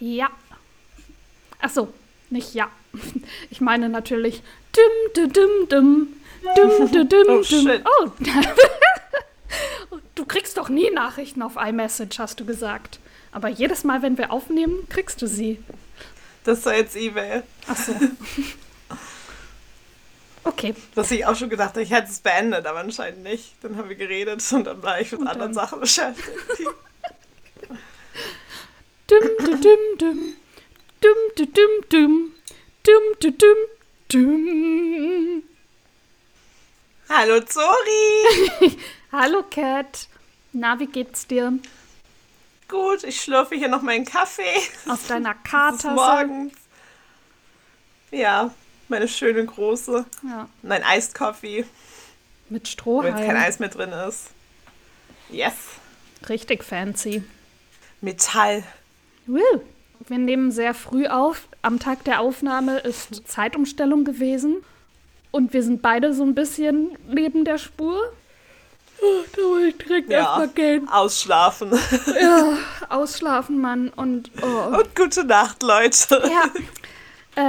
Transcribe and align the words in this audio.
Ja. 0.00 0.28
Ach 1.60 1.70
so, 1.70 1.92
nicht 2.30 2.54
ja. 2.54 2.70
Ich 3.50 3.60
meine 3.60 3.88
natürlich 3.88 4.42
dum, 4.72 5.12
dum, 5.14 5.32
dum, 5.32 5.68
dum. 5.68 6.08
Dum, 6.54 6.92
dum, 6.92 7.08
dum, 7.08 7.26
Oh, 7.28 7.42
shit. 7.42 7.84
Oh. 7.84 8.10
Du 10.14 10.24
kriegst 10.26 10.58
doch 10.58 10.68
nie 10.68 10.90
Nachrichten 10.90 11.42
auf 11.42 11.54
iMessage, 11.56 12.18
hast 12.18 12.40
du 12.40 12.44
gesagt. 12.44 12.98
Aber 13.30 13.48
jedes 13.48 13.84
Mal, 13.84 14.02
wenn 14.02 14.18
wir 14.18 14.32
aufnehmen, 14.32 14.86
kriegst 14.88 15.22
du 15.22 15.26
sie. 15.28 15.62
Das 16.44 16.64
war 16.66 16.74
jetzt 16.76 16.96
E-Mail. 16.96 17.44
Ach 17.66 17.76
so. 17.76 17.94
Okay. 20.44 20.74
Was 20.94 21.10
ich 21.10 21.26
auch 21.26 21.36
schon 21.36 21.50
gedacht 21.50 21.70
habe, 21.70 21.82
ich 21.82 21.90
hätte 21.90 22.08
es 22.10 22.20
beendet, 22.20 22.64
aber 22.64 22.78
anscheinend 22.78 23.22
nicht. 23.22 23.52
Dann 23.60 23.76
haben 23.76 23.90
wir 23.90 23.96
geredet 23.96 24.42
und 24.50 24.66
dann 24.66 24.82
war 24.82 24.98
ich 24.98 25.12
mit 25.12 25.20
Und 25.20 25.28
anderen 25.28 25.52
Sachen 25.52 25.78
beschäftigt. 25.78 26.30
Dum, 29.08 29.20
dum, 29.38 29.60
dum, 29.62 29.78
dum. 29.98 30.34
Dum, 31.00 31.16
dum, 31.34 31.52
dum, 31.54 31.80
dum. 31.88 32.32
Dum, 32.82 33.02
dum, 33.20 33.38
dum, 33.38 33.58
dum. 34.08 35.42
Hallo 37.08 37.40
Zori! 37.40 38.76
Hallo, 39.12 39.42
Cat. 39.44 40.08
Na, 40.52 40.78
wie 40.78 40.86
geht's 40.86 41.26
dir? 41.26 41.58
Gut, 42.68 43.02
ich 43.04 43.22
schlürfe 43.22 43.54
hier 43.54 43.68
noch 43.68 43.80
meinen 43.80 44.04
Kaffee. 44.04 44.60
Aus 44.86 45.06
deiner 45.08 45.34
Kartasse? 45.36 45.90
morgens. 45.92 46.52
Ja, 48.10 48.54
meine 48.88 49.08
schöne 49.08 49.46
große. 49.46 50.04
Ja, 50.22 50.50
Mein 50.60 50.82
Coffee, 51.14 51.64
mit 52.50 52.62
wo 52.84 53.02
jetzt 53.02 53.16
kein 53.16 53.16
Strohhalm. 53.24 53.36
Eis 53.36 53.58
mehr 53.58 53.70
drin 53.70 53.92
ist. 53.92 54.26
Yes. 55.30 55.54
Richtig 56.28 56.62
fancy. 56.62 57.22
Metall. 58.02 58.64
Woo. 59.28 59.60
Wir 60.08 60.18
nehmen 60.18 60.50
sehr 60.50 60.74
früh 60.74 61.06
auf. 61.06 61.48
Am 61.62 61.78
Tag 61.78 62.04
der 62.04 62.20
Aufnahme 62.20 62.78
ist 62.78 63.28
Zeitumstellung 63.28 64.04
gewesen. 64.04 64.56
Und 65.30 65.52
wir 65.52 65.62
sind 65.62 65.82
beide 65.82 66.14
so 66.14 66.22
ein 66.24 66.34
bisschen 66.34 66.96
neben 67.08 67.44
der 67.44 67.58
Spur. 67.58 68.00
Oh, 69.00 69.22
da 69.32 69.38
will 69.42 69.68
ich 69.68 69.78
direkt 69.78 70.10
Ja. 70.10 70.20
erstmal 70.20 70.48
gehen. 70.48 70.88
Ausschlafen. 70.88 71.70
Ja, 72.20 72.56
ausschlafen, 72.88 73.60
Mann. 73.60 73.90
Und 73.94 74.30
oh. 74.42 74.76
Und 74.78 74.96
gute 74.96 75.24
Nacht, 75.24 75.62
Leute. 75.62 76.22
ja. 76.30 76.44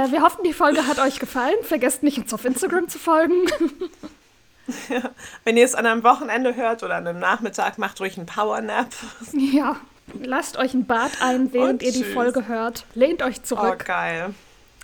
Äh, 0.04 0.12
wir 0.12 0.22
hoffen, 0.22 0.44
die 0.44 0.52
Folge 0.52 0.86
hat 0.86 0.98
euch 1.00 1.18
gefallen. 1.18 1.56
Vergesst 1.62 2.02
nicht, 2.04 2.18
uns 2.18 2.32
auf 2.34 2.44
Instagram 2.44 2.88
zu 2.88 2.98
folgen. 2.98 3.34
Wenn 5.44 5.56
ihr 5.56 5.64
es 5.64 5.74
an 5.74 5.86
einem 5.86 6.04
Wochenende 6.04 6.54
hört 6.54 6.82
oder 6.84 6.96
an 6.96 7.06
einem 7.06 7.18
Nachmittag, 7.18 7.78
macht 7.78 8.00
ruhig 8.00 8.16
einen 8.16 8.26
Powernap. 8.26 8.88
ja. 9.32 9.76
Lasst 10.22 10.56
euch 10.58 10.74
ein 10.74 10.86
Bad 10.86 11.10
ein, 11.20 11.52
während 11.52 11.82
ihr 11.82 11.92
die. 11.92 12.04
Folge 12.04 12.48
hört. 12.48 12.84
Lehnt 12.94 13.22
euch 13.22 13.36
Oh, 13.38 13.44
zurück. 13.44 13.84
geil. 13.86 14.34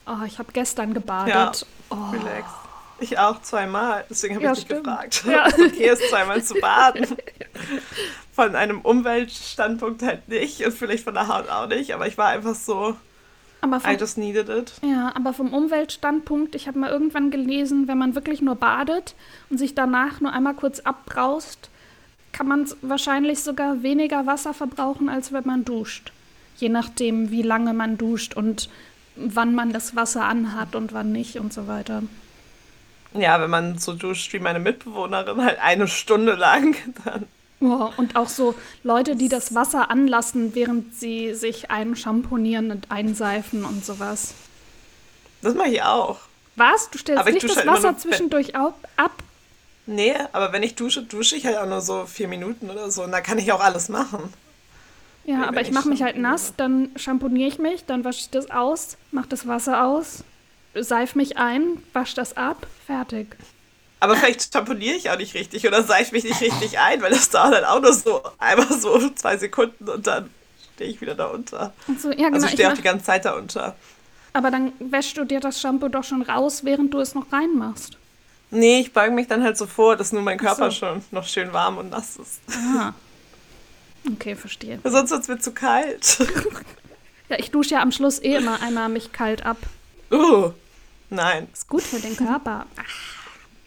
Oh, 0.06 0.24
ich 0.26 0.38
habe 0.38 0.52
gestern 0.52 0.94
gebadet. 0.94 1.66
Oh. 1.90 1.96
Relax. 2.12 2.48
Ich 2.98 3.18
auch 3.18 3.42
zweimal, 3.42 4.04
deswegen 4.08 4.36
habe 4.36 4.44
Ja, 4.46 4.52
ich 4.52 4.60
dich 4.60 4.68
gefragt, 4.68 5.24
Ja. 5.26 5.46
okay 5.52 5.90
ist, 5.90 6.08
zweimal 6.08 6.42
zu 6.42 6.54
baden. 6.54 7.06
Von 8.32 8.54
einem 8.54 8.80
Umweltstandpunkt 8.80 10.02
halt 10.02 10.28
nicht 10.28 10.64
und 10.64 10.72
vielleicht 10.72 11.04
von 11.04 11.12
der 11.14 11.28
Haut 11.28 11.48
auch 11.50 11.66
nicht, 11.66 11.92
aber 11.92 12.06
ich 12.06 12.16
war 12.16 12.28
einfach 12.28 12.54
so, 12.54 12.96
Aber 13.60 13.76
I 13.76 13.80
vom, 13.80 13.96
just 13.98 14.16
needed 14.16 14.48
it. 14.48 14.72
ja, 14.82 15.12
aber 15.14 15.32
vom 15.34 15.52
Umweltstandpunkt, 15.52 16.54
ich 16.54 16.68
habe 16.68 16.78
mal 16.78 16.90
irgendwann 16.90 17.30
gelesen, 17.30 17.86
wenn 17.86 17.98
man 17.98 18.14
wirklich 18.14 18.40
nur 18.40 18.54
badet 18.54 19.14
und 19.50 19.58
sich 19.58 19.74
danach 19.74 20.20
nur 20.22 20.32
einmal 20.32 20.54
kurz 20.54 20.80
abbraust, 20.80 21.68
kann 22.36 22.48
man 22.48 22.68
wahrscheinlich 22.82 23.40
sogar 23.40 23.82
weniger 23.82 24.26
Wasser 24.26 24.52
verbrauchen, 24.52 25.08
als 25.08 25.32
wenn 25.32 25.46
man 25.46 25.64
duscht. 25.64 26.12
Je 26.56 26.68
nachdem, 26.68 27.30
wie 27.30 27.40
lange 27.42 27.72
man 27.72 27.96
duscht 27.96 28.34
und 28.34 28.68
wann 29.16 29.54
man 29.54 29.72
das 29.72 29.96
Wasser 29.96 30.24
anhat 30.24 30.74
und 30.74 30.92
wann 30.92 31.12
nicht 31.12 31.36
und 31.36 31.54
so 31.54 31.66
weiter. 31.66 32.02
Ja, 33.14 33.40
wenn 33.40 33.48
man 33.48 33.78
so 33.78 33.94
duscht 33.94 34.34
wie 34.34 34.38
meine 34.38 34.58
Mitbewohnerin, 34.58 35.42
halt 35.42 35.58
eine 35.62 35.88
Stunde 35.88 36.34
lang, 36.34 36.76
dann 37.04 37.24
Ja, 37.60 37.90
und 37.96 38.16
auch 38.16 38.28
so 38.28 38.54
Leute, 38.82 39.16
die 39.16 39.30
das 39.30 39.54
Wasser 39.54 39.90
anlassen, 39.90 40.54
während 40.54 40.94
sie 40.94 41.32
sich 41.32 41.70
einschamponieren 41.70 42.70
und 42.70 42.90
einseifen 42.90 43.64
und 43.64 43.82
sowas. 43.82 44.34
das 45.40 45.54
mache 45.54 45.70
ich 45.70 45.82
auch. 45.82 46.18
Was? 46.56 46.90
Du 46.90 46.98
stellst 46.98 47.24
nicht 47.26 47.44
das 47.44 47.56
halt 47.56 47.66
Wasser 47.66 47.96
zwischendurch 47.96 48.54
ab? 48.54 48.74
Nee, 49.86 50.14
aber 50.32 50.52
wenn 50.52 50.62
ich 50.62 50.74
dusche, 50.74 51.02
dusche 51.02 51.36
ich 51.36 51.46
halt 51.46 51.56
auch 51.58 51.66
nur 51.66 51.80
so 51.80 52.06
vier 52.06 52.28
Minuten 52.28 52.70
oder 52.70 52.90
so 52.90 53.04
und 53.04 53.12
da 53.12 53.20
kann 53.20 53.38
ich 53.38 53.52
auch 53.52 53.60
alles 53.60 53.88
machen. 53.88 54.32
Ja, 55.24 55.46
aber 55.48 55.60
ich 55.60 55.70
mache 55.72 55.88
mich 55.88 56.02
halt 56.02 56.16
nass, 56.18 56.54
dann 56.56 56.90
schamponiere 56.96 57.48
ich 57.48 57.58
mich, 57.58 57.84
dann 57.84 58.04
wasche 58.04 58.20
ich 58.20 58.30
das 58.30 58.50
aus, 58.50 58.96
mache 59.10 59.28
das 59.28 59.46
Wasser 59.48 59.84
aus, 59.84 60.22
seif 60.74 61.14
mich 61.16 61.36
ein, 61.36 61.82
wasche 61.92 62.14
das 62.14 62.36
ab, 62.36 62.66
fertig. 62.86 63.36
Aber 63.98 64.14
vielleicht 64.16 64.52
schamponiere 64.52 64.94
ich 64.94 65.10
auch 65.10 65.16
nicht 65.18 65.34
richtig 65.34 65.66
oder 65.66 65.82
seife 65.82 66.14
mich 66.14 66.24
nicht 66.24 66.40
richtig 66.40 66.78
ein, 66.78 67.00
weil 67.02 67.10
das 67.10 67.30
dauert 67.30 67.54
dann 67.54 67.64
auch 67.64 67.80
nur 67.80 67.92
so 67.92 68.22
einmal 68.38 68.72
so 68.72 69.08
zwei 69.10 69.36
Sekunden 69.36 69.88
und 69.88 70.06
dann 70.06 70.30
stehe 70.74 70.90
ich 70.90 71.00
wieder 71.00 71.14
da 71.14 71.26
unter. 71.26 71.72
Und 71.88 72.00
so, 72.00 72.10
ja, 72.10 72.28
genau. 72.28 72.34
Also 72.34 72.46
ich 72.46 72.52
stehe 72.52 72.70
auch 72.70 72.74
die 72.74 72.82
ganze 72.82 73.06
Zeit 73.06 73.24
da 73.24 73.34
unter. 73.34 73.74
aber 74.32 74.50
dann 74.50 74.72
wäschst 74.78 75.16
du 75.16 75.24
dir 75.24 75.40
das 75.40 75.60
Shampoo 75.60 75.88
doch 75.88 76.04
schon 76.04 76.22
raus, 76.22 76.64
während 76.64 76.92
du 76.92 77.00
es 77.00 77.14
noch 77.14 77.32
reinmachst. 77.32 77.96
Nee, 78.50 78.80
ich 78.80 78.92
beuge 78.92 79.12
mich 79.12 79.26
dann 79.26 79.42
halt 79.42 79.58
so 79.58 79.66
vor, 79.66 79.96
dass 79.96 80.12
nur 80.12 80.22
mein 80.22 80.38
Körper 80.38 80.70
so. 80.70 80.76
schon 80.78 81.04
noch 81.10 81.26
schön 81.26 81.52
warm 81.52 81.78
und 81.78 81.90
nass 81.90 82.16
ist. 82.16 82.40
Ah. 82.50 82.92
Okay, 84.12 84.36
verstehe. 84.36 84.78
Sonst 84.84 85.10
wird 85.10 85.22
es 85.22 85.28
mir 85.28 85.38
zu 85.38 85.52
kalt. 85.52 86.18
Ja, 87.28 87.40
ich 87.40 87.50
dusche 87.50 87.74
ja 87.74 87.82
am 87.82 87.90
Schluss 87.90 88.22
eh 88.22 88.36
immer 88.36 88.62
einmal 88.62 88.88
mich 88.88 89.10
kalt 89.10 89.44
ab. 89.44 89.56
Uh, 90.12 90.52
nein, 91.10 91.48
Ist 91.52 91.68
gut 91.68 91.82
für 91.82 91.98
den 91.98 92.16
Körper. 92.16 92.66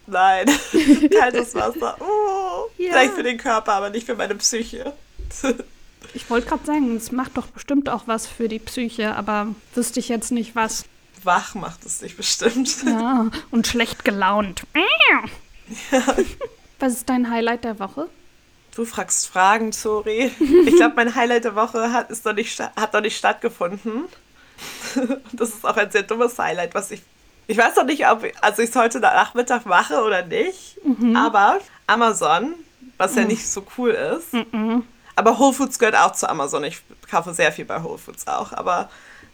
nein. 0.07 0.45
Kaltes 1.19 1.53
Wasser. 1.56 1.97
Uh, 2.00 2.69
Ja. 2.78 2.91
Vielleicht 2.94 3.16
für 3.16 3.23
den 3.23 3.38
Körper, 3.38 3.73
aber 3.73 3.89
nicht 3.89 4.06
für 4.06 4.16
meine 4.16 4.35
Psyche. 4.35 4.94
Ich 6.13 6.29
wollte 6.29 6.47
gerade 6.47 6.66
sagen, 6.66 6.95
es 6.95 7.12
macht 7.12 7.35
doch 7.35 7.47
bestimmt 7.47 7.89
auch 7.89 8.03
was 8.06 8.28
für 8.28 8.47
die 8.47 8.59
Psyche, 8.59 9.13
aber 9.18 9.47
wüsste 9.75 10.00
ich 10.00 10.07
jetzt 10.07 10.31
nicht 10.31 10.56
was. 10.56 10.85
Wach 11.24 11.56
macht 11.56 11.85
es 11.85 12.00
dich 12.00 12.16
bestimmt. 12.16 12.84
Ja, 12.85 13.28
und 13.52 13.68
schlecht 13.68 14.06
gelaunt. 14.06 14.63
Was 16.80 16.94
ist 16.94 17.09
dein 17.09 17.30
Highlight 17.30 17.63
der 17.63 17.80
Woche? 17.80 18.07
Du 18.75 18.85
fragst 18.85 19.28
Fragen, 19.28 19.72
Zori. 19.72 20.31
Ich 20.66 20.75
glaube, 20.75 20.94
mein 20.96 21.13
Highlight 21.13 21.44
der 21.44 21.56
Woche 21.56 21.91
hat, 21.91 22.09
ist 22.12 22.24
noch 22.25 22.34
nicht, 22.34 22.59
hat 22.59 22.94
noch 22.94 23.02
nicht 23.02 23.18
stattgefunden. 23.18 24.06
Das 25.31 25.50
ist 25.50 25.66
auch 25.66 25.78
ein 25.78 25.90
sehr 25.90 26.03
dummes 26.03 26.38
Highlight, 26.38 26.74
was 26.75 26.91
ich. 26.91 27.02
Ich 27.47 27.57
weiß 27.57 27.78
noch 27.78 27.86
nicht, 27.86 28.06
ob 28.07 28.25
also 28.41 28.62
ich 28.62 28.69
es 28.69 28.75
heute 28.75 29.00
Nachmittag 29.00 29.66
mache 29.66 30.03
oder 30.03 30.25
nicht. 30.25 30.78
Aber 31.16 31.59
Amazon, 31.88 32.56
was 32.97 33.16
ja 33.16 33.24
nicht 33.24 33.47
so 33.47 33.66
cool 33.78 33.91
ist. 33.91 34.34
Aber 35.16 35.40
Whole 35.40 35.53
Foods 35.53 35.80
gehört 35.80 35.96
auch 35.96 36.12
zu 36.12 36.30
Amazon. 36.30 36.63
Ich 36.66 36.81
kaufe 37.09 37.34
sehr 37.34 37.51
viel 37.51 37.66
bei 37.66 37.81
Whole 37.81 37.97
Foods 37.97 38.28
auch. 38.28 38.51
Aber 38.53 38.90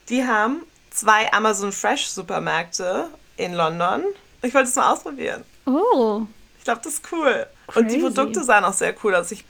die 0.10 0.26
haben 0.26 0.62
zwei 0.96 1.32
Amazon 1.34 1.72
Fresh 1.72 2.08
Supermärkte 2.08 3.08
in 3.38 3.54
London. 3.54 4.04
Ich 4.42 4.54
wollte 4.54 4.70
es 4.70 4.76
mal 4.76 4.92
ausprobieren. 4.94 5.44
Oh, 5.66 6.24
Ich 6.58 6.64
glaube, 6.64 6.82
das 6.84 6.94
ist 6.94 7.04
cool. 7.12 7.46
Und 7.76 7.90
die 7.92 8.00
Crazy. 8.00 8.14
Produkte 8.14 8.44
sahen 8.44 8.64
auch 8.64 8.74
sehr 8.74 8.94
cool 9.04 9.16
aus. 9.16 9.32
Ich, 9.32 9.44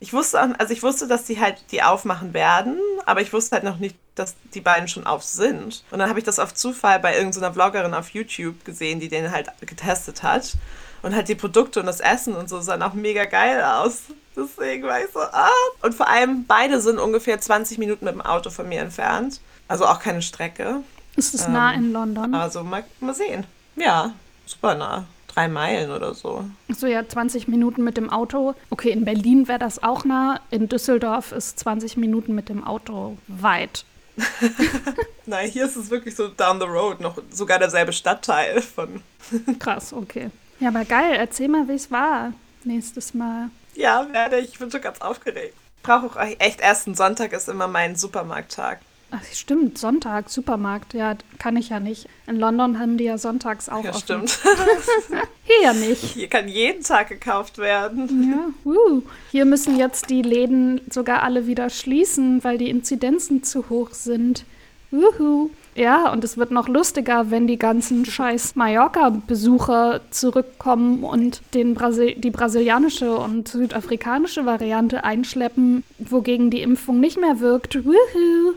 ich 0.00 0.12
wusste, 0.12 0.42
auch- 0.42 0.48
also 0.58 0.72
ich 0.72 0.82
wusste, 0.82 1.06
dass 1.06 1.24
die 1.24 1.40
halt 1.40 1.56
die 1.70 1.82
aufmachen 1.82 2.34
werden, 2.34 2.78
aber 3.06 3.20
ich 3.20 3.32
wusste 3.32 3.56
halt 3.56 3.64
noch 3.64 3.78
nicht, 3.78 3.96
dass 4.16 4.34
die 4.54 4.60
beiden 4.60 4.88
schon 4.88 5.06
auf 5.06 5.22
sind. 5.22 5.84
Und 5.90 5.98
dann 6.00 6.08
habe 6.08 6.18
ich 6.18 6.24
das 6.24 6.38
auf 6.38 6.52
Zufall 6.54 6.98
bei 7.00 7.16
irgendeiner 7.16 7.52
Vloggerin 7.52 7.94
auf 7.94 8.10
YouTube 8.10 8.64
gesehen, 8.64 8.98
die 9.00 9.08
den 9.08 9.30
halt 9.30 9.48
getestet 9.60 10.22
hat. 10.22 10.54
Und 11.02 11.14
halt 11.14 11.28
die 11.28 11.34
Produkte 11.34 11.80
und 11.80 11.86
das 11.86 12.00
Essen 12.00 12.34
und 12.36 12.48
so 12.50 12.60
sahen 12.60 12.82
auch 12.82 12.92
mega 12.92 13.24
geil 13.24 13.62
aus. 13.62 14.02
Deswegen 14.36 14.86
war 14.86 15.00
ich 15.00 15.10
so, 15.12 15.20
ah. 15.20 15.48
Und 15.82 15.94
vor 15.94 16.08
allem, 16.08 16.44
beide 16.46 16.80
sind 16.80 16.98
ungefähr 16.98 17.40
20 17.40 17.78
Minuten 17.78 18.04
mit 18.04 18.12
dem 18.14 18.20
Auto 18.20 18.50
von 18.50 18.68
mir 18.68 18.80
entfernt. 18.80 19.40
Also 19.70 19.86
auch 19.86 20.00
keine 20.00 20.20
Strecke. 20.20 20.82
ist 21.14 21.32
es 21.32 21.46
nah 21.46 21.72
Ähm, 21.72 21.84
in 21.84 21.92
London? 21.92 22.34
Also 22.34 22.64
mal, 22.64 22.82
mal 22.98 23.14
sehen. 23.14 23.46
Ja, 23.76 24.12
super 24.44 24.74
nah. 24.74 25.04
Drei 25.28 25.46
Meilen 25.46 25.92
oder 25.92 26.12
so. 26.12 26.44
So 26.68 26.88
ja, 26.88 27.08
20 27.08 27.46
Minuten 27.46 27.84
mit 27.84 27.96
dem 27.96 28.10
Auto. 28.10 28.56
Okay, 28.70 28.90
in 28.90 29.04
Berlin 29.04 29.46
wäre 29.46 29.60
das 29.60 29.80
auch 29.80 30.04
nah. 30.04 30.40
In 30.50 30.68
Düsseldorf 30.68 31.30
ist 31.30 31.60
20 31.60 31.96
Minuten 31.96 32.34
mit 32.34 32.48
dem 32.48 32.64
Auto 32.64 33.16
weit. 33.28 33.84
Nein, 35.26 35.48
hier 35.48 35.66
ist 35.66 35.76
es 35.76 35.88
wirklich 35.88 36.16
so 36.16 36.26
down 36.26 36.58
the 36.58 36.66
road, 36.66 37.00
noch 37.00 37.16
sogar 37.30 37.60
derselbe 37.60 37.92
Stadtteil 37.92 38.60
von. 38.60 39.02
Krass, 39.60 39.92
okay. 39.92 40.30
Ja, 40.58 40.68
aber 40.68 40.84
geil. 40.84 41.14
Erzähl 41.16 41.46
mal, 41.46 41.68
wie 41.68 41.74
es 41.74 41.92
war 41.92 42.32
nächstes 42.64 43.14
Mal. 43.14 43.50
Ja, 43.76 44.04
werde 44.12 44.38
ich. 44.40 44.50
Ich 44.54 44.58
bin 44.58 44.70
schon 44.72 44.80
ganz 44.80 45.00
aufgeregt. 45.00 45.54
Ich 45.76 45.82
brauche 45.84 46.06
auch 46.06 46.16
echt 46.40 46.60
ersten 46.60 46.96
Sonntag 46.96 47.32
ist 47.32 47.48
immer 47.48 47.68
mein 47.68 47.94
Supermarkttag. 47.94 48.80
Ach, 49.12 49.24
stimmt, 49.32 49.76
Sonntag, 49.78 50.30
Supermarkt. 50.30 50.94
Ja, 50.94 51.16
kann 51.38 51.56
ich 51.56 51.70
ja 51.70 51.80
nicht. 51.80 52.06
In 52.28 52.36
London 52.36 52.78
haben 52.78 52.96
die 52.96 53.04
ja 53.04 53.18
sonntags 53.18 53.68
auch 53.68 53.82
Ja, 53.82 53.90
offen. 53.90 54.00
stimmt. 54.02 54.38
Hier 55.44 55.62
ja 55.62 55.72
nicht. 55.72 56.02
Hier 56.02 56.28
kann 56.28 56.46
jeden 56.48 56.82
Tag 56.84 57.08
gekauft 57.08 57.58
werden. 57.58 58.30
Ja, 58.32 58.54
wuh. 58.64 59.02
Hier 59.32 59.44
müssen 59.46 59.76
jetzt 59.76 60.10
die 60.10 60.22
Läden 60.22 60.80
sogar 60.90 61.22
alle 61.24 61.46
wieder 61.48 61.70
schließen, 61.70 62.44
weil 62.44 62.56
die 62.58 62.70
Inzidenzen 62.70 63.42
zu 63.42 63.68
hoch 63.68 63.90
sind. 63.92 64.44
Wuhu. 64.92 65.50
Ja, 65.76 66.12
und 66.12 66.24
es 66.24 66.36
wird 66.36 66.50
noch 66.50 66.66
lustiger, 66.68 67.30
wenn 67.30 67.46
die 67.46 67.58
ganzen 67.58 68.04
scheiß 68.04 68.56
Mallorca-Besucher 68.56 70.00
zurückkommen 70.10 71.04
und 71.04 71.42
den 71.54 71.74
Brasil 71.74 72.14
die 72.16 72.30
brasilianische 72.30 73.16
und 73.16 73.46
südafrikanische 73.48 74.46
Variante 74.46 75.04
einschleppen, 75.04 75.84
wogegen 75.98 76.50
die 76.50 76.62
Impfung 76.62 76.98
nicht 77.00 77.20
mehr 77.20 77.38
wirkt. 77.40 77.84
Wuhu. 77.84 78.54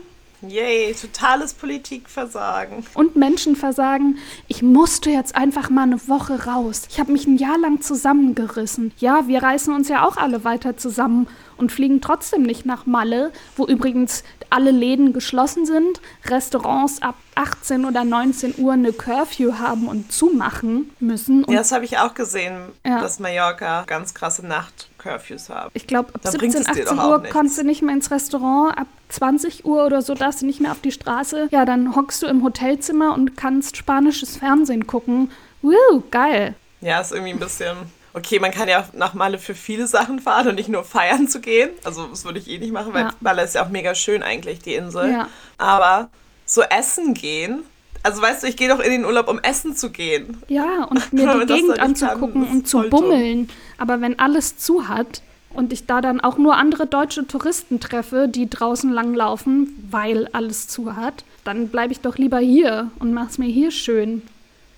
Yay, 0.48 0.94
totales 0.94 1.54
Politikversagen. 1.54 2.84
Und 2.94 3.16
Menschenversagen. 3.16 4.18
Ich 4.48 4.62
musste 4.62 5.10
jetzt 5.10 5.36
einfach 5.36 5.70
mal 5.70 5.82
eine 5.82 6.08
Woche 6.08 6.44
raus. 6.44 6.82
Ich 6.90 7.00
habe 7.00 7.12
mich 7.12 7.26
ein 7.26 7.36
Jahr 7.36 7.58
lang 7.58 7.80
zusammengerissen. 7.80 8.92
Ja, 8.98 9.26
wir 9.26 9.42
reißen 9.42 9.74
uns 9.74 9.88
ja 9.88 10.06
auch 10.06 10.16
alle 10.16 10.44
weiter 10.44 10.76
zusammen 10.76 11.28
und 11.56 11.72
fliegen 11.72 12.00
trotzdem 12.00 12.42
nicht 12.42 12.66
nach 12.66 12.86
Malle, 12.86 13.32
wo 13.56 13.66
übrigens 13.66 14.24
alle 14.50 14.70
Läden 14.70 15.12
geschlossen 15.12 15.66
sind, 15.66 16.00
Restaurants 16.26 17.02
ab 17.02 17.16
18 17.34 17.84
oder 17.84 18.04
19 18.04 18.54
Uhr 18.58 18.72
eine 18.72 18.92
Curfew 18.92 19.54
haben 19.58 19.88
und 19.88 20.12
zumachen 20.12 20.90
müssen. 21.00 21.44
Und 21.44 21.52
ja, 21.52 21.58
das 21.58 21.72
habe 21.72 21.84
ich 21.84 21.98
auch 21.98 22.14
gesehen, 22.14 22.68
ja. 22.86 23.00
dass 23.00 23.18
Mallorca 23.18 23.84
ganz 23.86 24.14
krasse 24.14 24.46
Nacht-Curfews 24.46 25.48
haben. 25.48 25.70
Ich 25.74 25.86
glaube, 25.86 26.14
ab 26.14 26.20
17, 26.24 26.66
18 26.68 26.98
Uhr 26.98 27.22
konntest 27.24 27.58
du 27.58 27.64
nicht 27.64 27.82
mehr 27.82 27.94
ins 27.94 28.10
Restaurant, 28.10 28.78
ab 28.78 28.86
20 29.08 29.64
Uhr 29.64 29.84
oder 29.84 30.02
so 30.02 30.14
darfst 30.14 30.42
du 30.42 30.46
nicht 30.46 30.60
mehr 30.60 30.70
auf 30.70 30.80
die 30.80 30.92
Straße. 30.92 31.48
Ja, 31.50 31.64
dann 31.64 31.96
hockst 31.96 32.22
du 32.22 32.26
im 32.26 32.44
Hotelzimmer 32.44 33.14
und 33.14 33.36
kannst 33.36 33.76
spanisches 33.76 34.36
Fernsehen 34.36 34.86
gucken. 34.86 35.30
Woo, 35.62 36.02
geil. 36.10 36.54
Ja, 36.80 37.00
ist 37.00 37.12
irgendwie 37.12 37.32
ein 37.32 37.38
bisschen 37.38 37.76
okay, 38.14 38.38
man 38.38 38.52
kann 38.52 38.68
ja 38.68 38.88
nach 38.94 39.14
Malle 39.14 39.38
für 39.38 39.54
viele 39.54 39.86
Sachen 39.86 40.20
fahren 40.20 40.48
und 40.48 40.54
nicht 40.54 40.68
nur 40.68 40.84
feiern 40.84 41.28
zu 41.28 41.40
gehen. 41.40 41.70
Also 41.84 42.06
das 42.06 42.24
würde 42.24 42.38
ich 42.38 42.48
eh 42.48 42.58
nicht 42.58 42.72
machen, 42.72 42.94
weil 42.94 43.04
ja. 43.04 43.14
Malle 43.20 43.42
ist 43.42 43.54
ja 43.54 43.64
auch 43.64 43.68
mega 43.68 43.94
schön 43.94 44.22
eigentlich, 44.22 44.60
die 44.60 44.74
Insel. 44.74 45.10
Ja. 45.10 45.28
Aber 45.58 46.08
so 46.46 46.62
essen 46.62 47.14
gehen, 47.14 47.64
also 48.02 48.22
weißt 48.22 48.42
du, 48.42 48.46
ich 48.46 48.56
gehe 48.56 48.68
doch 48.68 48.80
in 48.80 48.92
den 48.92 49.04
Urlaub, 49.04 49.28
um 49.28 49.40
essen 49.40 49.74
zu 49.74 49.90
gehen. 49.90 50.38
Ja, 50.48 50.84
und 50.84 51.12
mir 51.12 51.44
die 51.44 51.52
Gegend 51.52 51.80
anzugucken 51.80 52.44
und 52.44 52.68
zu 52.68 52.82
bummeln. 52.88 53.48
Aber 53.78 54.00
wenn 54.00 54.18
alles 54.18 54.56
zu 54.58 54.88
hat 54.88 55.22
und 55.50 55.72
ich 55.72 55.86
da 55.86 56.00
dann 56.00 56.20
auch 56.20 56.38
nur 56.38 56.56
andere 56.56 56.86
deutsche 56.86 57.26
Touristen 57.26 57.80
treffe, 57.80 58.28
die 58.28 58.48
draußen 58.48 58.90
langlaufen, 58.90 59.88
weil 59.90 60.28
alles 60.32 60.68
zu 60.68 60.96
hat, 60.96 61.24
dann 61.44 61.68
bleibe 61.68 61.92
ich 61.92 62.00
doch 62.00 62.16
lieber 62.16 62.38
hier 62.38 62.90
und 63.00 63.12
mach's 63.12 63.38
mir 63.38 63.48
hier 63.48 63.70
schön 63.70 64.22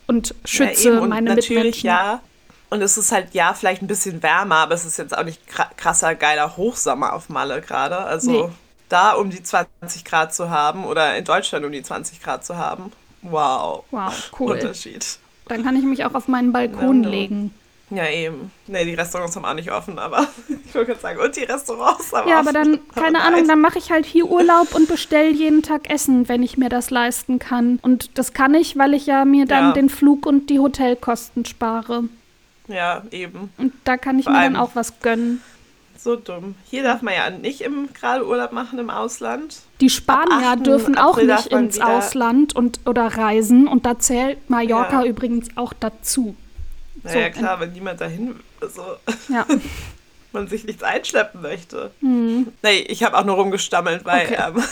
und 0.06 0.34
schütze 0.44 0.94
ja, 0.94 1.00
und 1.00 1.08
meine 1.08 1.30
natürlich, 1.30 1.84
Mitmenschen. 1.84 1.86
Ja, 1.88 2.20
und 2.70 2.82
es 2.82 2.96
ist 2.96 3.12
halt, 3.12 3.32
ja, 3.32 3.54
vielleicht 3.54 3.82
ein 3.82 3.86
bisschen 3.86 4.22
wärmer, 4.22 4.56
aber 4.56 4.74
es 4.74 4.84
ist 4.84 4.96
jetzt 4.96 5.16
auch 5.16 5.24
nicht 5.24 5.40
krasser, 5.76 6.14
geiler 6.14 6.56
Hochsommer 6.56 7.12
auf 7.12 7.28
Malle 7.28 7.60
gerade. 7.60 7.98
Also 7.98 8.30
nee. 8.30 8.48
da 8.88 9.12
um 9.12 9.30
die 9.30 9.42
20 9.42 10.04
Grad 10.04 10.34
zu 10.34 10.50
haben 10.50 10.84
oder 10.84 11.16
in 11.16 11.24
Deutschland 11.24 11.64
um 11.64 11.72
die 11.72 11.82
20 11.82 12.22
Grad 12.22 12.44
zu 12.44 12.56
haben. 12.56 12.92
Wow. 13.22 13.84
Wow, 13.90 14.30
cool. 14.38 14.52
Unterschied. 14.52 15.18
Dann 15.48 15.64
kann 15.64 15.76
ich 15.76 15.84
mich 15.84 16.04
auch 16.04 16.14
auf 16.14 16.26
meinen 16.28 16.52
Balkon 16.52 17.04
ja, 17.04 17.10
legen. 17.10 17.54
Ja, 17.90 18.08
eben. 18.08 18.50
Nee, 18.66 18.84
die 18.84 18.94
Restaurants 18.94 19.36
haben 19.36 19.44
auch 19.44 19.54
nicht 19.54 19.70
offen, 19.70 20.00
aber 20.00 20.26
ich 20.66 20.74
wollte 20.74 20.92
gerade 20.92 21.00
sagen, 21.00 21.20
und 21.20 21.36
die 21.36 21.44
Restaurants 21.44 22.12
haben 22.12 22.28
Ja, 22.28 22.40
aber 22.40 22.52
dann, 22.52 22.80
keine 22.94 23.20
aber 23.20 23.28
Ahnung, 23.28 23.46
dann 23.46 23.60
mache 23.60 23.78
ich 23.78 23.92
halt 23.92 24.06
hier 24.06 24.26
Urlaub 24.26 24.74
und 24.74 24.88
bestelle 24.88 25.30
jeden 25.30 25.62
Tag 25.62 25.88
Essen, 25.88 26.28
wenn 26.28 26.42
ich 26.42 26.58
mir 26.58 26.68
das 26.68 26.90
leisten 26.90 27.38
kann. 27.38 27.78
Und 27.82 28.18
das 28.18 28.32
kann 28.32 28.54
ich, 28.54 28.76
weil 28.76 28.92
ich 28.94 29.06
ja 29.06 29.24
mir 29.24 29.46
dann 29.46 29.66
ja. 29.66 29.72
den 29.72 29.88
Flug 29.88 30.26
und 30.26 30.50
die 30.50 30.58
Hotelkosten 30.58 31.44
spare. 31.44 32.04
Ja, 32.68 33.02
eben. 33.10 33.50
Und 33.58 33.72
da 33.84 33.96
kann 33.96 34.18
ich 34.18 34.24
Vor 34.24 34.34
mir 34.34 34.42
dann 34.42 34.56
auch 34.56 34.70
was 34.74 35.00
gönnen. 35.00 35.42
So 35.98 36.16
dumm. 36.16 36.54
Hier 36.70 36.82
darf 36.82 37.02
man 37.02 37.14
ja 37.14 37.30
nicht 37.30 37.62
im 37.62 37.92
gerade 37.92 38.26
Urlaub 38.26 38.52
machen 38.52 38.78
im 38.78 38.90
Ausland. 38.90 39.56
Die 39.80 39.90
Spanier 39.90 40.56
dürfen 40.56 40.96
auch 40.96 41.16
nicht 41.16 41.46
ins 41.46 41.80
Ausland 41.80 42.54
und, 42.54 42.80
oder 42.84 43.06
reisen 43.06 43.66
und 43.66 43.86
da 43.86 43.98
zählt 43.98 44.48
Mallorca 44.50 45.02
ja. 45.02 45.06
übrigens 45.06 45.48
auch 45.56 45.72
dazu. 45.72 46.36
Naja, 47.02 47.32
so, 47.32 47.40
klar, 47.40 47.60
wenn 47.60 47.72
niemand 47.72 48.00
dahin 48.00 48.36
also, 48.60 48.82
ja. 49.28 49.46
man 50.32 50.48
sich 50.48 50.64
nichts 50.64 50.82
einschleppen 50.82 51.40
möchte. 51.42 51.90
Mhm. 52.00 52.52
Nee, 52.62 52.78
ich 52.88 53.02
habe 53.02 53.16
auch 53.18 53.24
nur 53.24 53.36
rumgestammelt, 53.36 54.04
weil 54.04 54.26
okay. 54.26 54.38
ähm, 54.48 54.62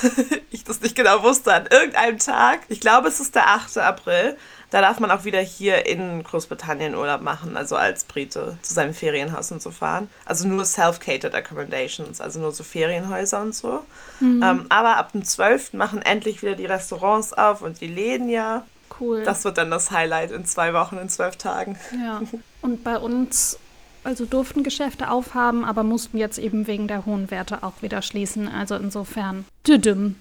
ich 0.50 0.64
das 0.64 0.81
nicht 0.81 0.94
genau 0.94 1.23
wusste. 1.23 1.52
An 1.52 1.67
irgendeinem 1.70 2.19
Tag, 2.19 2.61
ich 2.69 2.81
glaube, 2.81 3.08
es 3.08 3.20
ist 3.20 3.35
der 3.35 3.49
8. 3.49 3.79
April, 3.79 4.37
da 4.74 4.80
darf 4.80 4.98
man 4.98 5.12
auch 5.12 5.24
wieder 5.24 5.38
hier 5.38 5.86
in 5.86 6.24
Großbritannien 6.24 6.96
Urlaub 6.96 7.20
machen, 7.20 7.56
also 7.56 7.76
als 7.76 8.02
Brite 8.02 8.58
zu 8.60 8.74
seinem 8.74 8.92
Ferienhaus 8.92 9.52
und 9.52 9.62
so 9.62 9.70
fahren. 9.70 10.10
Also 10.24 10.48
nur 10.48 10.64
self-catered 10.64 11.32
accommodations, 11.32 12.20
also 12.20 12.40
nur 12.40 12.50
so 12.50 12.64
Ferienhäuser 12.64 13.40
und 13.40 13.54
so. 13.54 13.84
Mhm. 14.18 14.42
Ähm, 14.42 14.66
aber 14.70 14.96
ab 14.96 15.12
dem 15.12 15.24
12. 15.24 15.74
machen 15.74 16.02
endlich 16.02 16.42
wieder 16.42 16.56
die 16.56 16.66
Restaurants 16.66 17.32
auf 17.32 17.62
und 17.62 17.80
die 17.80 17.86
Läden 17.86 18.28
ja. 18.28 18.64
Cool. 18.98 19.22
Das 19.22 19.44
wird 19.44 19.58
dann 19.58 19.70
das 19.70 19.92
Highlight 19.92 20.32
in 20.32 20.44
zwei 20.44 20.74
Wochen, 20.74 20.98
in 20.98 21.08
zwölf 21.08 21.36
Tagen. 21.36 21.78
Ja. 22.04 22.22
Und 22.60 22.82
bei 22.82 22.96
uns 22.96 23.58
also 24.02 24.24
durften 24.24 24.64
Geschäfte 24.64 25.08
aufhaben, 25.08 25.64
aber 25.64 25.84
mussten 25.84 26.18
jetzt 26.18 26.38
eben 26.38 26.66
wegen 26.66 26.88
der 26.88 27.06
hohen 27.06 27.30
Werte 27.30 27.62
auch 27.62 27.80
wieder 27.80 28.02
schließen. 28.02 28.48
Also 28.48 28.74
insofern, 28.74 29.44
düdüm. 29.66 30.16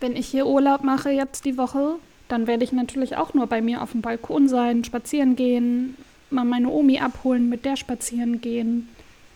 Wenn 0.00 0.16
ich 0.16 0.28
hier 0.28 0.46
Urlaub 0.46 0.82
mache 0.82 1.10
jetzt 1.10 1.44
die 1.44 1.58
Woche, 1.58 1.96
dann 2.32 2.46
werde 2.46 2.64
ich 2.64 2.72
natürlich 2.72 3.16
auch 3.16 3.34
nur 3.34 3.46
bei 3.46 3.60
mir 3.60 3.82
auf 3.82 3.92
dem 3.92 4.00
Balkon 4.00 4.48
sein, 4.48 4.84
spazieren 4.84 5.36
gehen, 5.36 5.96
mal 6.30 6.44
meine 6.44 6.70
Omi 6.70 6.98
abholen, 6.98 7.48
mit 7.48 7.64
der 7.64 7.76
spazieren 7.76 8.40
gehen. 8.40 8.88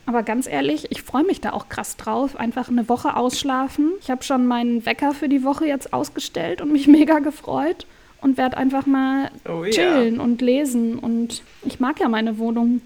Aber 0.06 0.22
ganz 0.22 0.46
ehrlich, 0.46 0.90
ich 0.90 1.02
freue 1.02 1.24
mich 1.24 1.40
da 1.40 1.52
auch 1.52 1.68
krass 1.68 1.96
drauf. 1.96 2.36
Einfach 2.36 2.68
eine 2.68 2.88
Woche 2.88 3.16
ausschlafen. 3.16 3.92
Ich 4.00 4.10
habe 4.10 4.22
schon 4.22 4.46
meinen 4.46 4.86
Wecker 4.86 5.12
für 5.12 5.28
die 5.28 5.42
Woche 5.42 5.66
jetzt 5.66 5.92
ausgestellt 5.92 6.62
und 6.62 6.72
mich 6.72 6.86
mega 6.86 7.18
gefreut 7.18 7.86
und 8.22 8.38
werde 8.38 8.56
einfach 8.56 8.86
mal 8.86 9.30
oh, 9.48 9.64
chillen 9.64 10.14
yeah. 10.14 10.22
und 10.22 10.40
lesen. 10.40 10.98
Und 10.98 11.42
ich 11.64 11.80
mag 11.80 12.00
ja 12.00 12.08
meine 12.08 12.38
Wohnung. 12.38 12.80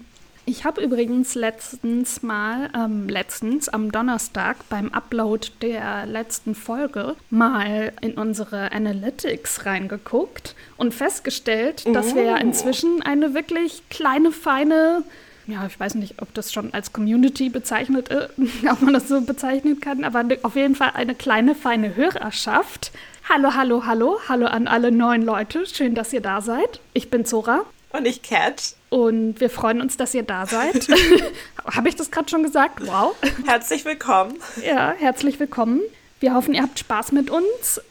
Ich 0.51 0.65
habe 0.65 0.81
übrigens 0.81 1.33
letztens 1.33 2.23
mal, 2.23 2.69
ähm, 2.75 3.07
letztens 3.07 3.69
am 3.69 3.89
Donnerstag 3.89 4.57
beim 4.67 4.89
Upload 4.89 5.47
der 5.61 6.05
letzten 6.05 6.55
Folge 6.55 7.15
mal 7.29 7.93
in 8.01 8.15
unsere 8.15 8.73
Analytics 8.73 9.65
reingeguckt 9.65 10.55
und 10.75 10.93
festgestellt, 10.93 11.83
oh. 11.85 11.93
dass 11.93 12.15
wir 12.15 12.23
ja 12.23 12.35
oh. 12.35 12.41
inzwischen 12.41 13.01
eine 13.01 13.33
wirklich 13.33 13.83
kleine, 13.89 14.33
feine 14.33 15.03
ja, 15.47 15.65
ich 15.65 15.79
weiß 15.79 15.95
nicht, 15.95 16.21
ob 16.21 16.33
das 16.33 16.51
schon 16.51 16.73
als 16.73 16.91
Community 16.91 17.47
bezeichnet 17.47 18.09
ist, 18.09 18.31
ob 18.69 18.81
man 18.81 18.93
das 18.93 19.07
so 19.07 19.21
bezeichnen 19.21 19.79
kann, 19.79 20.03
aber 20.03 20.25
auf 20.43 20.57
jeden 20.57 20.75
Fall 20.75 20.91
eine 20.95 21.15
kleine, 21.15 21.55
feine 21.55 21.95
Hörerschaft. 21.95 22.91
Hallo, 23.29 23.53
hallo, 23.55 23.85
hallo, 23.85 24.19
hallo 24.27 24.47
an 24.47 24.67
alle 24.67 24.91
neuen 24.91 25.23
Leute. 25.23 25.65
Schön, 25.65 25.95
dass 25.95 26.11
ihr 26.11 26.21
da 26.21 26.41
seid. 26.41 26.81
Ich 26.93 27.09
bin 27.09 27.23
Zora. 27.23 27.63
Und 27.93 28.07
ich 28.07 28.21
Cat. 28.21 28.75
Und 28.89 29.39
wir 29.39 29.49
freuen 29.49 29.81
uns, 29.81 29.97
dass 29.97 30.13
ihr 30.13 30.23
da 30.23 30.45
seid. 30.45 30.87
Habe 31.65 31.89
ich 31.89 31.95
das 31.95 32.11
gerade 32.11 32.29
schon 32.29 32.43
gesagt? 32.43 32.85
Wow. 32.85 33.15
Herzlich 33.45 33.85
willkommen. 33.85 34.35
Ja, 34.65 34.93
herzlich 34.97 35.39
willkommen. 35.39 35.81
Wir 36.19 36.33
hoffen, 36.33 36.53
ihr 36.53 36.61
habt 36.61 36.79
Spaß 36.79 37.11
mit 37.11 37.29
uns. 37.29 37.81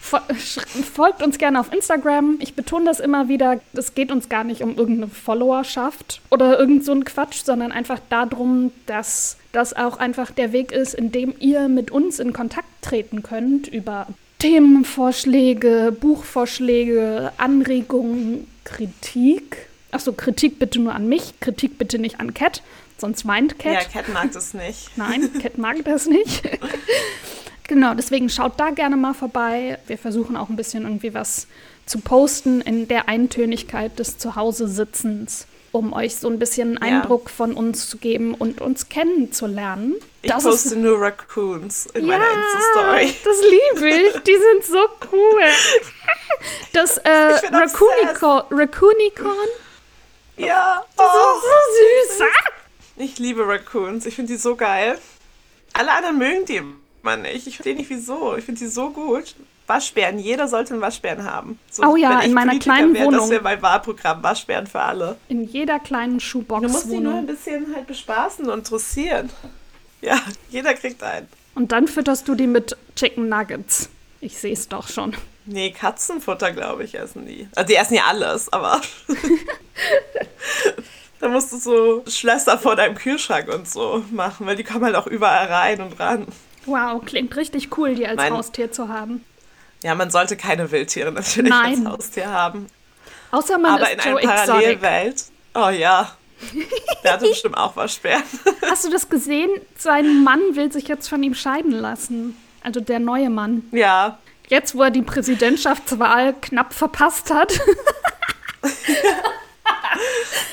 Folgt 0.00 1.22
uns 1.22 1.38
gerne 1.38 1.58
auf 1.58 1.72
Instagram. 1.72 2.38
Ich 2.40 2.54
betone 2.54 2.84
das 2.84 3.00
immer 3.00 3.28
wieder. 3.28 3.60
Es 3.72 3.94
geht 3.94 4.12
uns 4.12 4.28
gar 4.28 4.44
nicht 4.44 4.62
um 4.62 4.76
irgendeine 4.76 5.08
Followerschaft 5.08 6.20
oder 6.30 6.58
irgend 6.58 6.84
so 6.84 6.92
ein 6.92 7.04
Quatsch, 7.04 7.42
sondern 7.44 7.72
einfach 7.72 7.98
darum, 8.10 8.72
dass 8.86 9.36
das 9.52 9.74
auch 9.74 9.96
einfach 9.96 10.30
der 10.30 10.52
Weg 10.52 10.70
ist, 10.72 10.94
in 10.94 11.10
dem 11.10 11.34
ihr 11.40 11.68
mit 11.68 11.90
uns 11.90 12.20
in 12.20 12.32
Kontakt 12.32 12.68
treten 12.80 13.22
könnt 13.22 13.66
über 13.66 14.06
Themenvorschläge, 14.38 15.96
Buchvorschläge, 15.98 17.32
Anregungen, 17.38 18.46
Kritik. 18.64 19.68
Achso, 19.90 20.12
Kritik 20.12 20.58
bitte 20.58 20.80
nur 20.80 20.94
an 20.94 21.08
mich, 21.08 21.38
Kritik 21.40 21.78
bitte 21.78 21.98
nicht 21.98 22.18
an 22.18 22.34
Cat, 22.34 22.62
sonst 22.98 23.26
weint 23.26 23.58
Cat. 23.58 23.74
Ja, 23.74 23.84
Cat 23.84 24.08
mag 24.12 24.32
das 24.32 24.54
nicht. 24.54 24.90
Nein, 24.96 25.32
Cat 25.40 25.58
mag 25.58 25.84
das 25.84 26.06
nicht. 26.06 26.42
genau, 27.68 27.94
deswegen 27.94 28.28
schaut 28.28 28.58
da 28.58 28.70
gerne 28.70 28.96
mal 28.96 29.14
vorbei. 29.14 29.78
Wir 29.86 29.98
versuchen 29.98 30.36
auch 30.36 30.48
ein 30.48 30.56
bisschen 30.56 30.82
irgendwie 30.82 31.14
was 31.14 31.46
zu 31.86 32.00
posten 32.00 32.60
in 32.60 32.88
der 32.88 33.08
Eintönigkeit 33.08 33.98
des 33.98 34.18
Zuhause-Sitzens 34.18 35.46
um 35.74 35.92
euch 35.92 36.16
so 36.16 36.28
ein 36.28 36.38
bisschen 36.38 36.78
einen 36.78 36.94
Eindruck 37.00 37.28
von 37.28 37.54
uns 37.54 37.88
zu 37.88 37.98
geben 37.98 38.34
und 38.34 38.60
uns 38.60 38.88
kennenzulernen. 38.88 39.96
Ich 40.22 40.30
das 40.30 40.44
poste 40.44 40.68
ist, 40.68 40.76
nur 40.76 41.00
Raccoons 41.00 41.86
in 41.94 42.06
ja, 42.06 42.16
meiner 42.16 42.30
Insta-Story. 42.30 43.14
Das 43.24 43.40
liebe 43.42 43.88
ich. 43.88 44.22
Die 44.22 44.36
sind 44.36 44.64
so 44.64 44.88
cool. 45.12 45.42
Das 46.72 46.98
äh, 46.98 47.10
Raccoonicon. 47.10 48.42
Raccoonicon. 48.50 49.48
Ja. 50.36 50.84
Oh. 50.96 51.02
So, 51.02 51.40
so 51.40 52.18
süß. 52.18 52.28
Ich 52.96 53.18
liebe 53.18 53.46
Raccoons. 53.46 54.06
Ich 54.06 54.14
finde 54.14 54.32
die 54.32 54.38
so 54.38 54.54
geil. 54.54 54.96
Alle 55.72 55.90
anderen 55.90 56.18
mögen 56.18 56.44
die 56.44 56.62
immer 57.02 57.16
nicht. 57.16 57.48
Ich 57.48 57.56
verstehe 57.56 57.74
nicht 57.74 57.90
wieso. 57.90 58.36
Ich 58.36 58.44
finde 58.44 58.60
die 58.60 58.68
so 58.68 58.90
gut. 58.90 59.34
Waschbären. 59.66 60.18
Jeder 60.18 60.48
sollte 60.48 60.74
einen 60.74 60.82
Waschbären 60.82 61.24
haben. 61.24 61.58
So, 61.70 61.84
oh 61.84 61.96
ja, 61.96 62.20
in 62.20 62.32
meiner 62.32 62.52
Politiker 62.52 62.74
kleinen 62.74 62.94
wär, 62.94 63.06
Wohnung. 63.06 63.20
Das 63.20 63.30
wäre 63.30 63.42
mein 63.42 63.62
Wahlprogramm. 63.62 64.22
Waschbären 64.22 64.66
für 64.66 64.80
alle. 64.80 65.16
In 65.28 65.44
jeder 65.44 65.80
kleinen 65.80 66.20
Schuhbox. 66.20 66.62
Du 66.62 66.68
musst 66.68 66.90
sie 66.90 67.00
nur 67.00 67.14
ein 67.14 67.26
bisschen 67.26 67.74
halt 67.74 67.86
bespaßen 67.86 68.48
und 68.48 68.70
dressieren. 68.70 69.30
Ja, 70.00 70.20
jeder 70.50 70.74
kriegt 70.74 71.02
einen. 71.02 71.28
Und 71.54 71.72
dann 71.72 71.88
fütterst 71.88 72.28
du 72.28 72.34
die 72.34 72.46
mit 72.46 72.76
Chicken 72.96 73.28
Nuggets. 73.28 73.88
Ich 74.20 74.38
sehe 74.38 74.52
es 74.52 74.68
doch 74.68 74.88
schon. 74.88 75.14
Nee, 75.46 75.70
Katzenfutter, 75.70 76.52
glaube 76.52 76.84
ich, 76.84 76.94
essen 76.94 77.26
die. 77.26 77.48
Also 77.54 77.68
die 77.68 77.74
essen 77.74 77.94
ja 77.94 78.04
alles, 78.08 78.52
aber. 78.52 78.80
da 81.20 81.28
musst 81.28 81.52
du 81.52 81.58
so 81.58 82.04
Schlösser 82.06 82.58
vor 82.58 82.76
deinem 82.76 82.94
Kühlschrank 82.94 83.52
und 83.52 83.68
so 83.68 84.02
machen, 84.10 84.46
weil 84.46 84.56
die 84.56 84.64
kommen 84.64 84.84
halt 84.84 84.96
auch 84.96 85.06
überall 85.06 85.46
rein 85.46 85.80
und 85.80 85.98
ran. 86.00 86.26
Wow, 86.66 87.04
klingt 87.04 87.36
richtig 87.36 87.76
cool, 87.76 87.94
die 87.94 88.06
als 88.06 88.16
mein, 88.16 88.32
Haustier 88.32 88.72
zu 88.72 88.88
haben. 88.88 89.22
Ja, 89.84 89.94
man 89.94 90.10
sollte 90.10 90.36
keine 90.38 90.70
Wildtiere 90.70 91.12
natürlich 91.12 91.50
Nein. 91.50 91.86
als 91.86 91.94
Haustier 91.94 92.30
haben. 92.30 92.68
Außer 93.30 93.58
man 93.58 93.74
Aber 93.74 93.92
ist 93.92 94.06
in 94.06 94.12
Joe 94.12 94.18
einer 94.18 94.32
Parallelwelt. 94.32 95.24
Oh 95.54 95.68
ja. 95.68 96.10
Der 97.04 97.12
hatte 97.12 97.28
bestimmt 97.28 97.58
auch 97.58 97.76
was 97.76 97.96
schwer. 97.96 98.22
Hast 98.70 98.86
du 98.86 98.90
das 98.90 99.10
gesehen? 99.10 99.50
Sein 99.76 100.24
Mann 100.24 100.40
will 100.52 100.72
sich 100.72 100.88
jetzt 100.88 101.08
von 101.08 101.22
ihm 101.22 101.34
scheiden 101.34 101.72
lassen. 101.72 102.34
Also 102.62 102.80
der 102.80 102.98
neue 102.98 103.28
Mann. 103.28 103.64
Ja. 103.72 104.18
Jetzt, 104.48 104.74
wo 104.74 104.82
er 104.82 104.90
die 104.90 105.02
Präsidentschaftswahl 105.02 106.34
knapp 106.40 106.72
verpasst 106.72 107.30
hat. 107.30 107.52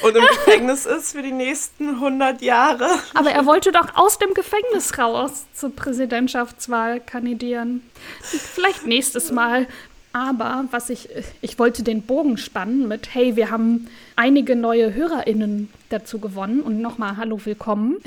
Und 0.02 0.16
im 0.16 0.26
Gefängnis 0.26 0.86
ist 0.86 1.12
für 1.12 1.22
die 1.22 1.32
nächsten 1.32 1.90
100 1.96 2.42
Jahre. 2.42 2.88
Aber 3.14 3.32
er 3.32 3.46
wollte 3.46 3.72
doch 3.72 3.96
aus 3.96 4.18
dem 4.18 4.34
Gefängnis 4.34 4.98
raus 4.98 5.46
zur 5.54 5.76
Präsidentschaftswahl 5.76 7.00
kandidieren. 7.00 7.82
Vielleicht 8.22 8.86
nächstes 8.86 9.32
Mal. 9.32 9.68
Aber 10.14 10.66
was 10.72 10.90
ich, 10.90 11.08
ich 11.42 11.58
wollte 11.58 11.84
den 11.84 12.02
Bogen 12.02 12.38
spannen 12.38 12.88
mit, 12.88 13.14
hey, 13.14 13.36
wir 13.38 13.50
haben 13.50 13.88
einige 14.18 14.58
neue 14.58 14.94
HörerInnen 14.94 15.72
dazu 15.90 16.20
gewonnen 16.20 16.62
und 16.62 16.82
nochmal 16.82 17.16
Hallo, 17.18 17.40
willkommen. 17.46 17.98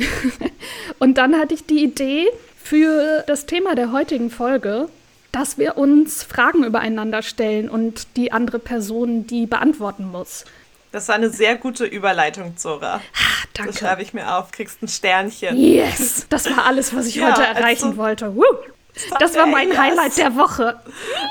und 0.99 1.17
dann 1.17 1.39
hatte 1.39 1.55
ich 1.55 1.65
die 1.65 1.83
Idee 1.83 2.27
für 2.63 3.25
das 3.27 3.47
Thema 3.47 3.75
der 3.75 3.91
heutigen 3.93 4.31
Folge, 4.31 4.89
dass 5.33 5.57
wir 5.57 5.79
uns 5.79 6.23
Fragen 6.23 6.65
übereinander 6.65 7.23
stellen 7.23 7.71
und 7.71 8.07
die 8.17 8.33
andere 8.33 8.59
Person 8.59 9.27
die 9.27 9.47
beantworten 9.47 10.11
muss. 10.11 10.45
Das 10.95 11.09
war 11.09 11.17
eine 11.17 11.29
sehr 11.29 11.57
gute 11.57 11.87
Überleitung, 11.87 12.57
Zora. 12.57 12.95
Ah, 12.95 13.01
danke. 13.53 13.73
Das 13.73 13.81
schreibe 13.81 14.03
ich 14.03 14.15
mir 14.15 14.37
auf, 14.37 14.53
kriegst 14.53 14.81
ein 14.81 14.87
Sternchen. 14.87 15.57
Yes! 15.57 16.25
Das 16.29 16.49
war 16.49 16.67
alles, 16.67 16.95
was 16.95 17.07
ich 17.07 17.15
ja, 17.17 17.33
heute 17.33 17.43
erreichen 17.43 17.87
also, 17.87 17.97
wollte. 17.97 18.37
Woo. 18.37 18.45
Das 19.19 19.35
war 19.35 19.47
mein 19.47 19.77
Highlight 19.77 20.17
der 20.19 20.37
Woche. 20.37 20.81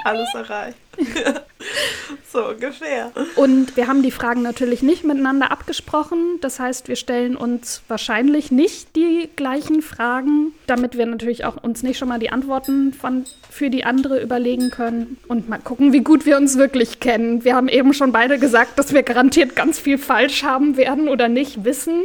Alles 0.03 0.27
erreicht. 0.33 0.77
so 2.31 2.49
ungefähr. 2.49 3.11
Und 3.35 3.75
wir 3.75 3.87
haben 3.87 4.01
die 4.03 4.11
Fragen 4.11 4.41
natürlich 4.41 4.81
nicht 4.81 5.03
miteinander 5.03 5.51
abgesprochen. 5.51 6.39
Das 6.41 6.59
heißt, 6.59 6.87
wir 6.87 6.95
stellen 6.95 7.35
uns 7.35 7.81
wahrscheinlich 7.87 8.51
nicht 8.51 8.95
die 8.95 9.29
gleichen 9.35 9.81
Fragen, 9.81 10.53
damit 10.67 10.97
wir 10.97 11.05
natürlich 11.05 11.45
auch 11.45 11.61
uns 11.63 11.83
nicht 11.83 11.97
schon 11.97 12.07
mal 12.07 12.19
die 12.19 12.29
Antworten 12.29 12.93
von, 12.93 13.25
für 13.49 13.69
die 13.69 13.83
andere 13.83 14.21
überlegen 14.21 14.71
können 14.71 15.17
und 15.27 15.49
mal 15.49 15.59
gucken, 15.59 15.93
wie 15.93 16.01
gut 16.01 16.25
wir 16.25 16.37
uns 16.37 16.57
wirklich 16.57 16.99
kennen. 16.99 17.43
Wir 17.43 17.55
haben 17.55 17.67
eben 17.67 17.93
schon 17.93 18.11
beide 18.11 18.39
gesagt, 18.39 18.79
dass 18.79 18.93
wir 18.93 19.03
garantiert 19.03 19.55
ganz 19.55 19.79
viel 19.79 19.97
falsch 19.97 20.43
haben 20.43 20.77
werden 20.77 21.07
oder 21.07 21.27
nicht 21.27 21.63
wissen. 21.63 22.03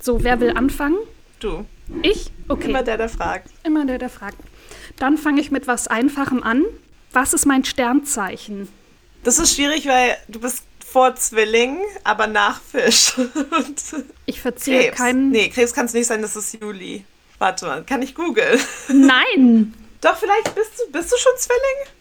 So, 0.00 0.22
wer 0.22 0.40
will 0.40 0.50
anfangen? 0.50 0.96
Du. 1.40 1.64
Ich? 2.02 2.30
Okay. 2.48 2.70
Immer 2.70 2.82
der, 2.82 2.96
der 2.96 3.08
fragt. 3.08 3.50
Immer 3.64 3.84
der, 3.86 3.98
der 3.98 4.08
fragt. 4.08 4.38
Dann 4.98 5.18
fange 5.18 5.40
ich 5.40 5.50
mit 5.50 5.66
was 5.66 5.88
Einfachem 5.88 6.42
an. 6.42 6.64
Was 7.12 7.32
ist 7.32 7.46
mein 7.46 7.64
Sternzeichen? 7.64 8.68
Das 9.24 9.38
ist 9.38 9.54
schwierig, 9.54 9.86
weil 9.86 10.16
du 10.28 10.40
bist 10.40 10.62
vor 10.84 11.14
Zwilling, 11.16 11.80
aber 12.04 12.26
nach 12.26 12.60
Fisch. 12.60 13.14
ich 14.26 14.40
verziehe 14.40 14.84
Krebs. 14.84 14.96
keinen. 14.96 15.30
Nee, 15.30 15.48
Krebs 15.48 15.74
kann 15.74 15.86
es 15.86 15.94
nicht 15.94 16.06
sein, 16.06 16.22
das 16.22 16.36
ist 16.36 16.58
Juli. 16.60 17.04
Warte 17.38 17.66
mal, 17.66 17.84
kann 17.84 18.02
ich 18.02 18.14
googeln? 18.14 18.58
Nein! 18.88 19.74
Doch, 20.00 20.16
vielleicht 20.16 20.54
bist 20.54 20.70
du, 20.78 20.92
bist 20.92 21.12
du 21.12 21.16
schon 21.18 21.32
Zwilling? 21.36 21.92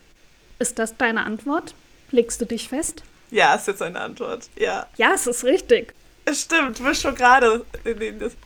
Ist 0.60 0.80
das 0.80 0.96
deine 0.98 1.26
Antwort? 1.26 1.74
Legst 2.12 2.40
du 2.40 2.46
dich 2.46 2.70
fest? 2.70 3.04
Ja, 3.32 3.56
ist 3.56 3.68
jetzt 3.68 3.82
eine 3.82 4.00
Antwort. 4.00 4.50
Ja. 4.58 4.88
Ja, 4.98 5.14
es 5.14 5.28
ist 5.28 5.44
richtig. 5.44 5.94
Stimmt, 6.32 6.80
du 6.80 6.84
bist 6.84 7.02
schon 7.02 7.16
gerade 7.16 7.66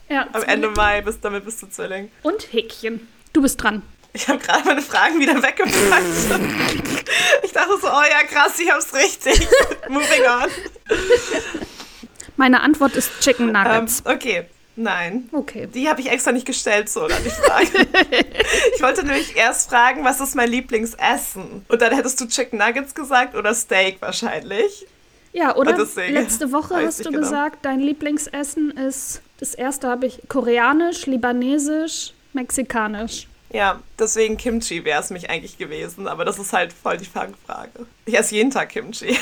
ja, 0.10 0.28
am 0.34 0.44
Ende 0.44 0.70
Mai, 0.70 1.02
bist, 1.02 1.20
damit 1.22 1.46
bist 1.46 1.62
du 1.62 1.68
Zwilling. 1.70 2.12
Und 2.24 2.52
Häkchen. 2.52 3.08
Du 3.34 3.42
bist 3.42 3.62
dran. 3.62 3.84
Ich 4.14 4.28
habe 4.28 4.40
gerade 4.40 4.66
meine 4.66 4.82
Fragen 4.82 5.20
wieder 5.20 5.36
weggepackt. 5.36 6.44
ich 7.44 7.52
dachte 7.52 7.78
so, 7.82 7.88
oh 7.88 8.04
ja, 8.10 8.26
krass, 8.28 8.60
ich 8.60 8.72
hab's 8.72 8.94
richtig. 8.94 9.48
Moving 9.90 10.24
on. 10.24 10.50
Meine 12.36 12.62
Antwort 12.62 12.96
ist 12.96 13.20
Chicken 13.20 13.52
Nuggets. 13.52 14.02
Um, 14.02 14.12
ähm, 14.12 14.18
okay. 14.18 14.46
Nein. 14.76 15.30
Okay. 15.34 15.68
Die 15.68 15.90
habe 15.90 16.00
ich 16.00 16.10
extra 16.10 16.32
nicht 16.32 16.46
gestellt, 16.46 16.88
so 16.90 17.04
oder 17.04 17.18
die 17.20 17.30
Frage. 17.30 17.68
ich 18.76 18.82
wollte 18.82 19.06
nämlich 19.06 19.36
erst 19.36 19.70
fragen, 19.70 20.06
was 20.06 20.22
ist 20.22 20.36
mein 20.36 20.50
Lieblingsessen? 20.50 21.66
Und 21.68 21.82
dann 21.82 21.94
hättest 21.94 22.22
du 22.22 22.28
Chicken 22.28 22.60
Nuggets 22.60 22.96
gesagt 22.96 23.36
oder 23.36 23.54
Steak 23.54 24.02
wahrscheinlich. 24.02 24.88
Ja, 25.34 25.56
oder 25.56 25.78
letzte 26.08 26.52
Woche 26.54 26.78
hast 26.78 27.02
du 27.06 27.12
genau. 27.12 27.20
gesagt, 27.20 27.66
dein 27.66 27.82
Lieblingsessen 27.82 28.72
ist, 28.72 29.22
das 29.40 29.54
erste 29.54 29.90
habe 29.90 30.08
ich 30.08 30.22
koreanisch, 30.28 31.06
libanesisch, 31.06 32.14
mexikanisch. 32.34 33.28
Ja, 33.52 33.80
deswegen 33.98 34.38
Kimchi 34.38 34.86
wäre 34.86 35.02
es 35.02 35.10
mich 35.10 35.30
eigentlich 35.30 35.58
gewesen, 35.58 36.08
aber 36.08 36.24
das 36.24 36.38
ist 36.38 36.54
halt 36.54 36.72
voll 36.72 36.98
die 36.98 37.06
Fangfrage. 37.06 37.88
Ich 38.06 38.18
esse 38.18 38.36
jeden 38.36 38.52
Tag 38.52 38.70
Kimchi. 38.70 39.18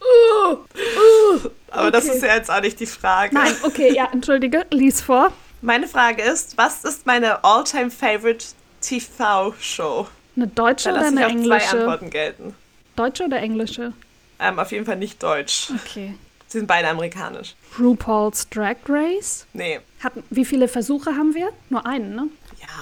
Uh, 0.00 0.52
uh, 0.54 1.50
aber 1.70 1.82
okay. 1.82 1.90
das 1.90 2.04
ist 2.06 2.22
ja 2.22 2.36
jetzt 2.36 2.50
auch 2.50 2.62
nicht 2.62 2.80
die 2.80 2.86
Frage. 2.86 3.34
Nein, 3.34 3.54
okay, 3.62 3.92
ja, 3.94 4.08
entschuldige, 4.12 4.66
lies 4.70 5.02
vor. 5.02 5.32
Meine 5.60 5.86
Frage 5.86 6.22
ist, 6.22 6.56
was 6.56 6.84
ist 6.84 7.04
meine 7.04 7.44
all-time 7.44 7.90
favorite 7.90 8.46
TV-Show? 8.80 10.08
Eine 10.36 10.46
deutsche 10.46 10.90
oder 10.90 11.06
eine 11.06 11.26
englische? 11.26 11.68
zwei 11.68 11.78
Antworten 11.78 12.10
gelten. 12.10 12.54
Deutsche 12.96 13.24
oder 13.24 13.38
englische? 13.38 13.92
Ähm, 14.38 14.58
auf 14.58 14.72
jeden 14.72 14.86
Fall 14.86 14.96
nicht 14.96 15.22
deutsch. 15.22 15.70
Okay. 15.84 16.14
Sie 16.48 16.58
sind 16.58 16.66
beide 16.66 16.88
amerikanisch. 16.88 17.54
RuPaul's 17.78 18.48
Drag 18.48 18.76
Race? 18.88 19.46
Nee. 19.52 19.80
Hatten, 20.02 20.24
wie 20.30 20.44
viele 20.44 20.66
Versuche 20.66 21.10
haben 21.14 21.34
wir? 21.34 21.50
Nur 21.68 21.86
einen, 21.86 22.16
ne? 22.16 22.28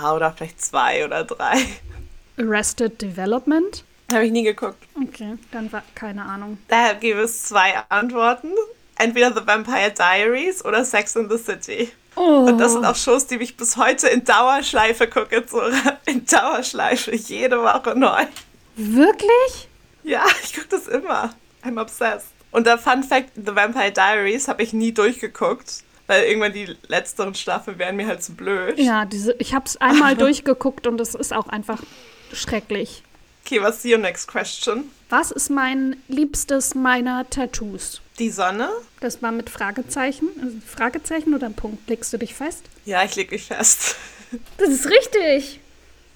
Ja, 0.00 0.14
oder 0.14 0.33
vielleicht 0.33 0.61
zwei 0.61 1.05
oder 1.05 1.25
drei. 1.25 1.59
Arrested 2.38 3.00
Development? 3.00 3.85
Habe 4.12 4.26
ich 4.26 4.33
nie 4.33 4.45
geguckt. 4.45 4.83
Okay, 4.97 5.37
dann 5.50 5.71
war 5.73 5.83
keine 5.95 6.25
Ahnung. 6.25 6.59
Da 6.69 6.93
gibt 6.95 7.19
es 7.19 7.45
zwei 7.45 7.75
Antworten. 7.88 8.52
Entweder 8.97 9.33
The 9.33 9.47
Vampire 9.47 9.93
Diaries 9.93 10.64
oder 10.64 10.85
Sex 10.85 11.14
in 11.17 11.28
the 11.28 11.38
City. 11.38 11.90
Oh. 12.17 12.47
Und 12.49 12.59
das 12.59 12.73
sind 12.73 12.85
auch 12.85 12.97
Shows, 12.97 13.26
die 13.26 13.37
ich 13.37 13.57
bis 13.57 13.76
heute 13.76 14.09
in 14.09 14.25
Dauerschleife 14.25 15.09
gucke. 15.09 15.45
So 15.47 15.61
in 16.07 16.25
Dauerschleife, 16.26 17.14
jede 17.14 17.61
Woche 17.62 17.97
neu. 17.97 18.25
Wirklich? 18.76 19.69
Ja, 20.02 20.25
ich 20.43 20.55
gucke 20.55 20.69
das 20.69 20.88
immer. 20.88 21.35
I'm 21.64 21.81
obsessed. 21.81 22.28
Und 22.50 22.67
der 22.67 22.78
Fun 22.78 23.02
Fact, 23.02 23.31
The 23.35 23.55
Vampire 23.55 23.93
Diaries 23.93 24.49
habe 24.49 24.62
ich 24.62 24.73
nie 24.73 24.93
durchgeguckt 24.93 25.85
weil 26.08 26.24
irgendwann 26.24 26.52
die 26.52 26.76
letzteren 26.88 27.34
Staffeln 27.36 27.78
wären 27.78 27.94
mir 27.94 28.08
halt 28.08 28.22
zu 28.24 28.34
blöd. 28.34 28.78
Ja, 28.78 29.04
diese, 29.04 29.34
ich 29.38 29.54
habe 29.54 29.66
es 29.66 29.76
einmal 29.76 30.16
durchgeguckt 30.16 30.88
und 30.88 31.00
es 31.00 31.14
ist 31.14 31.32
auch 31.32 31.46
einfach 31.46 31.80
schrecklich. 32.32 33.04
Okay, 33.44 33.62
was 33.62 33.84
ist 33.84 33.92
your 33.92 33.98
next 33.98 34.26
question? 34.26 34.90
Was 35.10 35.30
ist 35.30 35.48
mein 35.50 35.96
liebstes 36.08 36.74
meiner 36.74 37.28
Tattoos? 37.30 38.00
Die 38.18 38.30
Sonne? 38.30 38.68
Das 39.00 39.22
war 39.22 39.30
mit 39.32 39.48
Fragezeichen. 39.48 40.28
Also 40.42 40.56
Fragezeichen 40.66 41.34
oder 41.34 41.48
Punkt? 41.50 41.88
Legst 41.88 42.12
du 42.12 42.18
dich 42.18 42.34
fest? 42.34 42.64
Ja, 42.84 43.04
ich 43.04 43.14
leg 43.14 43.30
mich 43.30 43.44
fest. 43.44 43.96
Das 44.58 44.68
ist 44.68 44.84
richtig. 44.84 45.58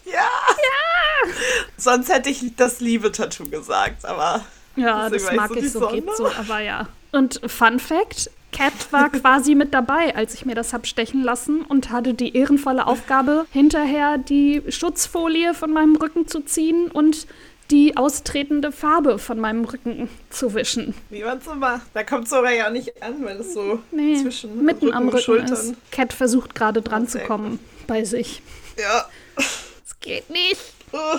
Ja! 0.04 0.12
Ja! 0.12 1.32
Sonst 1.78 2.12
hätte 2.12 2.28
ich 2.28 2.54
das 2.56 2.80
Liebe-Tattoo 2.80 3.48
gesagt, 3.48 4.04
aber. 4.04 4.44
Ja, 4.76 5.08
das 5.08 5.32
mag 5.32 5.48
so 5.48 5.56
ich 5.56 5.72
so, 5.72 5.88
geht 5.88 6.04
so, 6.14 6.30
aber 6.30 6.60
ja. 6.60 6.88
Und 7.12 7.40
Fun 7.46 7.78
Fact: 7.78 8.30
Cat 8.52 8.92
war 8.92 9.10
quasi 9.10 9.54
mit 9.54 9.74
dabei, 9.74 10.14
als 10.14 10.34
ich 10.34 10.44
mir 10.44 10.54
das 10.54 10.72
habe 10.72 10.86
stechen 10.86 11.22
lassen 11.22 11.62
und 11.62 11.90
hatte 11.90 12.14
die 12.14 12.36
ehrenvolle 12.36 12.86
Aufgabe, 12.86 13.46
hinterher 13.50 14.18
die 14.18 14.62
Schutzfolie 14.68 15.54
von 15.54 15.72
meinem 15.72 15.96
Rücken 15.96 16.28
zu 16.28 16.40
ziehen 16.40 16.88
und 16.90 17.26
die 17.70 17.96
austretende 17.96 18.70
Farbe 18.70 19.18
von 19.18 19.40
meinem 19.40 19.64
Rücken 19.64 20.10
zu 20.28 20.52
wischen. 20.54 20.94
Wie 21.08 21.22
man 21.22 21.40
so 21.40 21.54
macht. 21.54 21.86
Da 21.94 22.04
kommt 22.04 22.26
es 22.26 22.32
aber 22.32 22.52
ja 22.52 22.68
auch 22.68 22.72
nicht 22.72 23.02
an, 23.02 23.24
weil 23.24 23.38
es 23.38 23.54
so 23.54 23.80
nee, 23.90 24.20
zwischen 24.20 24.62
mitten 24.62 24.86
Rücken 24.86 24.96
am 24.96 25.08
Rücken 25.08 25.22
Schultern. 25.22 25.52
ist. 25.52 25.74
Cat 25.90 26.12
versucht 26.12 26.54
gerade 26.54 26.82
dran 26.82 27.08
zu 27.08 27.18
kommen 27.20 27.58
bei 27.86 28.04
sich. 28.04 28.42
Ja. 28.78 29.06
Es 29.36 29.98
geht 30.00 30.28
nicht. 30.28 30.60
Oh, 30.92 31.18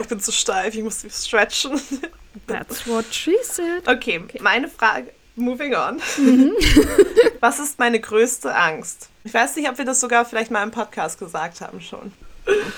ich 0.00 0.08
bin 0.08 0.18
zu 0.18 0.32
steif, 0.32 0.74
ich 0.74 0.82
muss 0.82 1.04
mich 1.04 1.14
stretchen. 1.14 1.80
That's 2.48 2.86
what 2.88 3.04
she 3.12 3.36
said. 3.42 3.86
Okay, 3.86 4.20
okay. 4.24 4.40
meine 4.42 4.66
Frage 4.66 5.12
Moving 5.36 5.74
on. 5.74 6.00
Mhm. 6.16 6.52
Was 7.40 7.58
ist 7.58 7.78
meine 7.78 8.00
größte 8.00 8.54
Angst? 8.54 9.08
Ich 9.24 9.34
weiß 9.34 9.56
nicht, 9.56 9.68
ob 9.68 9.78
wir 9.78 9.84
das 9.84 10.00
sogar 10.00 10.24
vielleicht 10.24 10.50
mal 10.50 10.62
im 10.62 10.70
Podcast 10.70 11.18
gesagt 11.18 11.60
haben 11.60 11.80
schon. 11.80 12.12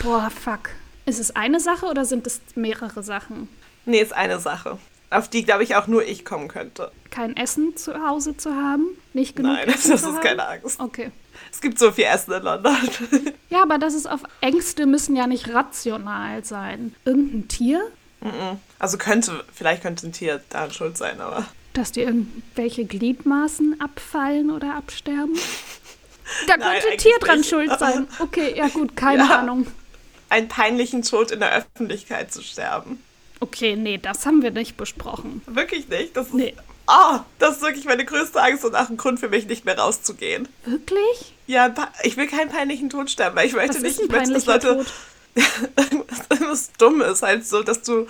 Boah, 0.03 0.31
fuck. 0.31 0.71
Ist 1.05 1.21
es 1.21 1.37
eine 1.37 1.61
Sache 1.61 1.87
oder 1.87 2.05
sind 2.05 2.27
es 2.27 2.41
mehrere 2.55 3.03
Sachen? 3.03 3.49
Nee, 3.85 4.01
ist 4.01 4.13
eine 4.15 4.39
Sache. 4.41 4.79
Auf 5.11 5.29
die, 5.29 5.45
glaube 5.45 5.63
ich, 5.63 5.77
auch 5.77 5.87
nur 5.87 6.05
ich 6.05 6.25
kommen 6.25 6.49
könnte. 6.49 6.91
Kein 7.11 7.37
Essen 7.37 7.77
zu 7.77 7.95
Hause 8.05 8.37
zu 8.37 8.55
haben? 8.55 8.87
Nicht 9.13 9.37
genug 9.37 9.53
Nein, 9.53 9.69
Essen 9.75 9.93
das 9.93 10.03
ist 10.03 10.21
keine 10.21 10.47
Angst. 10.47 10.81
Okay. 10.81 11.13
Es 11.53 11.61
gibt 11.61 11.79
so 11.79 11.93
viel 11.93 12.05
Essen 12.05 12.33
in 12.33 12.43
London. 12.43 12.77
Ja, 13.49 13.63
aber 13.63 13.79
das 13.79 13.95
ist 13.95 14.11
auf 14.11 14.21
Ängste 14.41 14.87
müssen 14.87 15.15
ja 15.15 15.29
nicht 15.29 15.55
rational 15.55 16.45
sein. 16.45 16.95
Irgendein 17.05 17.47
Tier? 17.47 17.81
Also 18.81 18.99
könnte, 18.99 19.45
vielleicht 19.55 19.83
könnte 19.83 20.09
ein 20.09 20.13
Tier 20.13 20.43
daran 20.51 20.73
schuld 20.73 20.99
sein, 20.99 21.21
aber. 21.21 21.47
Dass 21.77 21.93
dir 21.93 22.05
irgendwelche 22.05 22.87
Gliedmaßen 22.87 23.81
abfallen 23.83 24.51
oder 24.51 24.75
absterben? 24.77 25.39
Da 26.47 26.57
Nein, 26.57 26.81
könnte 26.81 26.89
ein 26.93 26.99
Tier 26.99 27.19
dran 27.21 27.39
nicht. 27.39 27.51
schuld 27.51 27.71
sein. 27.79 28.09
Okay, 28.19 28.55
ja 28.57 28.69
gut, 28.69 28.97
keine 28.97 29.25
Ja. 29.25 29.41
Ahnung. 29.41 29.67
Einen 30.31 30.49
peinlichen 30.49 31.03
Tod 31.03 31.31
in 31.31 31.41
der 31.41 31.53
Öffentlichkeit 31.55 32.33
zu 32.33 32.43
sterben. 32.43 33.03
Okay, 33.41 33.77
nee, 33.77 33.99
das 33.99 34.25
haben 34.25 34.43
wir 34.43 34.51
nicht 34.53 34.79
besprochen. 34.79 35.43
Wirklich 35.47 35.87
nicht. 35.89 36.17
Das 36.17 36.29
ist, 36.29 36.35
Nee. 36.35 36.55
Oh, 36.89 37.19
das 37.39 37.57
ist 37.57 37.63
wirklich 37.63 37.85
meine 37.85 38.05
größte 38.07 38.41
Angst 38.41 38.65
und 38.65 38.75
auch 38.75 38.89
ein 38.89 38.97
Grund 38.97 39.21
für 39.21 39.29
mich, 39.29 39.47
nicht 39.47 39.65
mehr 39.67 39.77
rauszugehen. 39.79 40.49
Wirklich? 40.65 41.35
Ja, 41.47 41.73
ich 42.05 42.17
will 42.17 42.27
keinen 42.27 42.49
peinlichen 42.51 42.89
Tod 42.91 43.11
sterben, 43.11 43.37
weil 43.37 43.47
ich 43.49 43.53
möchte 43.55 43.75
Was 43.75 43.83
nicht, 43.83 43.99
ist 43.99 44.05
ich 44.05 44.11
möchte, 44.11 44.33
dass 44.33 44.47
Leute 44.47 44.77
Tod? 44.79 44.87
irgendwas 46.31 46.71
Dummes, 46.79 47.23
halt 47.23 47.47
so, 47.47 47.63
dass 47.63 47.83
du, 47.83 48.07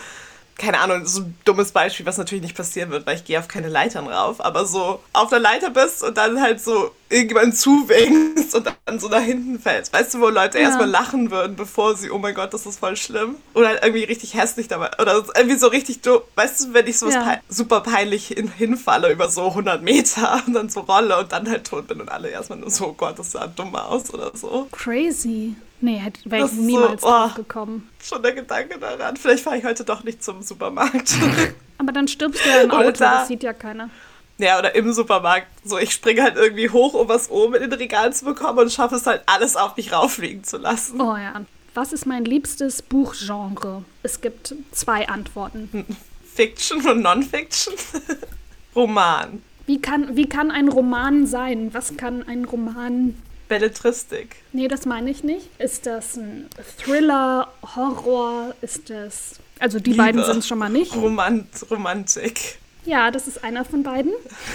keine 0.58 0.80
Ahnung, 0.80 1.06
so 1.06 1.20
ein 1.22 1.38
dummes 1.44 1.72
Beispiel, 1.72 2.06
was 2.06 2.16
natürlich 2.16 2.42
nicht 2.42 2.56
passieren 2.56 2.90
wird, 2.90 3.06
weil 3.06 3.16
ich 3.16 3.24
gehe 3.24 3.38
auf 3.38 3.48
keine 3.48 3.68
Leitern 3.68 4.06
rauf, 4.06 4.40
aber 4.40 4.66
so 4.66 5.00
auf 5.12 5.28
der 5.28 5.38
Leiter 5.38 5.70
bist 5.70 6.02
und 6.02 6.16
dann 6.16 6.40
halt 6.40 6.60
so 6.60 6.92
irgendjemand 7.08 7.56
zuwinkst 7.56 8.54
und 8.54 8.66
dann 8.84 8.98
so 8.98 9.08
nach 9.08 9.20
hinten 9.20 9.58
fällst. 9.58 9.92
Weißt 9.92 10.14
du, 10.14 10.20
wo 10.20 10.28
Leute 10.28 10.58
Ja. 10.58 10.64
erstmal 10.64 10.88
lachen 10.88 11.30
würden, 11.30 11.56
bevor 11.56 11.96
sie, 11.96 12.10
oh 12.10 12.18
mein 12.18 12.34
Gott, 12.34 12.52
das 12.52 12.66
ist 12.66 12.78
voll 12.80 12.96
schlimm. 12.96 13.36
Oder 13.54 13.68
halt 13.68 13.80
irgendwie 13.82 14.04
richtig 14.04 14.34
hässlich 14.34 14.68
dabei. 14.68 14.90
Oder 15.00 15.22
irgendwie 15.36 15.56
so 15.56 15.68
richtig 15.68 16.00
dumm. 16.00 16.20
Weißt 16.34 16.60
du, 16.64 16.74
wenn 16.74 16.86
ich 16.86 16.98
sowas 16.98 17.14
Ja. 17.14 17.22
pei- 17.22 17.40
super 17.48 17.80
peinlich 17.80 18.28
hin 18.28 18.50
hinfalle 18.56 19.12
über 19.12 19.28
so 19.30 19.54
100 19.54 19.82
Meter 19.82 20.42
und 20.46 20.54
dann 20.54 20.68
so 20.68 20.80
rolle 20.80 21.18
und 21.18 21.32
dann 21.32 21.48
halt 21.48 21.64
tot 21.66 21.86
bin 21.88 22.00
und 22.00 22.08
alle 22.08 22.28
erstmal 22.28 22.58
nur 22.58 22.70
so, 22.70 22.86
oh 22.88 22.92
Gott, 22.92 23.18
das 23.18 23.32
sah 23.32 23.46
dumm 23.46 23.74
aus 23.76 24.12
oder 24.12 24.32
so. 24.34 24.68
Crazy. 24.72 25.54
Nee, 25.80 26.00
wäre 26.24 26.46
ich 26.46 26.50
ist 26.50 26.56
so, 26.56 26.62
niemals 26.62 27.02
oh. 27.04 27.28
gekommen. 27.36 27.88
Schon 28.02 28.22
der 28.22 28.32
Gedanke 28.32 28.78
daran. 28.78 29.16
Vielleicht 29.16 29.44
fahre 29.44 29.58
ich 29.58 29.64
heute 29.64 29.84
doch 29.84 30.04
nicht 30.04 30.24
zum 30.24 30.40
Supermarkt. 30.42 31.12
Aber 31.78 31.92
dann 31.92 32.08
stirbst 32.08 32.42
du 32.44 32.48
ja 32.48 32.62
im 32.62 32.70
Auto, 32.70 32.90
da- 32.92 33.18
das 33.18 33.28
sieht 33.28 33.42
ja 33.42 33.52
keiner. 33.52 33.90
Ja, 34.38 34.58
oder 34.58 34.74
im 34.74 34.92
Supermarkt. 34.92 35.46
So, 35.64 35.78
ich 35.78 35.92
springe 35.92 36.22
halt 36.22 36.36
irgendwie 36.36 36.70
hoch, 36.70 36.94
um 36.94 37.08
was 37.08 37.30
oben 37.30 37.54
in 37.54 37.70
den 37.70 37.72
Regalen 37.72 38.12
zu 38.12 38.24
bekommen 38.24 38.58
und 38.58 38.72
schaffe 38.72 38.96
es 38.96 39.06
halt, 39.06 39.22
alles 39.26 39.56
auf 39.56 39.76
mich 39.76 39.92
rauffliegen 39.92 40.44
zu 40.44 40.58
lassen. 40.58 41.00
Oh 41.00 41.16
ja. 41.16 41.42
Was 41.74 41.92
ist 41.92 42.06
mein 42.06 42.24
liebstes 42.24 42.80
Buchgenre? 42.82 43.84
Es 44.02 44.20
gibt 44.20 44.54
zwei 44.72 45.08
Antworten. 45.08 45.84
Fiction 46.34 46.86
und 46.86 47.02
Non-Fiction. 47.02 47.74
Roman. 48.74 49.42
Wie 49.66 49.80
kann, 49.80 50.16
wie 50.16 50.28
kann 50.28 50.50
ein 50.50 50.68
Roman 50.68 51.26
sein? 51.26 51.72
Was 51.72 51.96
kann 51.96 52.26
ein 52.26 52.44
Roman 52.44 53.14
Belletristik. 53.48 54.36
Nee, 54.52 54.68
das 54.68 54.86
meine 54.86 55.10
ich 55.10 55.22
nicht. 55.22 55.48
Ist 55.60 55.86
das 55.86 56.16
ein 56.16 56.48
Thriller, 56.78 57.48
Horror? 57.76 58.54
Ist 58.60 58.90
das. 58.90 59.38
Also 59.58 59.78
die 59.78 59.90
Liebe. 59.90 60.02
beiden 60.02 60.24
sind 60.24 60.38
es 60.38 60.48
schon 60.48 60.58
mal 60.58 60.68
nicht. 60.68 60.94
Romant 60.94 61.46
Romantik. 61.70 62.58
Ja, 62.86 63.10
das 63.10 63.26
ist 63.28 63.44
einer 63.44 63.64
von 63.64 63.82
beiden. 63.82 64.12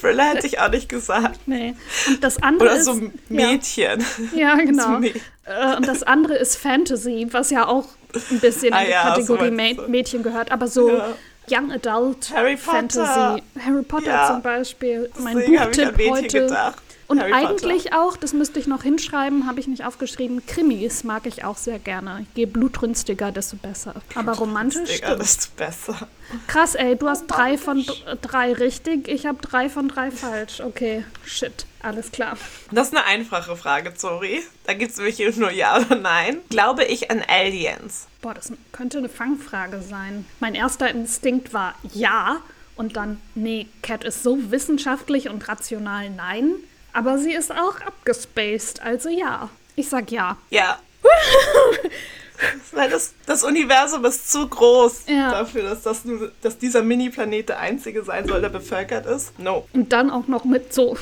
Thriller 0.00 0.24
hätte 0.30 0.46
ich 0.46 0.58
auch 0.58 0.70
nicht 0.70 0.88
gesagt. 0.88 1.40
Nee. 1.46 1.74
Und 2.08 2.24
das 2.24 2.42
andere 2.42 2.70
Oder 2.70 2.78
ist. 2.78 2.84
so 2.86 3.00
Mädchen. 3.28 4.04
Ja, 4.34 4.38
ja 4.56 4.64
genau. 4.64 5.00
So 5.00 5.06
Äh, 5.44 5.76
Und 5.76 5.86
das 5.88 6.02
andere 6.02 6.36
ist 6.36 6.56
Fantasy, 6.56 7.26
was 7.30 7.50
ja 7.50 7.66
auch 7.66 7.86
ein 8.30 8.40
bisschen 8.40 8.72
Ah 8.72 8.80
in 8.80 8.86
die 8.86 8.92
ja, 8.92 9.02
Kategorie 9.02 9.48
so 9.48 9.52
Mä. 9.82 9.88
Mädchen 9.88 10.22
gehört. 10.22 10.50
Aber 10.52 10.68
so 10.68 10.88
Ja. 10.90 11.14
Young 11.50 11.72
Adult 11.72 12.30
Harry. 12.34 12.56
Fantasy. 12.56 13.42
Harry 13.58 13.82
Potter 13.82 14.26
zum 14.28 14.42
Beispiel. 14.42 15.10
Mein 15.18 15.36
Deswegen 15.36 15.60
habe 15.60 15.72
ich 15.72 15.80
an 15.80 15.86
Buchtipp 15.94 15.98
Mädchen 16.12 16.24
heute. 16.24 16.40
gedacht. 16.46 16.82
Und 17.08 17.20
Harry 17.20 17.32
Potter. 17.32 17.48
eigentlich 17.48 17.92
auch, 17.92 18.16
das 18.16 18.32
müsste 18.32 18.58
ich 18.58 18.66
noch 18.66 18.82
hinschreiben, 18.82 19.46
habe 19.46 19.60
ich 19.60 19.66
nicht 19.66 19.84
aufgeschrieben, 19.84 20.44
Krimis 20.46 21.04
mag 21.04 21.26
ich 21.26 21.44
auch 21.44 21.56
sehr 21.56 21.78
gerne. 21.78 22.26
Je 22.34 22.46
blutrünstiger, 22.46 23.32
desto 23.32 23.56
besser. 23.56 23.94
Aber 24.14 24.32
romantisch 24.32 25.00
desto 25.00 25.50
besser. 25.56 26.08
Krass, 26.46 26.74
ey, 26.74 26.96
du 26.96 27.08
hast 27.08 27.26
drei 27.26 27.58
von 27.58 27.84
drei 28.22 28.52
richtig, 28.52 29.08
ich 29.08 29.26
habe 29.26 29.38
drei 29.42 29.68
von 29.68 29.88
drei 29.88 30.10
falsch. 30.10 30.60
Okay, 30.60 31.04
shit, 31.24 31.66
alles 31.82 32.10
klar. 32.12 32.36
Das 32.70 32.88
ist 32.88 32.96
eine 32.96 33.04
einfache 33.04 33.56
Frage, 33.56 33.94
Zori. 33.94 34.42
Da 34.64 34.74
gibt 34.74 34.92
es 34.92 34.98
nämlich 34.98 35.36
nur 35.36 35.50
Ja 35.50 35.78
oder 35.78 35.96
Nein. 35.96 36.38
Glaube 36.48 36.84
ich 36.84 37.10
an 37.10 37.22
Aliens? 37.26 38.06
Boah, 38.20 38.34
das 38.34 38.52
könnte 38.70 38.98
eine 38.98 39.08
Fangfrage 39.08 39.82
sein. 39.82 40.24
Mein 40.40 40.54
erster 40.54 40.88
Instinkt 40.88 41.52
war 41.52 41.74
ja 41.92 42.40
und 42.76 42.96
dann, 42.96 43.20
nee, 43.34 43.66
Cat 43.82 44.04
ist 44.04 44.22
so 44.22 44.50
wissenschaftlich 44.50 45.28
und 45.28 45.46
rational 45.48 46.10
nein. 46.10 46.54
Aber 46.92 47.18
sie 47.18 47.32
ist 47.32 47.50
auch 47.52 47.80
abgespaced, 47.80 48.82
also 48.82 49.08
ja. 49.08 49.48
Ich 49.76 49.88
sag 49.88 50.10
ja. 50.10 50.36
Ja. 50.50 50.78
Weil 52.72 52.90
das, 52.90 53.14
das 53.26 53.44
Universum 53.44 54.04
ist 54.04 54.30
zu 54.32 54.48
groß 54.48 55.04
Ja. 55.06 55.30
dafür, 55.30 55.62
dass, 55.62 55.82
das 55.82 56.02
dass 56.40 56.58
dieser 56.58 56.82
Mini-Planet 56.82 57.50
der 57.50 57.60
einzige 57.60 58.02
sein 58.02 58.26
soll, 58.26 58.40
der 58.40 58.48
bevölkert 58.48 59.06
ist. 59.06 59.38
No. 59.38 59.66
Und 59.72 59.92
dann 59.92 60.10
auch 60.10 60.26
noch 60.26 60.44
mit 60.44 60.72
so, 60.74 60.96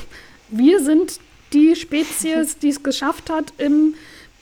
wir 0.49 0.79
sind 0.83 1.19
die 1.53 1.75
Spezies, 1.75 2.57
die 2.61 2.69
es 2.69 2.83
geschafft 2.83 3.29
hat, 3.29 3.53
im 3.57 3.95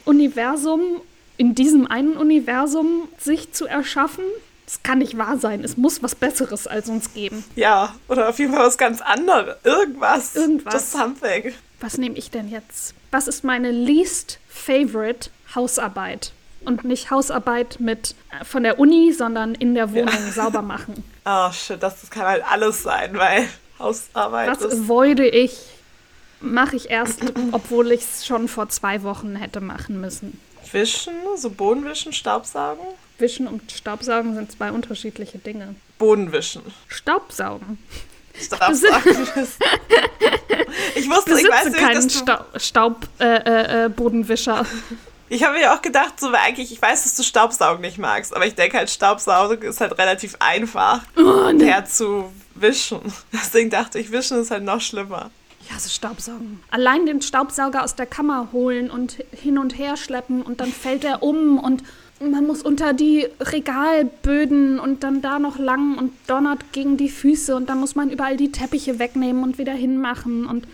Universum, 0.06 1.02
in 1.38 1.56
diesem 1.56 1.88
einen 1.88 2.18
Universum, 2.18 3.08
sich 3.18 3.54
zu 3.54 3.66
erschaffen. 3.66 4.26
Das 4.70 4.84
kann 4.84 5.00
nicht 5.00 5.18
wahr 5.18 5.40
sein. 5.40 5.64
Es 5.64 5.78
muss 5.78 6.04
was 6.04 6.14
Besseres 6.14 6.68
als 6.68 6.90
uns 6.90 7.16
geben. 7.16 7.44
Ja, 7.56 7.96
oder 8.08 8.30
auf 8.30 8.38
jeden 8.38 8.54
Fall 8.54 8.68
was 8.68 8.78
ganz 8.78 9.02
anderes. 9.02 9.56
Irgendwas. 9.64 10.36
Irgendwas. 10.36 10.74
Just 10.76 10.92
something. 10.92 11.54
Was 11.80 11.98
nehme 11.98 12.16
ich 12.16 12.30
denn 12.30 12.48
jetzt? 12.50 12.94
Was 13.10 13.28
ist 13.28 13.44
meine 13.44 13.72
least 13.72 14.38
favorite 14.48 15.32
Hausarbeit? 15.56 16.34
Und 16.66 16.84
nicht 16.84 17.10
Hausarbeit 17.10 17.80
mit 17.80 18.14
äh, 18.40 18.46
von 18.46 18.62
der 18.62 18.78
Uni, 18.78 19.12
sondern 19.12 19.56
in 19.56 19.74
der 19.74 19.92
Wohnung 19.92 20.32
sauber 20.32 20.62
machen. 20.62 21.04
Oh 21.32 21.52
shit, 21.52 21.82
das, 21.82 22.02
das 22.02 22.10
kann 22.10 22.26
halt 22.26 22.44
alles 22.50 22.82
sein, 22.82 23.16
weil 23.16 23.48
Hausarbeit 23.78 24.50
Was 24.50 24.62
ist. 24.62 24.82
avoide 24.82 25.28
ich, 25.28 25.60
mache 26.42 26.76
ich 26.76 26.90
erst, 26.90 27.22
obwohl 27.52 27.92
ich 27.92 28.02
es 28.02 28.26
schon 28.26 28.48
vor 28.48 28.70
zwei 28.70 29.04
Wochen 29.04 29.36
hätte 29.36 29.62
machen 29.62 30.02
müssen. 30.02 30.40
Wischen, 30.72 31.14
so 31.36 31.50
Bodenwischen, 31.50 32.14
Staubsaugen? 32.14 32.86
Wischen 33.18 33.48
und 33.48 33.72
Staubsaugen 33.72 34.36
sind 34.36 34.52
zwei 34.52 34.72
unterschiedliche 34.72 35.38
Dinge. 35.38 35.76
Bodenwischen. 35.98 36.62
Staubsaugen. 36.88 37.78
Staubsaugen. 38.40 39.28
ich 40.96 41.10
wusste, 41.10 41.32
ich 41.40 41.50
weiß 41.50 41.66
Besitze 41.66 41.70
nicht, 41.70 41.80
keinen 41.80 41.96
dass 41.96 42.08
du 42.08 42.20
Stau 42.20 42.46
Staub, 42.58 43.08
äh, 43.20 43.26
äh, 43.26 43.86
äh, 43.86 43.90
Bodenwischer. 43.90 44.66
Ich 45.28 45.44
habe 45.44 45.58
mir 45.58 45.74
auch 45.74 45.82
gedacht, 45.82 46.20
so 46.20 46.32
eigentlich, 46.32 46.72
ich 46.72 46.82
weiß, 46.82 47.04
dass 47.04 47.16
du 47.16 47.24
Staubsaugen 47.24 47.82
nicht 47.82 47.98
magst, 47.98 48.34
aber 48.36 48.48
ich 48.48 48.56
denke 48.56 48.78
halt, 48.78 48.90
Staubsaugen 48.90 49.62
ist 49.62 49.82
halt 49.82 49.98
relativ 49.98 50.36
einfach 50.40 51.02
Oh, 51.18 51.52
nee. 51.52 51.66
herzuwischen. 51.66 53.02
Deswegen 53.34 53.70
dachte 53.70 54.00
ich, 54.00 54.12
wischen 54.12 54.40
ist 54.40 54.52
halt 54.52 54.64
noch 54.64 54.82
schlimmer. 54.82 55.30
Ja, 55.70 55.80
so 55.80 55.90
Staubsaugen. 55.90 56.60
Allein 56.72 57.06
den 57.06 57.22
Staubsauger 57.22 57.84
aus 57.84 57.96
der 57.96 58.06
Kammer 58.06 58.50
holen 58.52 58.90
und 58.90 59.24
hin 59.32 59.58
und 59.58 59.78
her 59.78 59.98
schleppen 59.98 60.42
und 60.42 60.62
dann 60.62 60.72
fällt 60.72 61.04
er 61.04 61.22
um 61.22 61.60
und 61.60 61.84
man 62.20 62.46
muss 62.46 62.64
unter 62.64 62.94
die 62.94 63.28
Regalböden 63.40 64.80
und 64.80 65.04
dann 65.04 65.22
da 65.22 65.40
noch 65.40 65.58
lang 65.58 65.98
und 65.98 66.12
donnert 66.28 66.74
gegen 66.74 66.98
die 66.98 67.10
Füße 67.10 67.56
und 67.56 67.70
dann 67.70 67.80
muss 67.80 67.96
man 67.96 68.10
überall 68.10 68.36
die 68.36 68.52
Teppiche 68.52 69.00
wegnehmen 69.00 69.44
und 69.44 69.58
wieder 69.58 69.74
hinmachen 69.74 70.46
und 70.46 70.68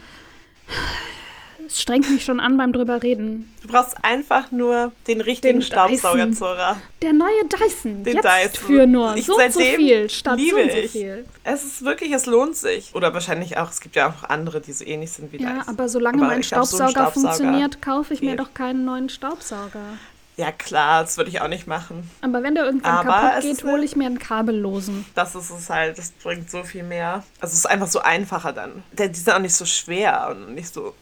es 1.68 1.82
strengt 1.82 2.10
mich 2.10 2.24
schon 2.26 2.40
an 2.40 2.58
beim 2.58 2.72
drüber 2.74 3.02
reden. 3.04 3.52
Du 3.62 3.68
brauchst 3.70 3.96
einfach 4.04 4.52
nur 4.52 4.92
den 5.08 5.22
richtigen 5.22 5.60
Den 5.60 5.62
Staubsauger. 5.64 6.32
Zora. 6.32 6.78
Der 7.02 7.14
neue 7.14 7.46
Dyson, 7.46 8.04
Den 8.04 8.16
jetzt 8.18 8.26
Dyson. 8.56 8.68
für 8.68 8.88
nur 8.88 9.16
Ich- 9.16 9.26
so 9.26 9.36
und 9.38 9.52
so 9.54 9.60
viel 9.60 10.10
statt 10.10 10.40
so 10.40 10.44
liebe 10.46 10.72
so 10.72 10.78
ich. 10.78 10.92
viel. 10.92 11.26
Es 11.44 11.64
ist 11.64 11.84
wirklich, 11.86 12.12
es 12.12 12.26
lohnt 12.26 12.56
sich. 12.56 12.94
Oder 12.94 13.14
wahrscheinlich 13.14 13.58
auch, 13.58 13.70
es 13.70 13.82
gibt 13.82 13.96
ja 13.96 14.10
auch 14.10 14.30
andere, 14.30 14.62
die 14.62 14.72
so 14.72 14.86
ähnlich 14.86 15.12
sind 15.12 15.32
wie 15.32 15.38
Ja, 15.42 15.50
Dyson. 15.54 15.68
aber 15.70 15.90
solange 15.90 16.18
Aber 16.20 16.28
mein 16.28 16.42
glaub, 16.42 16.66
so 16.66 16.78
Staubsauger, 16.78 16.92
Staubsauger 17.12 17.12
funktioniert, 17.34 17.82
kaufe 17.82 18.14
ich 18.14 18.22
mir 18.22 18.32
geht. 18.32 18.40
doch 18.40 18.54
keinen 18.54 18.86
neuen 18.86 19.10
Staubsauger. 19.10 19.98
Ja, 20.38 20.52
klar, 20.52 21.04
das 21.04 21.18
würde 21.18 21.30
ich 21.30 21.42
auch 21.42 21.48
nicht 21.48 21.66
machen. 21.66 22.10
Aber 22.22 22.44
wenn 22.44 22.56
der 22.56 22.66
irgendwann 22.66 22.92
Aber 22.92 23.12
kaputt 23.12 23.42
geht, 23.42 23.64
hole 23.64 23.86
ich 23.86 23.96
mir 23.96 24.06
einen 24.06 24.20
kabellosen. 24.20 25.06
Das 25.16 25.34
ist 25.34 25.50
es 25.50 25.70
halt, 25.70 25.98
das 25.98 26.12
bringt 26.12 26.52
so 26.52 26.64
viel 26.64 26.84
mehr. 26.84 27.24
Also 27.40 27.54
es 27.54 27.60
ist 27.60 27.66
einfach 27.66 27.88
so 27.88 28.00
einfacher 28.00 28.52
dann. 28.52 28.84
Die 28.92 29.14
sind 29.14 29.34
auch 29.34 29.40
nicht 29.40 29.56
so 29.56 29.66
schwer 29.66 30.28
und 30.32 30.54
nicht 30.54 30.74
so. 30.74 30.94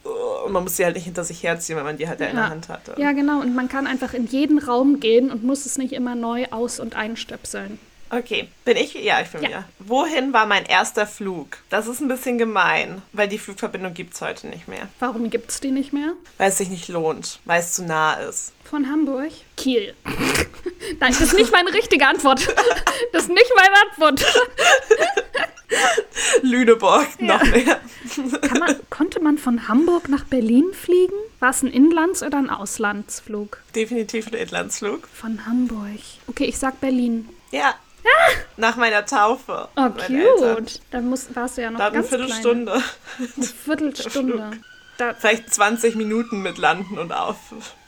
Und 0.45 0.51
man 0.51 0.63
muss 0.63 0.75
die 0.75 0.85
halt 0.85 0.95
nicht 0.95 1.05
hinter 1.05 1.23
sich 1.23 1.41
herziehen, 1.41 1.77
wenn 1.77 1.83
man 1.85 1.97
die 1.97 2.07
halt 2.07 2.19
ja 2.19 2.27
in 2.27 2.35
der 2.35 2.49
Hand 2.49 2.69
hatte. 2.69 2.93
Ja, 2.97 3.11
genau. 3.13 3.39
Und 3.41 3.55
man 3.55 3.69
kann 3.69 3.87
einfach 3.87 4.13
in 4.13 4.27
jeden 4.27 4.59
Raum 4.59 4.99
gehen 4.99 5.31
und 5.31 5.43
muss 5.43 5.65
es 5.65 5.77
nicht 5.79 5.93
immer 5.93 6.13
neu 6.13 6.45
aus- 6.51 6.79
und 6.79 6.95
einstöpseln. 6.95 7.79
Okay, 8.15 8.47
bin 8.63 8.77
ich? 8.77 8.93
Ja, 8.93 9.21
ich 9.21 9.29
bin 9.29 9.41
Ja. 9.43 9.49
ja. 9.49 9.63
Wohin 9.79 10.33
war 10.33 10.45
mein 10.45 10.65
erster 10.65 11.07
Flug? 11.07 11.57
Das 11.69 11.87
ist 11.87 11.99
ein 11.99 12.07
bisschen 12.07 12.37
gemein, 12.37 13.01
weil 13.11 13.27
die 13.27 13.39
Flugverbindung 13.39 13.93
gibt 13.93 14.13
es 14.13 14.21
heute 14.21 14.47
nicht 14.47 14.67
mehr. 14.67 14.87
Warum 14.99 15.29
gibt 15.29 15.49
es 15.49 15.59
die 15.59 15.71
nicht 15.71 15.93
mehr? 15.93 16.13
Weil 16.37 16.49
es 16.49 16.57
sich 16.59 16.69
nicht 16.69 16.87
lohnt, 16.89 17.39
weil 17.45 17.59
es 17.61 17.73
zu 17.73 17.83
nah 17.83 18.13
ist. 18.15 18.53
Von 18.63 18.89
Hamburg? 18.89 19.31
Kiel. 19.57 19.95
Nein, 20.99 21.11
das 21.13 21.21
ist 21.21 21.33
nicht 21.33 21.51
meine 21.51 21.73
richtige 21.73 22.05
Antwort. 22.07 22.47
Das 23.11 23.23
ist 23.23 23.29
nicht 23.29 23.51
meine 23.55 23.75
Antwort. 23.89 24.25
Lüneburg 26.41 27.07
Ja. 27.19 27.37
noch 27.37 27.43
mehr. 27.45 27.79
Kann 28.41 28.59
man, 28.59 28.75
konnte 28.89 29.19
man 29.19 29.37
von 29.37 29.67
Hamburg 29.67 30.07
nach 30.09 30.23
Berlin 30.25 30.65
fliegen? 30.73 31.15
War 31.39 31.49
es 31.49 31.61
ein 31.63 31.71
Inlands- 31.71 32.21
oder 32.23 32.37
ein 32.37 32.49
Auslandsflug? 32.49 33.61
Definitiv 33.75 34.27
ein 34.27 34.33
Inlandsflug. 34.35 35.07
Von 35.07 35.45
Hamburg. 35.45 35.99
Okay, 36.27 36.45
ich 36.45 36.57
sag 36.57 36.79
Berlin. 36.79 37.27
Ja. 37.51 37.75
Nach 38.57 38.75
meiner 38.75 39.05
Taufe. 39.05 39.67
Oh, 39.75 39.89
cute. 39.89 40.81
Dann 40.91 41.09
musst, 41.09 41.35
warst 41.35 41.57
du 41.57 41.61
ja 41.63 41.71
noch 41.71 41.79
Da 41.79 41.87
eine 41.87 41.95
ganz 41.95 42.07
klein. 42.07 42.19
Viertelstunde. 42.21 42.83
Eine 43.35 43.45
Viertelstunde. 43.45 44.51
Da, 44.95 45.15
Vielleicht 45.15 45.51
20 45.51 45.95
Minuten 45.95 46.43
mit 46.43 46.59
Landen 46.59 46.99
und 46.99 47.11
auf, 47.13 47.35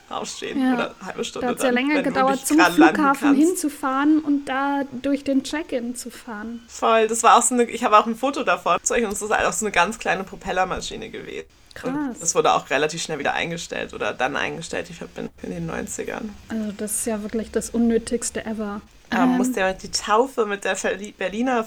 Aufstehen. 0.10 0.62
Ja. 0.62 0.74
Oder 0.74 0.96
eine 1.00 1.08
halbe 1.08 1.24
Stunde. 1.24 1.48
da 1.48 1.52
hat 1.52 1.58
es 1.58 1.64
ja 1.64 1.70
länger 1.72 2.02
gedauert, 2.04 2.46
zum 2.46 2.60
Flughafen 2.60 3.34
hinzufahren 3.34 4.20
und 4.20 4.46
da 4.46 4.84
durch 5.02 5.24
den 5.24 5.44
Check-in 5.44 5.96
zu 5.96 6.12
fahren. 6.12 6.64
Voll, 6.68 7.08
das 7.08 7.24
war 7.24 7.38
auch 7.38 7.42
so 7.42 7.56
eine, 7.56 7.64
ich 7.64 7.84
habe 7.84 7.98
auch 7.98 8.06
ein 8.06 8.16
Foto 8.16 8.44
davon. 8.44 8.76
Und 8.76 8.92
es 8.92 9.22
ist 9.22 9.30
halt 9.32 9.46
auch 9.46 9.54
so 9.54 9.66
eine 9.66 9.72
ganz 9.72 9.98
kleine 9.98 10.24
Propellermaschine 10.24 11.10
gewesen. 11.10 11.48
Krass. 11.74 11.92
Und 11.92 12.22
das 12.22 12.36
wurde 12.36 12.54
auch 12.54 12.70
relativ 12.70 13.02
schnell 13.02 13.20
wieder 13.20 13.34
eingestellt 13.34 13.94
oder 13.94 14.14
dann 14.14 14.36
eingestellt, 14.36 14.88
die 14.90 14.94
Verbindung 14.94 15.34
in 15.44 15.52
den 15.52 15.70
90ern. 15.70 16.30
Also 16.50 16.72
das 16.78 16.96
ist 17.00 17.06
ja 17.06 17.22
wirklich 17.22 17.52
das 17.52 17.70
Unnötigste 17.72 18.46
ever. 18.46 18.82
Aber 19.10 19.24
Ähm, 19.24 19.38
musste 19.38 19.60
ja 19.60 19.74
die 19.74 19.92
Taufe 19.92 20.46
mit 20.46 20.64
der 20.64 20.78
Berliner 21.18 21.66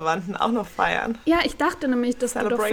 Verwandten 0.00 0.34
auch 0.34 0.50
noch 0.50 0.66
feiern. 0.66 1.18
Ja, 1.26 1.40
ich 1.44 1.58
dachte 1.58 1.86
nämlich, 1.86 2.16
dass 2.16 2.32
du 2.32 2.48
doch 2.48 2.66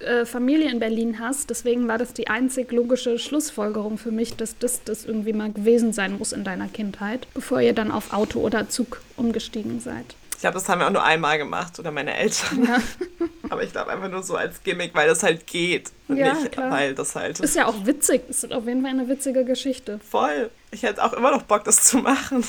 äh, 0.00 0.24
Familie 0.24 0.70
in 0.70 0.78
Berlin 0.78 1.20
hast. 1.20 1.50
Deswegen 1.50 1.86
war 1.88 1.98
das 1.98 2.14
die 2.14 2.28
einzig 2.28 2.72
logische 2.72 3.18
Schlussfolgerung 3.18 3.98
für 3.98 4.10
mich, 4.10 4.36
dass 4.36 4.56
das, 4.56 4.82
das 4.82 5.04
irgendwie 5.04 5.34
mal 5.34 5.52
gewesen 5.52 5.92
sein 5.92 6.16
muss 6.16 6.32
in 6.32 6.42
deiner 6.42 6.68
Kindheit, 6.68 7.28
bevor 7.34 7.60
ihr 7.60 7.74
dann 7.74 7.90
auf 7.90 8.14
Auto 8.14 8.40
oder 8.40 8.70
Zug 8.70 9.02
umgestiegen 9.18 9.80
seid. 9.80 10.16
Ich 10.40 10.42
glaube, 10.42 10.54
das 10.54 10.70
haben 10.70 10.80
wir 10.80 10.86
auch 10.86 10.90
nur 10.92 11.04
einmal 11.04 11.36
gemacht 11.36 11.78
oder 11.78 11.90
meine 11.90 12.16
Eltern. 12.16 12.64
Ja. 12.64 12.78
Aber 13.50 13.62
ich 13.62 13.72
glaube 13.72 13.90
einfach 13.90 14.08
nur 14.08 14.22
so 14.22 14.36
als 14.36 14.62
Gimmick, 14.62 14.94
weil 14.94 15.06
das 15.06 15.22
halt 15.22 15.46
geht. 15.46 15.90
Und 16.08 16.16
Ja, 16.16 16.32
nicht, 16.32 16.52
klar. 16.52 16.70
weil 16.70 16.94
das 16.94 17.14
halt 17.14 17.40
Ist 17.40 17.56
ja 17.56 17.66
auch 17.66 17.84
witzig. 17.84 18.22
Ist 18.26 18.50
auf 18.50 18.66
jeden 18.66 18.80
Fall 18.80 18.92
eine 18.92 19.06
witzige 19.06 19.44
Geschichte. 19.44 20.00
voll. 20.10 20.48
Ich 20.70 20.82
hätte 20.82 21.04
auch 21.04 21.12
immer 21.12 21.30
noch 21.30 21.42
Bock, 21.42 21.64
das 21.64 21.84
zu 21.84 21.98
machen. 21.98 22.42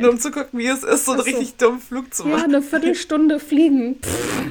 Nur 0.00 0.10
um 0.10 0.18
zu 0.18 0.32
gucken, 0.32 0.58
wie 0.58 0.66
es 0.66 0.82
ist, 0.82 1.04
so 1.04 1.12
einen 1.12 1.20
Ach 1.20 1.24
so. 1.24 1.30
richtig 1.30 1.54
dummen 1.56 1.78
Flug 1.80 2.12
zu 2.12 2.24
Ja, 2.24 2.30
machen. 2.38 2.44
eine 2.46 2.62
Viertelstunde 2.62 3.38
fliegen. 3.48 4.00
Pff. 4.02 4.42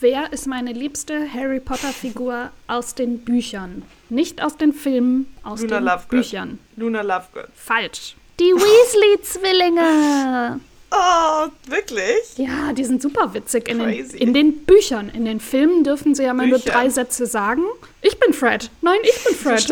Wer 0.00 0.32
ist 0.32 0.46
meine 0.46 0.72
liebste 0.72 1.30
Harry 1.34 1.60
Potter-Figur 1.60 2.50
aus 2.66 2.94
den 2.94 3.18
Büchern? 3.26 3.82
Nicht 4.08 4.42
aus 4.42 4.56
den 4.56 4.72
Filmen, 4.72 5.26
aus 5.44 5.60
Luna 5.60 5.80
den 5.80 5.84
Lovegood. 5.84 6.08
Büchern. 6.08 6.58
Luna 6.76 7.02
Lovegood. 7.02 7.48
Falsch. 7.54 8.16
Die 8.40 8.54
Weasley-Zwillinge. 8.54 10.60
Oh, 10.94 11.46
wirklich? 11.70 12.36
Ja, 12.36 12.72
die 12.74 12.84
sind 12.84 13.00
super 13.00 13.32
witzig 13.32 13.66
in 13.68 13.78
den, 13.78 14.10
in 14.10 14.34
den 14.34 14.64
Büchern. 14.64 15.08
In 15.08 15.24
den 15.24 15.40
Filmen 15.40 15.84
dürfen 15.84 16.14
sie 16.14 16.24
ja 16.24 16.34
mal 16.34 16.46
nur 16.46 16.58
drei 16.58 16.90
Sätze 16.90 17.24
sagen. 17.24 17.62
Ich 18.02 18.18
bin 18.20 18.34
Fred. 18.34 18.70
Nein, 18.82 18.98
ich 19.02 19.24
bin 19.24 19.34
Fred. 19.34 19.66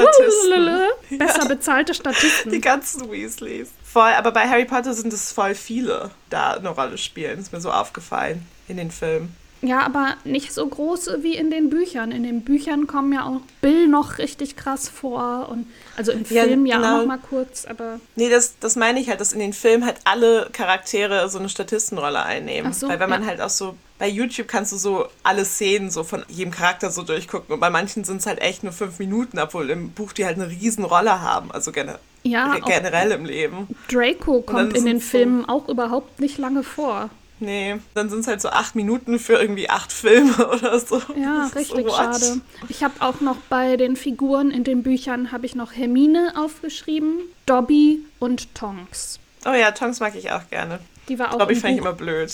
Besser 1.18 1.46
bezahlte 1.46 1.92
Die 1.92 1.96
Statisten. 1.98 2.60
ganzen 2.60 3.10
Weasleys. 3.10 3.68
Voll, 3.84 4.12
aber 4.16 4.30
bei 4.32 4.48
Harry 4.48 4.64
Potter 4.64 4.94
sind 4.94 5.12
es 5.12 5.30
voll 5.32 5.54
viele, 5.54 6.10
da 6.30 6.52
eine 6.54 6.70
Rolle 6.70 6.96
spielen. 6.96 7.38
Ist 7.38 7.52
mir 7.52 7.60
so 7.60 7.70
aufgefallen 7.70 8.46
in 8.68 8.78
den 8.78 8.90
Filmen. 8.90 9.36
Ja, 9.62 9.80
aber 9.80 10.14
nicht 10.24 10.54
so 10.54 10.66
große 10.66 11.22
wie 11.22 11.36
in 11.36 11.50
den 11.50 11.68
Büchern. 11.68 12.12
In 12.12 12.22
den 12.22 12.42
Büchern 12.44 12.86
kommen 12.86 13.12
ja 13.12 13.24
auch 13.26 13.40
Bill 13.60 13.88
noch 13.88 14.16
richtig 14.16 14.56
krass 14.56 14.88
vor. 14.88 15.48
Und, 15.50 15.66
also 15.96 16.12
im 16.12 16.24
Ja, 16.30 16.44
Film 16.44 16.64
ja 16.64 16.76
genau. 16.76 16.94
auch 16.94 16.98
noch 17.00 17.06
mal 17.06 17.18
kurz, 17.18 17.66
aber 17.66 18.00
Nee, 18.16 18.30
das, 18.30 18.54
das 18.58 18.76
meine 18.76 19.00
ich 19.00 19.10
halt, 19.10 19.20
dass 19.20 19.34
in 19.34 19.38
den 19.38 19.52
Filmen 19.52 19.84
halt 19.84 19.96
alle 20.04 20.48
Charaktere 20.52 21.28
so 21.28 21.38
eine 21.38 21.50
Statistenrolle 21.50 22.22
einnehmen. 22.22 22.70
Ach 22.72 22.78
so, 22.78 22.88
Weil 22.88 23.00
wenn 23.00 23.10
man 23.10 23.22
ja. 23.22 23.28
halt 23.28 23.40
auch 23.42 23.50
so, 23.50 23.74
bei 23.98 24.08
YouTube 24.08 24.48
kannst 24.48 24.72
du 24.72 24.76
so 24.78 25.04
alle 25.24 25.44
Szenen 25.44 25.90
so 25.90 26.04
von 26.04 26.24
jedem 26.28 26.52
Charakter 26.52 26.90
so 26.90 27.02
durchgucken. 27.02 27.52
Und 27.52 27.60
bei 27.60 27.68
manchen 27.68 28.04
sind 28.04 28.16
es 28.22 28.26
halt 28.26 28.40
echt 28.40 28.62
nur 28.62 28.72
fünf 28.72 28.98
Minuten, 28.98 29.38
obwohl 29.38 29.68
im 29.68 29.90
Buch 29.90 30.14
die 30.14 30.24
halt 30.24 30.36
eine 30.38 30.48
riesen 30.48 30.84
Rolle 30.84 31.20
haben. 31.20 31.52
Also 31.52 31.70
gene 31.70 31.98
ja, 32.22 32.56
generell 32.58 33.12
im 33.12 33.24
Leben. 33.26 33.66
Draco 33.90 34.40
kommt 34.42 34.74
in 34.76 34.84
den 34.86 35.00
so- 35.00 35.06
Filmen 35.06 35.46
auch 35.46 35.68
überhaupt 35.68 36.18
nicht 36.20 36.38
lange 36.38 36.62
vor. 36.62 37.10
Nee, 37.40 37.76
dann 37.94 38.10
sind 38.10 38.20
es 38.20 38.26
halt 38.26 38.40
so 38.42 38.50
acht 38.50 38.74
Minuten 38.74 39.18
für 39.18 39.34
irgendwie 39.34 39.68
acht 39.70 39.92
Filme 39.92 40.48
oder 40.52 40.78
so. 40.78 41.00
Ja, 41.16 41.44
Das 41.44 41.56
richtig 41.56 41.86
so, 41.86 41.94
schade. 41.94 42.40
Ich 42.68 42.84
habe 42.84 42.94
auch 43.00 43.20
noch 43.20 43.36
bei 43.48 43.76
den 43.76 43.96
Figuren 43.96 44.50
in 44.50 44.62
den 44.64 44.82
Büchern 44.82 45.32
habe 45.32 45.46
ich 45.46 45.54
noch 45.54 45.72
Hermine 45.72 46.34
aufgeschrieben, 46.36 47.18
Dobby 47.46 48.00
und 48.18 48.54
Tonks. 48.54 49.18
Oh 49.46 49.52
ja, 49.52 49.70
Tonks 49.72 50.00
mag 50.00 50.14
ich 50.14 50.30
auch 50.30 50.48
gerne. 50.50 50.80
Die 51.08 51.18
war 51.18 51.34
auch 51.34 51.48
ich, 51.48 51.58
fand 51.60 51.74
ich 51.74 51.80
Buch. 51.80 51.86
immer 51.88 51.96
blöd. 51.96 52.32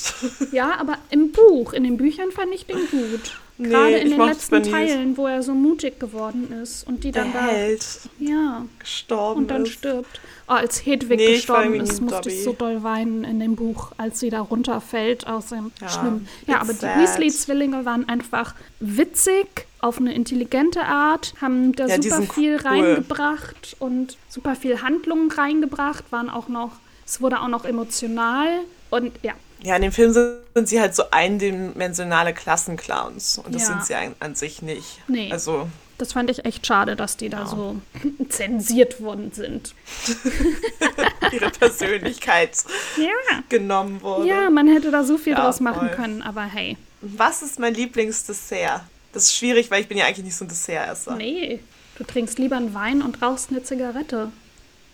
Ja, 0.52 0.78
aber 0.78 0.98
im 1.10 1.32
Buch, 1.32 1.72
in 1.72 1.84
den 1.84 1.96
Büchern 1.96 2.30
fand 2.32 2.52
ich 2.52 2.66
den 2.66 2.78
gut. 2.90 3.38
Nee, 3.58 3.68
Gerade 3.68 3.96
in 3.96 4.06
ich 4.08 4.16
den 4.16 4.26
letzten. 4.26 4.62
Teilen, 4.64 5.16
wo 5.16 5.26
er 5.26 5.42
so 5.42 5.54
mutig 5.54 5.98
geworden 5.98 6.52
ist 6.62 6.86
und 6.86 7.04
die 7.04 7.10
Der 7.12 7.24
dann 7.24 7.32
da 7.32 7.46
Held 7.46 7.86
ja 8.18 8.66
gestorben 8.78 9.40
und 9.42 9.50
dann 9.50 9.62
ist. 9.62 9.72
stirbt. 9.72 10.20
Oh, 10.48 10.52
als 10.52 10.84
Hedwig 10.84 11.18
Nee, 11.18 11.26
ich 11.26 11.34
gestorben 11.36 11.80
ist, 11.80 12.00
musste 12.02 12.28
ich 12.28 12.34
Dobby. 12.36 12.44
so 12.44 12.52
doll 12.52 12.82
weinen 12.82 13.24
in 13.24 13.40
dem 13.40 13.56
Buch, 13.56 13.92
als 13.96 14.20
sie 14.20 14.28
da 14.30 14.40
runterfällt 14.42 15.26
aus 15.26 15.46
dem 15.46 15.72
Ja, 15.80 15.88
Schlimm. 15.88 16.28
Ja, 16.46 16.60
aber 16.60 16.74
die 16.74 16.80
sad. 16.80 16.98
Weasley-Zwillinge 17.00 17.84
waren 17.86 18.06
einfach 18.08 18.54
witzig, 18.78 19.66
auf 19.80 19.98
eine 19.98 20.14
intelligente 20.14 20.82
Art, 20.82 21.32
haben 21.40 21.72
da 21.74 21.86
Ja, 21.86 21.96
die 21.98 22.10
super 22.10 22.22
viel 22.34 22.56
cool. 22.56 22.60
reingebracht 22.68 23.76
und 23.78 24.18
super 24.28 24.54
viel 24.54 24.82
Handlungen 24.82 25.30
reingebracht, 25.30 26.04
waren 26.12 26.28
auch 26.30 26.48
noch, 26.48 26.72
es 27.06 27.20
wurde 27.20 27.40
auch 27.40 27.48
noch 27.48 27.64
emotional 27.64 28.48
und 28.90 29.12
ja, 29.22 29.32
Ja, 29.62 29.76
in 29.76 29.82
dem 29.82 29.92
Film 29.92 30.12
sind, 30.12 30.68
sie 30.68 30.80
halt 30.80 30.94
so 30.94 31.04
eindimensionale 31.10 32.34
Klassenclowns. 32.34 33.38
Und 33.38 33.54
das 33.54 33.62
Ja. 33.62 33.68
sind 33.68 33.84
sie 33.84 33.94
an, 33.94 34.14
an 34.20 34.34
sich 34.34 34.62
nicht. 34.62 35.00
Nee. 35.08 35.32
Also, 35.32 35.68
das 35.98 36.12
fand 36.12 36.30
ich 36.30 36.44
echt 36.44 36.66
schade, 36.66 36.94
dass 36.94 37.16
die 37.16 37.28
da 37.30 37.38
Genau. 37.44 37.50
so 37.50 37.76
zensiert 38.28 39.00
worden 39.00 39.32
sind. 39.32 39.74
ihre 41.32 41.50
Persönlichkeit 41.50 42.52
Ja. 42.96 43.42
genommen 43.48 44.02
wurde. 44.02 44.28
Ja, 44.28 44.50
man 44.50 44.68
hätte 44.68 44.90
da 44.90 45.04
so 45.04 45.18
viel 45.18 45.32
Ja, 45.32 45.40
draus 45.40 45.60
machen 45.60 45.88
voll. 45.88 45.96
können, 45.96 46.22
aber 46.22 46.44
hey. 46.44 46.76
Was 47.00 47.42
ist 47.42 47.58
mein 47.58 47.74
Lieblingsdessert? 47.74 48.82
Das 49.12 49.24
ist 49.24 49.34
schwierig, 49.36 49.70
weil 49.70 49.80
ich 49.80 49.88
bin 49.88 49.96
ja 49.98 50.04
eigentlich 50.06 50.24
nicht 50.26 50.36
so 50.36 50.44
ein 50.44 50.48
Dessertesser. 50.48 51.16
Nee, 51.16 51.60
du 51.96 52.04
trinkst 52.04 52.38
lieber 52.38 52.56
einen 52.56 52.74
Wein 52.74 53.00
und 53.02 53.22
rauchst 53.22 53.50
eine 53.50 53.62
Zigarette. 53.62 54.30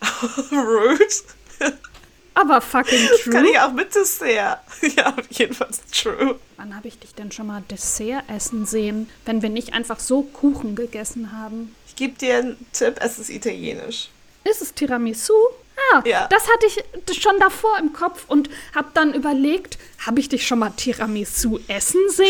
Rude. 0.53 0.98
Aber 2.35 2.61
fucking 2.61 3.09
Kann 3.31 3.42
true. 3.45 3.51
ich 3.53 3.59
auch 3.59 3.73
mit 3.73 3.95
Dessert. 3.95 4.59
Ja, 4.97 5.14
jedenfalls 5.31 5.81
true. 5.92 6.38
Wann 6.57 6.75
habe 6.77 6.88
ich 6.88 6.99
dich 6.99 7.14
denn 7.14 7.31
schon 7.31 7.47
mal 7.47 7.62
Dessert 7.71 8.25
essen 8.29 8.66
sehen, 8.66 9.09
wenn 9.27 9.42
wir 9.42 9.49
nicht 9.49 9.75
einfach 9.75 10.01
so 10.01 10.23
Kuchen 10.23 10.75
gegessen 10.75 11.33
haben? 11.33 11.75
Ich 11.87 11.97
gebe 11.97 12.18
dir 12.18 12.38
einen 12.38 12.66
Tipp, 12.73 12.97
es 13.01 13.18
ist 13.18 13.29
italienisch. 13.31 14.09
Ist 14.45 14.62
es 14.62 14.73
Tiramisu? 14.75 15.35
Ah, 15.95 16.03
Ja. 16.05 16.27
das 16.29 16.49
hatte 16.49 16.66
ich 16.66 17.23
schon 17.23 17.38
davor 17.38 17.79
im 17.79 17.92
Kopf 17.92 18.25
und 18.29 18.49
habe 18.75 18.88
dann 18.95 19.14
überlegt, 19.14 19.79
habe 20.07 20.21
ich 20.21 20.29
dich 20.29 20.47
schon 20.47 20.59
mal 20.59 20.71
Tiramisu 20.71 21.59
essen 21.68 22.01
sehen? 22.09 22.27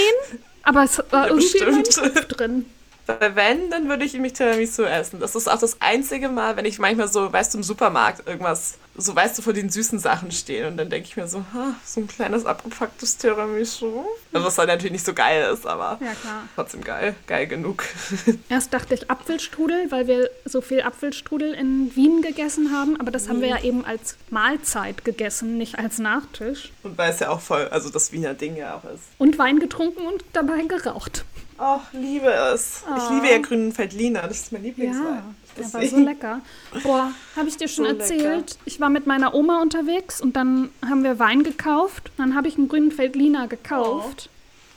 Aber 0.62 0.84
es 0.84 0.98
war 1.10 1.26
Ja, 1.28 1.34
irgendwie 1.34 1.58
in 1.58 1.70
meinem 1.70 1.82
bestimmt. 1.84 2.14
Kopf 2.14 2.24
drin. 2.26 2.66
Weil 3.06 3.34
wenn, 3.36 3.70
dann 3.70 3.88
würde 3.88 4.04
ich 4.04 4.12
nämlich 4.12 4.32
Tiramisu 4.34 4.84
essen. 4.84 5.18
Das 5.20 5.34
ist 5.34 5.48
auch 5.48 5.58
das 5.58 5.80
einzige 5.80 6.28
Mal, 6.28 6.56
wenn 6.56 6.64
ich 6.64 6.78
manchmal 6.78 7.08
so, 7.08 7.32
weißt 7.32 7.54
du, 7.54 7.58
im 7.58 7.64
Supermarkt 7.64 8.26
irgendwas, 8.28 8.74
so 8.96 9.16
weißt 9.16 9.38
du, 9.38 9.42
vor 9.42 9.52
den 9.54 9.70
süßen 9.70 9.98
Sachen 9.98 10.30
stehen 10.30 10.66
und 10.66 10.76
dann 10.76 10.88
denke 10.90 11.08
ich 11.08 11.16
mir 11.16 11.26
so, 11.26 11.44
ha, 11.54 11.74
so 11.84 12.00
ein 12.00 12.06
kleines 12.08 12.44
abgepacktes 12.46 13.16
Tiramisu. 13.16 14.04
Also 14.32 14.46
was 14.46 14.54
dann 14.54 14.66
natürlich 14.68 14.92
nicht 14.92 15.04
so 15.04 15.14
geil 15.14 15.50
ist, 15.52 15.66
aber 15.66 15.98
Ja, 16.00 16.12
klar. 16.14 16.42
trotzdem 16.54 16.84
geil, 16.84 17.14
geil 17.26 17.46
genug. 17.46 17.84
Erst 18.48 18.72
dachte 18.72 18.94
ich 18.94 19.10
Apfelstrudel, 19.10 19.90
weil 19.90 20.06
wir 20.06 20.30
so 20.44 20.60
viel 20.60 20.82
Apfelstrudel 20.82 21.54
in 21.54 21.94
Wien 21.96 22.22
gegessen 22.22 22.70
haben, 22.72 23.00
aber 23.00 23.10
das 23.10 23.28
haben 23.28 23.40
wir 23.40 23.48
ja 23.48 23.62
eben 23.62 23.84
als 23.84 24.16
Mahlzeit 24.30 25.04
gegessen, 25.04 25.58
nicht 25.58 25.78
als 25.78 25.98
Nachtisch. 25.98 26.70
Und 26.82 26.96
weil 26.98 27.10
es 27.10 27.20
ja 27.20 27.30
auch 27.30 27.40
voll, 27.40 27.66
also 27.68 27.90
das 27.90 28.12
Wiener 28.12 28.34
Ding 28.34 28.56
ja 28.56 28.76
auch 28.76 28.84
ist. 28.84 29.02
Und 29.18 29.38
Wein 29.38 29.58
getrunken 29.58 30.06
und 30.06 30.22
dabei 30.34 30.62
geraucht. 30.62 31.24
Oh, 31.64 31.78
liebe 31.92 32.26
es. 32.28 32.82
Ich 32.96 33.02
Oh. 33.08 33.14
liebe 33.14 33.30
ja 33.30 33.38
grünen 33.38 33.72
Feldliner, 33.72 34.22
das 34.22 34.40
ist 34.40 34.52
mein 34.52 34.64
Lieblingswein. 34.64 35.22
der 35.56 35.72
war 35.72 35.86
so 35.86 35.96
lecker. 35.98 36.40
Boah, 36.82 37.12
habe 37.36 37.48
ich 37.48 37.56
dir 37.56 37.68
schon 37.68 37.84
So 37.84 37.90
erzählt? 37.92 38.22
lecker. 38.50 38.60
Ich 38.64 38.80
war 38.80 38.88
mit 38.90 39.06
meiner 39.06 39.32
Oma 39.34 39.62
unterwegs 39.62 40.20
und 40.20 40.34
dann 40.34 40.70
haben 40.84 41.04
wir 41.04 41.18
Wein 41.20 41.44
gekauft. 41.44 42.10
Dann 42.16 42.34
habe 42.34 42.48
ich 42.48 42.56
einen 42.58 42.68
grünen 42.68 42.90
Feldliner 42.90 43.46
gekauft. 43.46 44.28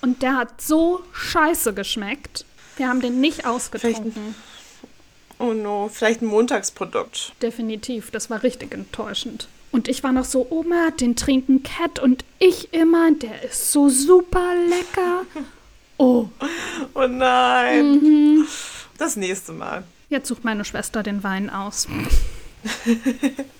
Und 0.01 0.21
der 0.21 0.35
hat 0.37 0.61
so 0.61 1.01
scheiße 1.13 1.73
geschmeckt. 1.73 2.45
Wir 2.77 2.87
haben 2.87 3.01
den 3.01 3.19
nicht 3.19 3.47
ausgetrunken. 3.47 4.35
Oh 5.39 5.53
no, 5.53 5.89
vielleicht 5.91 6.21
ein 6.21 6.27
Montagsprodukt. 6.27 7.33
Definitiv, 7.41 8.11
das 8.11 8.29
war 8.29 8.43
richtig 8.43 8.73
enttäuschend. 8.73 9.47
Und 9.71 9.87
ich 9.87 10.03
war 10.03 10.11
noch 10.11 10.23
so, 10.25 10.45
Oma, 10.51 10.91
den 10.91 11.15
trinken 11.15 11.63
Cat 11.63 11.97
und 11.99 12.23
ich 12.39 12.73
immer, 12.73 13.11
der 13.11 13.43
ist 13.43 13.71
so 13.71 13.89
super 13.89 14.53
lecker. 14.69 15.23
Oh, 15.97 16.27
Oh 16.93 17.07
nein. 17.07 17.91
Mhm. 17.91 18.47
Das 18.97 19.15
nächste 19.15 19.51
Mal. 19.53 19.83
jetzt 20.09 20.27
sucht 20.27 20.43
meine 20.43 20.63
Schwester 20.65 21.03
den 21.03 21.23
Wein 21.23 21.49
aus. 21.49 21.87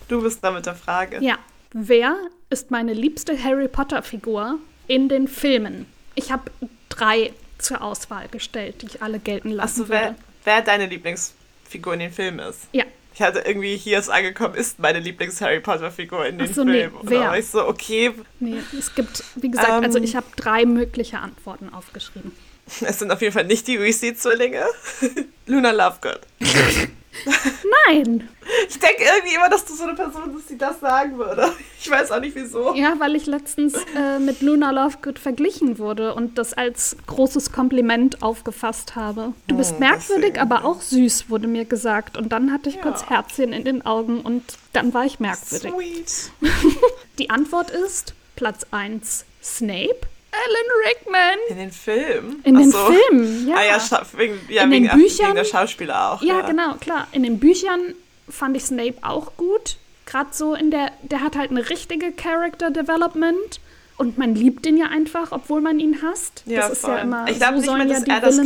Du 0.07 0.21
bist 0.21 0.43
da 0.43 0.51
mit 0.51 0.65
der 0.65 0.75
Frage. 0.75 1.19
Ja, 1.21 1.37
wer 1.73 2.15
ist 2.49 2.71
meine 2.71 2.93
liebste 2.93 3.41
Harry 3.43 3.67
Potter 3.67 4.01
Figur 4.03 4.57
in 4.87 5.09
den 5.09 5.27
Filmen? 5.27 5.85
Ich 6.15 6.31
habe 6.31 6.49
drei 6.89 7.33
zur 7.57 7.81
Auswahl 7.81 8.27
gestellt, 8.27 8.81
die 8.81 8.87
ich 8.87 9.01
alle 9.01 9.19
gelten 9.19 9.49
lassen 9.51 9.81
Achso, 9.83 9.89
wer, 9.89 10.15
wer 10.43 10.61
deine 10.61 10.85
Lieblingsfigur 10.87 11.93
in 11.93 11.99
den 11.99 12.11
Filmen 12.11 12.39
ist? 12.39 12.61
Ja, 12.71 12.83
Ich 13.15 13.21
hatte 13.21 13.39
irgendwie, 13.39 13.78
hier 13.78 13.97
ist 13.97 14.10
angekommen, 14.10 14.56
ist 14.56 14.78
meine 14.78 14.99
Lieblings-Harry 14.99 15.62
Potter-Figur 15.62 16.25
in 16.25 16.38
den 16.38 16.49
Ach 16.51 16.54
so, 16.54 16.63
nee, 16.65 16.82
Filmen. 16.82 16.95
Und 16.97 17.10
wer? 17.10 17.19
da 17.21 17.25
war 17.28 17.38
ich 17.39 17.47
so, 17.47 17.65
okay, 17.65 18.12
nee, 18.41 18.58
es 18.78 18.93
gibt, 18.93 19.23
wie 19.36 19.49
gesagt, 19.49 19.69
also 19.86 19.97
Ähm. 19.97 20.04
ich 20.04 20.17
habe 20.17 20.25
drei 20.36 20.65
mögliche 20.65 21.19
Antworten 21.19 21.69
aufgeschrieben. 21.73 22.34
es 22.82 22.99
sind 22.99 23.12
auf 23.12 23.21
jeden 23.21 23.34
Fall 23.34 23.45
nicht 23.45 23.67
die 23.67 23.80
Weasley-Zwillinge. 23.80 24.65
Luna 25.47 25.71
Lovegood. 25.71 26.19
Nein! 27.88 28.30
Ich 28.69 28.78
denke 28.80 29.04
irgendwie 29.04 29.36
immer, 29.36 29.49
dass 29.49 29.65
du 29.65 29.73
so 29.73 29.84
eine 29.84 29.93
Person 29.95 30.34
bist, 30.34 30.49
die 30.49 30.58
das 30.58 30.80
sagen 30.80 31.17
würde. 31.17 31.51
Ich 31.80 31.89
weiß 31.89 32.12
auch 32.12 32.19
nicht 32.19 32.36
wieso. 32.36 32.73
Ja, 32.75 32.93
weil 32.99 33.15
ich 33.15 33.25
letztens 33.25 33.73
äh, 33.95 34.19
mit 34.19 34.41
Luna 34.41 34.71
Lovegood 34.71 35.17
verglichen 35.19 35.80
wurde 35.80 36.13
und 36.13 36.38
das 36.38 36.54
als 36.54 36.95
großes 37.08 37.51
Kompliment 37.51 38.21
aufgefasst 38.21 38.95
habe. 38.95 39.34
Du 39.47 39.58
bist 39.58 39.73
Hm, 39.73 39.80
merkwürdig, 39.80 40.34
deswegen. 40.34 40.51
aber 40.54 40.65
auch 40.65 40.82
süß, 40.82 41.30
wurde 41.30 41.47
mir 41.47 41.65
gesagt. 41.65 42.17
Und 42.17 42.30
dann 42.30 42.51
hatte 42.51 42.69
ich 42.69 42.82
kurz 42.82 43.01
Ja. 43.01 43.10
Herzchen 43.10 43.54
in 43.54 43.63
den 43.63 43.86
Augen 43.86 44.21
und 44.21 44.43
dann 44.73 44.93
war 44.93 45.06
ich 45.06 45.19
merkwürdig. 45.19 45.71
Sweet. 45.71 46.32
Die 47.19 47.30
Antwort 47.30 47.71
ist 47.71 48.13
Platz 48.36 48.65
1 48.71 49.25
Snape. 49.43 49.95
Alan 50.45 50.87
Rickman. 50.87 51.37
In 51.49 51.57
den 51.57 51.71
Filmen? 51.71 52.41
In 52.43 52.55
den 52.57 52.71
so. 52.71 52.77
Filmen, 52.77 53.47
ja. 53.47 53.55
Ah 53.55 53.63
ja, 53.63 54.01
wegen, 54.17 54.39
ja 54.49 54.63
In 54.63 54.71
wegen, 54.71 54.87
den 54.87 54.99
Büchern- 54.99 55.27
wegen 55.27 55.35
der 55.35 55.45
Schauspieler 55.45 56.11
auch. 56.11 56.21
Ja, 56.21 56.41
genau, 56.41 56.73
klar. 56.75 57.07
In 57.11 57.23
den 57.23 57.39
Büchern 57.39 57.95
fand 58.29 58.55
ich 58.57 58.65
Snape 58.65 58.95
auch 59.01 59.35
gut. 59.37 59.77
Gerade 60.05 60.29
so 60.31 60.53
in 60.53 60.69
der, 60.71 60.91
der 61.01 61.21
hat 61.21 61.35
halt 61.35 61.51
eine 61.51 61.67
richtige 61.69 62.11
Character 62.11 62.69
Development 62.69 63.59
und 63.97 64.17
man 64.17 64.35
liebt 64.35 64.65
ihn 64.65 64.77
ja 64.77 64.87
einfach, 64.87 65.31
obwohl 65.31 65.61
man 65.61 65.79
ihn 65.79 66.01
hasst. 66.03 66.43
Ja, 66.45 66.61
das 66.61 66.73
ist 66.73 66.81
voll. 66.81 66.91
ja 66.95 67.01
immer, 67.01 67.27
ich 67.27 67.37
glaube 67.37 67.61
so 67.61 67.75
nicht 67.75 67.87
mal, 67.87 67.87
ja 67.87 67.93
dass 67.95 68.03
die 68.03 68.11
er 68.11 68.21
das. 68.21 68.37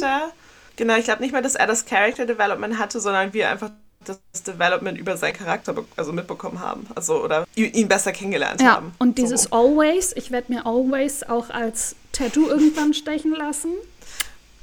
Character, 0.00 0.32
genau, 0.76 0.96
ich 0.96 1.04
glaube 1.04 1.22
nicht 1.22 1.32
mal, 1.32 1.42
dass 1.42 1.54
er 1.54 1.66
das 1.66 1.86
Character 1.86 2.26
Development 2.26 2.78
hatte, 2.78 3.00
sondern 3.00 3.32
wir 3.32 3.48
einfach 3.48 3.70
das 4.08 4.42
Development 4.42 4.96
über 4.98 5.16
seinen 5.16 5.34
Charakter 5.34 5.74
also 5.96 6.12
mitbekommen 6.12 6.60
haben, 6.60 6.86
also 6.94 7.22
oder 7.22 7.46
ihn 7.54 7.88
besser 7.88 8.12
kennengelernt 8.12 8.60
Ja, 8.60 8.76
haben. 8.76 8.92
und 8.98 9.18
dieses 9.18 9.44
So. 9.44 9.50
Always, 9.52 10.12
ich 10.14 10.30
werde 10.30 10.52
mir 10.52 10.64
Always 10.66 11.22
auch 11.24 11.50
als 11.50 11.96
Tattoo 12.12 12.48
irgendwann 12.48 12.94
stechen 12.94 13.32
lassen. 13.32 13.72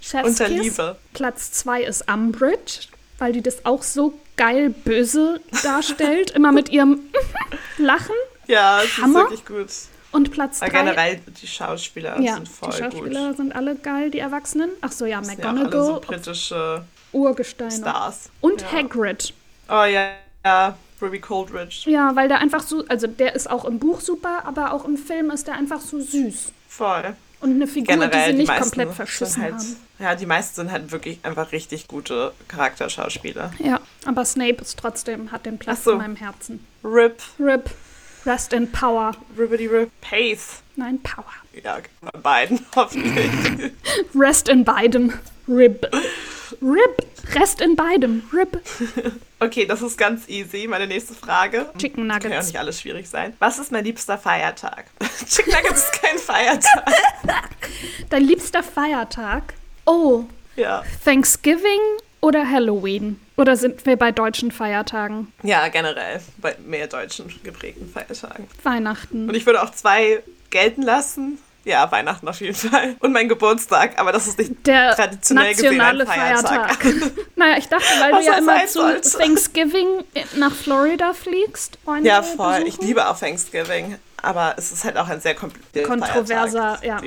Chef's 0.01 0.27
Unter 0.27 0.45
Kiss. 0.45 0.61
Liebe. 0.63 0.97
Platz 1.13 1.51
2 1.53 1.83
ist 1.83 2.11
Umbridge, 2.11 2.87
weil 3.19 3.31
die 3.33 3.41
das 3.41 3.65
auch 3.65 3.83
so 3.83 4.13
geil 4.35 4.69
böse 4.69 5.39
darstellt, 5.63 6.31
immer 6.31 6.51
mit 6.51 6.69
ihrem 6.69 6.99
Lachen. 7.77 8.15
Ja, 8.47 8.81
es 8.83 8.97
ist 8.97 9.13
wirklich 9.13 9.45
gut. 9.45 9.67
Und 10.11 10.31
Platz 10.31 10.61
Aber 10.61 10.71
3 10.71 10.77
generell 10.83 11.19
die 11.41 11.47
Schauspieler 11.47 12.19
Ja, 12.19 12.35
sind 12.35 12.47
voll 12.49 12.71
die 12.71 12.77
Schauspieler 12.83 13.27
gut. 13.29 13.37
sind 13.37 13.55
alle 13.55 13.75
geil, 13.75 14.11
die 14.11 14.19
Erwachsenen. 14.19 14.69
Ach 14.81 14.91
so, 14.91 15.05
ja, 15.05 15.23
sind 15.23 15.39
ja 15.39 15.51
McGonagall, 15.51 15.79
alle 15.81 15.85
so 15.95 15.99
britische 16.01 16.83
Urgesteine. 17.13 17.71
Stars. 17.71 18.29
Und 18.41 18.61
ja. 18.61 18.71
Hagrid. 18.71 19.33
Oh 19.69 19.85
ja, 19.85 20.11
ja, 20.45 20.75
Ruby 21.01 21.19
Coldridge. 21.19 21.89
Ja, 21.89 22.15
weil 22.15 22.27
der 22.27 22.39
einfach 22.39 22.63
so, 22.63 22.85
also 22.87 23.07
der 23.07 23.35
ist 23.35 23.49
auch 23.49 23.65
im 23.65 23.79
Buch 23.79 24.01
super, 24.01 24.43
aber 24.45 24.73
auch 24.73 24.85
im 24.85 24.97
Film 24.97 25.31
ist 25.31 25.47
der 25.47 25.55
einfach 25.55 25.81
so 25.81 25.99
süß. 25.99 26.51
Voll. 26.67 27.15
Und 27.39 27.55
eine 27.55 27.67
Figur, 27.67 27.95
die 27.95 27.99
Generell 27.99 28.25
sie 28.27 28.31
die 28.31 28.37
nicht 28.37 28.47
meisten 28.47 28.63
komplett 28.63 28.95
verschissen 28.95 29.43
halt, 29.43 29.55
haben. 29.55 29.75
Ja, 29.99 30.15
die 30.15 30.25
meisten 30.25 30.55
sind 30.55 30.71
halt 30.71 30.91
wirklich 30.91 31.19
einfach 31.23 31.51
richtig 31.51 31.87
gute 31.89 32.31
Charakterschauspieler. 32.47 33.51
Ja, 33.59 33.81
aber 34.05 34.23
Snape 34.23 34.61
ist 34.61 34.79
trotzdem, 34.79 35.31
hat 35.31 35.45
den 35.45 35.59
Platz 35.59 35.83
so. 35.83 35.91
in 35.91 35.97
meinem 35.97 36.15
Herzen. 36.15 36.65
Rip, 36.85 37.21
Rip, 37.39 37.69
Rest 38.25 38.53
in 38.53 38.71
Power. 38.71 39.11
Ribbity 39.37 39.67
Rip, 39.67 39.91
Pace. 39.99 40.63
Nein, 40.77 41.01
Power. 41.03 41.25
Ja, 41.61 41.79
bei 41.99 42.19
beiden 42.19 42.65
hoffentlich. 42.75 43.71
Rest 44.15 44.47
in 44.47 44.63
beidem. 44.63 45.13
Rip. 45.47 45.85
Rip. 46.61 47.05
Rest 47.35 47.61
in 47.61 47.75
beidem. 47.75 48.23
Rip. 48.33 48.61
Okay, 49.39 49.65
das 49.65 49.81
ist 49.81 49.97
ganz 49.97 50.29
easy. 50.29 50.67
Meine 50.69 50.87
nächste 50.87 51.13
Frage. 51.13 51.65
Chicken 51.77 52.07
Kann 52.07 52.09
ja 52.09 52.15
auch 52.15 52.23
Nuggets. 52.29 52.47
nicht 52.47 52.59
alles 52.59 52.79
schwierig 52.79 53.09
sein. 53.09 53.33
Was 53.39 53.59
ist 53.59 53.73
mein 53.73 53.83
liebster 53.83 54.17
Feiertag? 54.17 54.85
Chicken 55.27 55.51
Nuggets 55.51 55.83
ist 55.83 56.01
kein 56.01 56.17
Feiertag. 56.17 56.93
Dein 58.09 58.23
liebster 58.23 58.63
Feiertag? 58.63 59.53
Oh, 59.85 60.23
Ja. 60.55 60.83
Thanksgiving 61.03 61.81
oder 62.21 62.49
Halloween? 62.49 63.19
Oder 63.35 63.57
sind 63.57 63.85
wir 63.85 63.97
bei 63.97 64.13
deutschen 64.13 64.49
Feiertagen? 64.49 65.33
Ja, 65.43 65.67
generell. 65.67 66.21
Bei 66.37 66.55
mehr 66.65 66.87
deutschen 66.87 67.25
geprägten 67.43 67.89
Feiertagen. 67.91 68.47
Weihnachten. 68.63 69.27
Und 69.27 69.35
ich 69.35 69.45
würde 69.45 69.61
auch 69.61 69.71
zwei 69.71 70.23
gelten 70.51 70.83
lassen. 70.83 71.37
Ja, 71.65 71.89
Weihnachten 71.91 72.27
auf 72.27 72.41
jeden 72.41 72.55
Fall. 72.55 72.95
Und 72.99 73.13
mein 73.13 73.29
Geburtstag, 73.29 73.97
aber 73.97 74.11
das 74.11 74.27
ist 74.27 74.37
nicht 74.37 74.67
Der 74.67 74.95
traditionell 74.95 75.53
gesehen 75.53 75.79
ein 75.79 75.97
nationale 75.97 76.05
Feiertag. 76.05 76.75
Feiertag. 76.83 77.11
naja, 77.35 77.57
ich 77.57 77.69
dachte, 77.69 77.85
weil 77.99 78.11
Was 78.11 78.25
du 78.25 78.31
ja 78.31 78.37
immer 78.37 78.65
zu 78.65 78.81
sollte. 78.81 79.09
Thanksgiving 79.17 79.87
nach 80.35 80.53
Florida 80.53 81.13
fliegst. 81.13 81.77
Freunde 81.85 82.09
Ja, 82.09 82.21
voll. 82.21 82.59
Ich 82.59 82.65
besuchen. 82.75 82.87
liebe 82.87 83.07
auch 83.07 83.17
Thanksgiving. 83.17 83.97
Aber 84.21 84.55
es 84.57 84.71
ist 84.71 84.83
halt 84.83 84.97
auch 84.97 85.07
ein 85.07 85.19
sehr 85.21 85.35
Kontroverser, 85.35 86.77
Feiertag, 86.77 86.83
ja. 86.83 86.97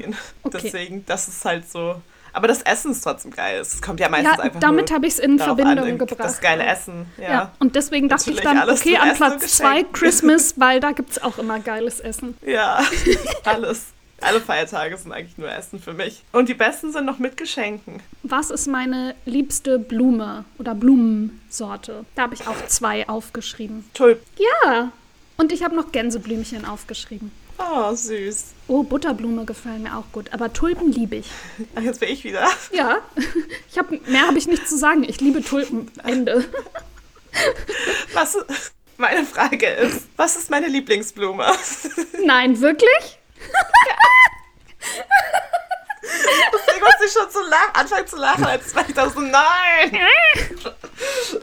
Okay. 0.43 0.61
Deswegen, 0.63 1.07
das 1.07 1.29
ist 1.29 1.45
halt 1.45 1.71
so. 1.71 2.01
Aber 2.33 2.49
das 2.49 2.61
Essen 2.63 2.93
ist 2.93 3.01
trotzdem 3.01 3.31
geil. 3.31 3.61
Es 3.61 3.81
kommt 3.81 3.99
ja 3.99 4.11
meistens 4.11 4.37
Ja, 4.37 4.43
einfach 4.43 4.61
damit 4.61 4.93
habe 4.93 5.07
ich 5.07 5.15
es 5.15 5.19
in 5.19 5.39
Verbindung 5.39 5.87
an, 5.87 5.99
gebracht. 5.99 6.21
Das 6.21 6.43
geile 6.43 6.67
Essen, 6.67 7.07
ja. 7.17 7.31
Ja. 7.31 7.53
und 7.59 7.75
deswegen 7.77 8.11
dachte 8.11 8.31
ich 8.31 8.41
dann, 8.41 8.69
okay, 8.69 8.99
an 8.99 9.15
Platz 9.15 9.57
zwei 9.57 9.69
Geschenken. 9.69 9.93
Christmas, 9.95 10.55
weil 10.59 10.81
da 10.81 10.93
gibt 10.93 11.13
es 11.13 11.23
auch 11.23 11.39
immer 11.39 11.59
geiles 11.61 12.01
Essen. 12.01 12.37
Ja, 12.45 12.81
alles. 13.45 13.87
Alle 14.21 14.41
Feiertage 14.41 14.97
sind 14.97 15.13
eigentlich 15.13 15.37
nur 15.37 15.51
Essen 15.51 15.79
für 15.79 15.93
mich. 15.93 16.23
Und 16.33 16.49
die 16.49 16.55
besten 16.55 16.93
sind 16.93 17.05
noch 17.05 17.19
mit 17.19 17.37
Geschenken. 17.37 18.03
Was 18.23 18.51
ist 18.51 18.67
meine 18.67 19.15
liebste 19.27 19.79
Blume 19.79 20.45
oder 20.59 20.75
Blumensorte? 20.75 22.05
Da 22.15 22.23
habe 22.23 22.35
ich 22.35 22.47
auch 22.47 22.67
zwei 22.67 23.09
aufgeschrieben. 23.09 23.85
Tulp. 23.93 24.21
Ja, 24.39 24.91
und 25.37 25.53
ich 25.53 25.63
habe 25.63 25.77
noch 25.77 25.93
Gänseblümchen 25.93 26.65
aufgeschrieben. 26.65 27.31
Oh, 27.59 27.95
süß. 27.95 28.53
Oh, 28.69 28.83
Butterblume 28.83 29.45
gefallen 29.45 29.83
mir 29.83 29.97
auch 29.97 30.05
gut, 30.13 30.33
aber 30.33 30.53
Tulpen 30.53 30.93
liebe 30.93 31.17
ich. 31.17 31.27
Ach, 31.75 31.83
jetzt 31.83 32.01
bin 32.01 32.11
ich 32.11 32.25
wieder. 32.25 32.47
Ja, 32.73 32.99
ich 33.71 33.79
hab, 33.79 33.91
mehr 33.91 34.27
habe 34.27 34.39
ich 34.39 34.47
nicht 34.47 34.69
zu 34.69 34.77
sagen. 34.77 35.05
Ich 35.05 35.21
liebe 35.21 35.43
Tulpen. 35.43 35.91
Ende. 36.05 36.45
Was, 38.13 38.37
meine 38.97 39.25
Frage 39.25 39.67
ist, 39.67 40.09
was 40.17 40.37
ist 40.37 40.51
meine 40.51 40.69
Lieblingsblume? 40.69 41.47
Nein, 42.25 42.61
wirklich? 42.61 43.19
Deswegen 46.53 46.85
musste 46.85 47.05
ich 47.07 47.13
schon 47.13 47.31
zu 47.31 47.41
lachen, 47.43 47.75
anfangen 47.75 48.07
zu 48.07 48.17
lachen, 48.17 48.45
als 48.45 48.75
war 48.75 48.89
ich 48.89 48.95
da 48.95 49.11
so, 49.11 49.21
nein! 49.21 49.99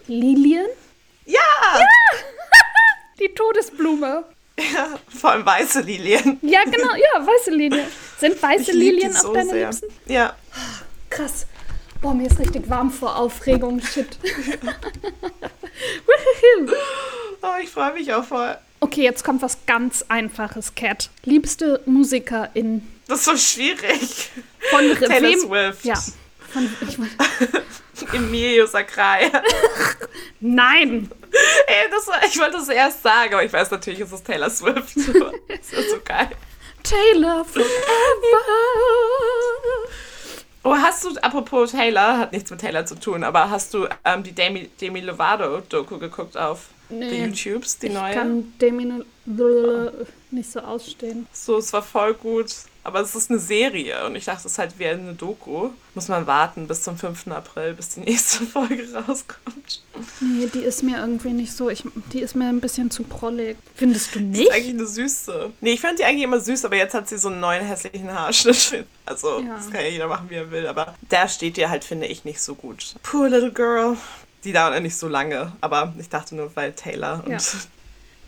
Lilien? 0.07 0.67
Ja! 1.25 1.39
Die 3.19 3.33
Todesblume. 3.33 4.23
ja! 4.57 4.99
Vor 5.19 5.31
allem 5.31 5.45
weiße 5.45 5.81
Lilien. 5.81 6.39
Ja, 6.41 6.63
genau, 6.63 6.93
ja, 6.95 7.25
weiße 7.25 7.51
Lilien. 7.51 7.87
Sind 8.19 8.41
weiße 8.41 8.71
Lilien 8.71 9.13
so 9.13 9.33
deine 9.33 9.49
sehr. 9.49 9.69
Liebsten? 9.69 9.87
Ja. 10.05 10.35
Krass. 11.09 11.45
Boah, 12.01 12.13
mir 12.13 12.27
ist 12.27 12.39
richtig 12.39 12.69
warm 12.69 12.91
vor 12.91 13.15
Aufregung. 13.17 13.81
Shit. 13.81 14.17
Oh, 17.45 17.55
ich 17.61 17.69
freue 17.69 17.93
mich 17.93 18.13
auch 18.13 18.23
voll. 18.23 18.57
Okay, 18.83 19.03
jetzt 19.03 19.23
kommt 19.23 19.41
was 19.41 19.57
ganz 19.65 20.05
Einfaches, 20.09 20.75
Cat. 20.75 21.09
Liebste 21.25 21.81
Musikerin 21.85 22.87
Das 23.07 23.19
ist 23.19 23.25
so 23.25 23.37
schwierig. 23.37 24.29
von 24.69 24.85
Re- 24.91 25.07
Taylor 25.07 25.21
wem? 25.29 25.39
Swift. 25.39 25.85
Ja. 25.85 25.95
Von, 26.51 26.69
Emilio 28.13 28.65
Sakraya. 28.67 29.41
nein. 30.39 31.09
Ey, 31.67 31.89
das 31.89 32.07
ich 32.31 32.39
wollte 32.39 32.57
es 32.57 32.69
erst 32.69 33.01
sagen, 33.01 33.33
aber 33.33 33.43
ich 33.43 33.51
weiß 33.53 33.71
natürlich, 33.71 34.01
es 34.01 34.11
ist 34.11 34.25
Taylor 34.25 34.49
Swift. 34.49 34.95
Das 35.47 35.79
ist 35.79 35.89
so 35.89 35.97
geil. 36.03 36.29
Taylor 36.83 37.45
forever. 37.45 37.67
Oh, 40.65 40.75
hast 40.75 41.03
du, 41.03 41.09
apropos 41.21 41.71
Taylor, 41.71 42.17
hat 42.19 42.31
nichts 42.31 42.49
mit 42.51 42.61
Taylor 42.61 42.85
zu 42.85 42.95
tun, 42.95 43.23
aber 43.23 43.49
hast 43.49 43.73
du 43.73 43.87
ähm, 44.05 44.23
die 44.23 44.31
Demi, 44.31 44.69
Demi 44.79 45.01
Lovato-Doku 45.01 45.97
geguckt 45.97 46.37
auf 46.37 46.67
Nee. 46.99 47.09
die 47.09 47.43
YouTubes, 47.45 47.79
die 47.79 47.87
Ich 47.87 47.93
neue? 47.93 48.13
kann 48.13 48.53
Demi 48.59 49.03
nicht 50.31 50.51
so 50.51 50.59
ausstehen. 50.59 51.27
So, 51.31 51.57
es 51.57 51.71
war 51.73 51.83
voll 51.83 52.13
gut. 52.13 52.53
Aber 52.85 52.99
es 52.99 53.15
ist 53.15 53.29
eine 53.31 53.39
Serie 53.39 54.05
und 54.05 54.17
ich 54.17 54.25
dachte, 54.25 54.39
es 54.45 54.51
ist 54.53 54.57
halt 54.59 54.77
wie 54.77 54.85
eine 54.87 55.13
Doku. 55.13 55.69
Muss 55.95 56.09
man 56.09 56.27
warten 56.27 56.67
bis 56.67 56.81
zum 56.83 56.97
5. 56.97 57.27
April, 57.27 57.75
bis 57.75 57.87
die 57.89 57.99
nächste 58.01 58.43
Folge 58.45 58.85
rauskommt. 58.93 59.81
Nee, 60.19 60.49
die 60.53 60.59
ist 60.59 60.83
mir 60.83 60.97
irgendwie 60.97 61.29
nicht 61.31 61.53
so. 61.53 61.69
Ich, 61.69 61.85
die 62.11 62.19
ist 62.19 62.35
mir 62.35 62.49
ein 62.49 62.59
bisschen 62.59 62.91
zu 62.91 63.03
prollig. 63.03 63.55
Findest 63.75 64.13
du 64.15 64.19
Die 64.19 64.25
nicht? 64.25 64.41
ist 64.41 64.51
eigentlich 64.51 64.73
eine 64.73 64.85
süße. 64.87 65.51
Nee, 65.61 65.71
ich 65.71 65.79
fand 65.79 65.99
die 65.99 66.03
eigentlich 66.03 66.23
immer 66.23 66.41
süß, 66.41 66.65
aber 66.65 66.75
jetzt 66.75 66.93
hat 66.93 67.07
sie 67.07 67.17
so 67.17 67.29
einen 67.29 67.39
neuen 67.39 67.65
hässlichen 67.65 68.11
Haarschnitt. 68.11 68.85
Also, 69.05 69.39
Ja. 69.39 69.55
das 69.55 69.69
kann 69.69 69.81
ja 69.81 69.87
jeder 69.89 70.07
machen, 70.07 70.29
wie 70.29 70.35
er 70.35 70.49
will. 70.51 70.65
Aber 70.67 70.95
der 71.11 71.27
steht 71.29 71.55
dir 71.57 71.69
halt, 71.69 71.83
finde 71.85 72.07
ich, 72.07 72.23
nicht 72.25 72.41
so 72.41 72.55
gut. 72.55 72.95
Poor 73.03 73.27
little 73.29 73.51
girl. 73.51 73.95
Die 74.43 74.51
dauert 74.51 74.73
ja 74.73 74.79
nicht 74.79 74.97
so 74.97 75.07
lange. 75.07 75.51
Aber 75.61 75.93
ich 75.97 76.09
dachte 76.09 76.35
nur, 76.35 76.53
weil 76.55 76.73
Taylor 76.73 77.23
und 77.25 77.31
Ja. 77.31 77.37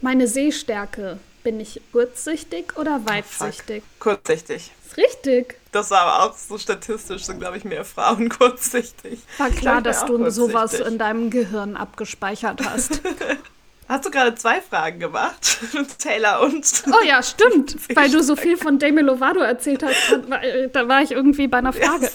Meine 0.01 0.27
Sehstärke 0.27 1.19
Bin 1.43 1.59
ich 1.59 1.79
kurzsichtig 1.91 2.75
oder 2.77 3.05
weitsichtig? 3.05 3.83
Kurzsichtig. 3.99 4.71
ist 4.85 4.97
richtig. 4.97 5.59
Das 5.71 5.91
war 5.91 6.01
aber 6.01 6.23
auch 6.25 6.35
so 6.37 6.57
statistisch, 6.57 7.25
sind, 7.25 7.39
glaube 7.39 7.57
ich, 7.57 7.65
mehr 7.65 7.85
Frauen 7.85 8.29
kurzsichtig. 8.39 9.19
War 9.37 9.49
klar, 9.51 9.81
dass 9.81 10.05
du 10.05 10.29
sowas 10.31 10.73
in 10.73 10.97
deinem 10.97 11.29
Gehirn 11.29 11.75
abgespeichert 11.77 12.61
hast. 12.67 13.01
Hast 13.87 14.03
du 14.03 14.09
gerade 14.09 14.33
zwei 14.33 14.61
Fragen 14.61 14.99
gemacht? 14.99 15.59
Taylor 15.99 16.41
und. 16.41 16.83
Oh 16.87 17.05
ja, 17.05 17.21
stimmt. 17.21 17.75
Weil 17.95 18.09
du 18.09 18.23
so 18.23 18.35
viel 18.35 18.57
von 18.57 18.79
Demi 18.79 19.01
Lovato 19.01 19.41
erzählt 19.41 19.83
hast, 19.83 20.11
äh, 20.41 20.69
da 20.69 20.87
war 20.87 21.03
ich 21.03 21.11
irgendwie 21.11 21.47
bei 21.47 21.59
einer 21.59 21.71
Frage. 21.73 22.09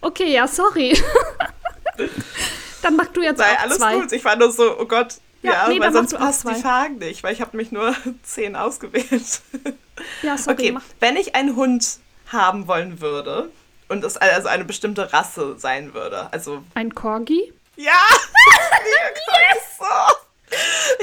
Okay, 0.00 0.32
ja, 0.32 0.48
sorry. 0.48 0.98
Dann 2.84 2.96
mach 2.96 3.06
du 3.08 3.22
jetzt 3.22 3.38
Nein, 3.38 3.56
auch 3.56 3.62
alles 3.62 3.78
zwei. 3.78 3.94
gut. 3.94 4.12
Ich 4.12 4.24
war 4.24 4.36
nur 4.36 4.52
so, 4.52 4.78
oh 4.78 4.84
Gott. 4.86 5.16
Ja, 5.42 5.52
Ja, 5.52 5.68
nee, 5.68 5.80
weil 5.80 5.92
sonst 5.92 6.16
passt 6.16 6.48
die 6.48 6.54
Fragen 6.54 6.98
nicht, 6.98 7.22
weil 7.22 7.32
ich 7.32 7.40
habe 7.40 7.56
mich 7.56 7.72
nur 7.72 7.94
zehn 8.22 8.54
ausgewählt. 8.56 9.40
Ja, 10.22 10.38
sorry. 10.38 10.54
Okay, 10.54 10.72
Mach. 10.72 10.82
wenn 11.00 11.16
ich 11.16 11.34
einen 11.34 11.56
Hund 11.56 11.98
haben 12.32 12.66
wollen 12.68 13.00
würde 13.00 13.50
und 13.88 14.04
es 14.04 14.16
also 14.16 14.48
eine 14.48 14.64
bestimmte 14.64 15.12
Rasse 15.12 15.56
sein 15.58 15.92
würde, 15.94 16.28
also 16.32 16.62
Ein 16.74 16.94
Corgi? 16.94 17.52
ja, 17.76 17.92
yes! 19.52 19.62
so. 19.78 19.84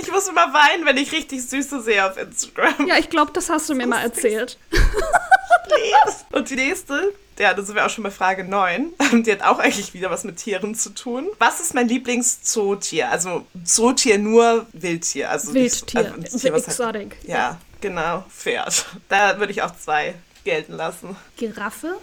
Ich 0.01 0.09
muss 0.11 0.27
immer 0.27 0.53
weinen, 0.53 0.85
wenn 0.85 0.97
ich 0.97 1.11
richtig 1.11 1.45
Süße 1.47 1.81
sehe 1.81 2.05
auf 2.09 2.17
Instagram. 2.17 2.87
Ja, 2.87 2.97
ich 2.97 3.09
glaube, 3.09 3.31
das 3.33 3.49
hast 3.49 3.69
du 3.69 3.75
mir 3.75 3.85
mal 3.87 4.01
erzählt. 4.01 4.57
Und 6.31 6.49
die 6.49 6.55
nächste, 6.55 7.13
ja, 7.41 7.54
da 7.54 7.62
sind 7.63 7.75
wir 7.75 7.86
auch 7.86 7.89
schon 7.89 8.04
bei 8.04 8.12
Frage 8.12 8.43
9. 8.43 8.93
Die 9.23 9.32
hat 9.32 9.41
auch 9.41 9.60
eigentlich 9.60 9.93
wieder 9.93 10.10
was 10.12 10.23
mit 10.23 10.38
Tieren 10.38 10.75
zu 10.75 10.91
tun. 10.91 11.27
Was 11.39 11.60
ist 11.60 11.73
mein 11.73 11.88
Lieblingszootier? 11.88 13.10
Also 13.10 13.45
Zootier 13.63 14.17
nur 14.17 14.65
Wildtier. 14.73 15.30
Also 15.32 15.51
nicht- 15.51 15.82
Wildtier. 15.82 15.99
also 15.99 16.13
ein 16.13 16.23
Tier, 16.39 16.54
halt- 16.54 16.67
Exotic. 16.67 17.17
Ja, 17.23 17.58
genau. 17.82 18.23
Pferd. 18.30 18.86
Da 19.10 19.39
würde 19.39 19.51
ich 19.51 19.62
auch 19.62 19.75
zwei 19.75 20.13
gelten 20.43 20.73
lassen. 20.73 21.15
Giraffe? 21.38 21.97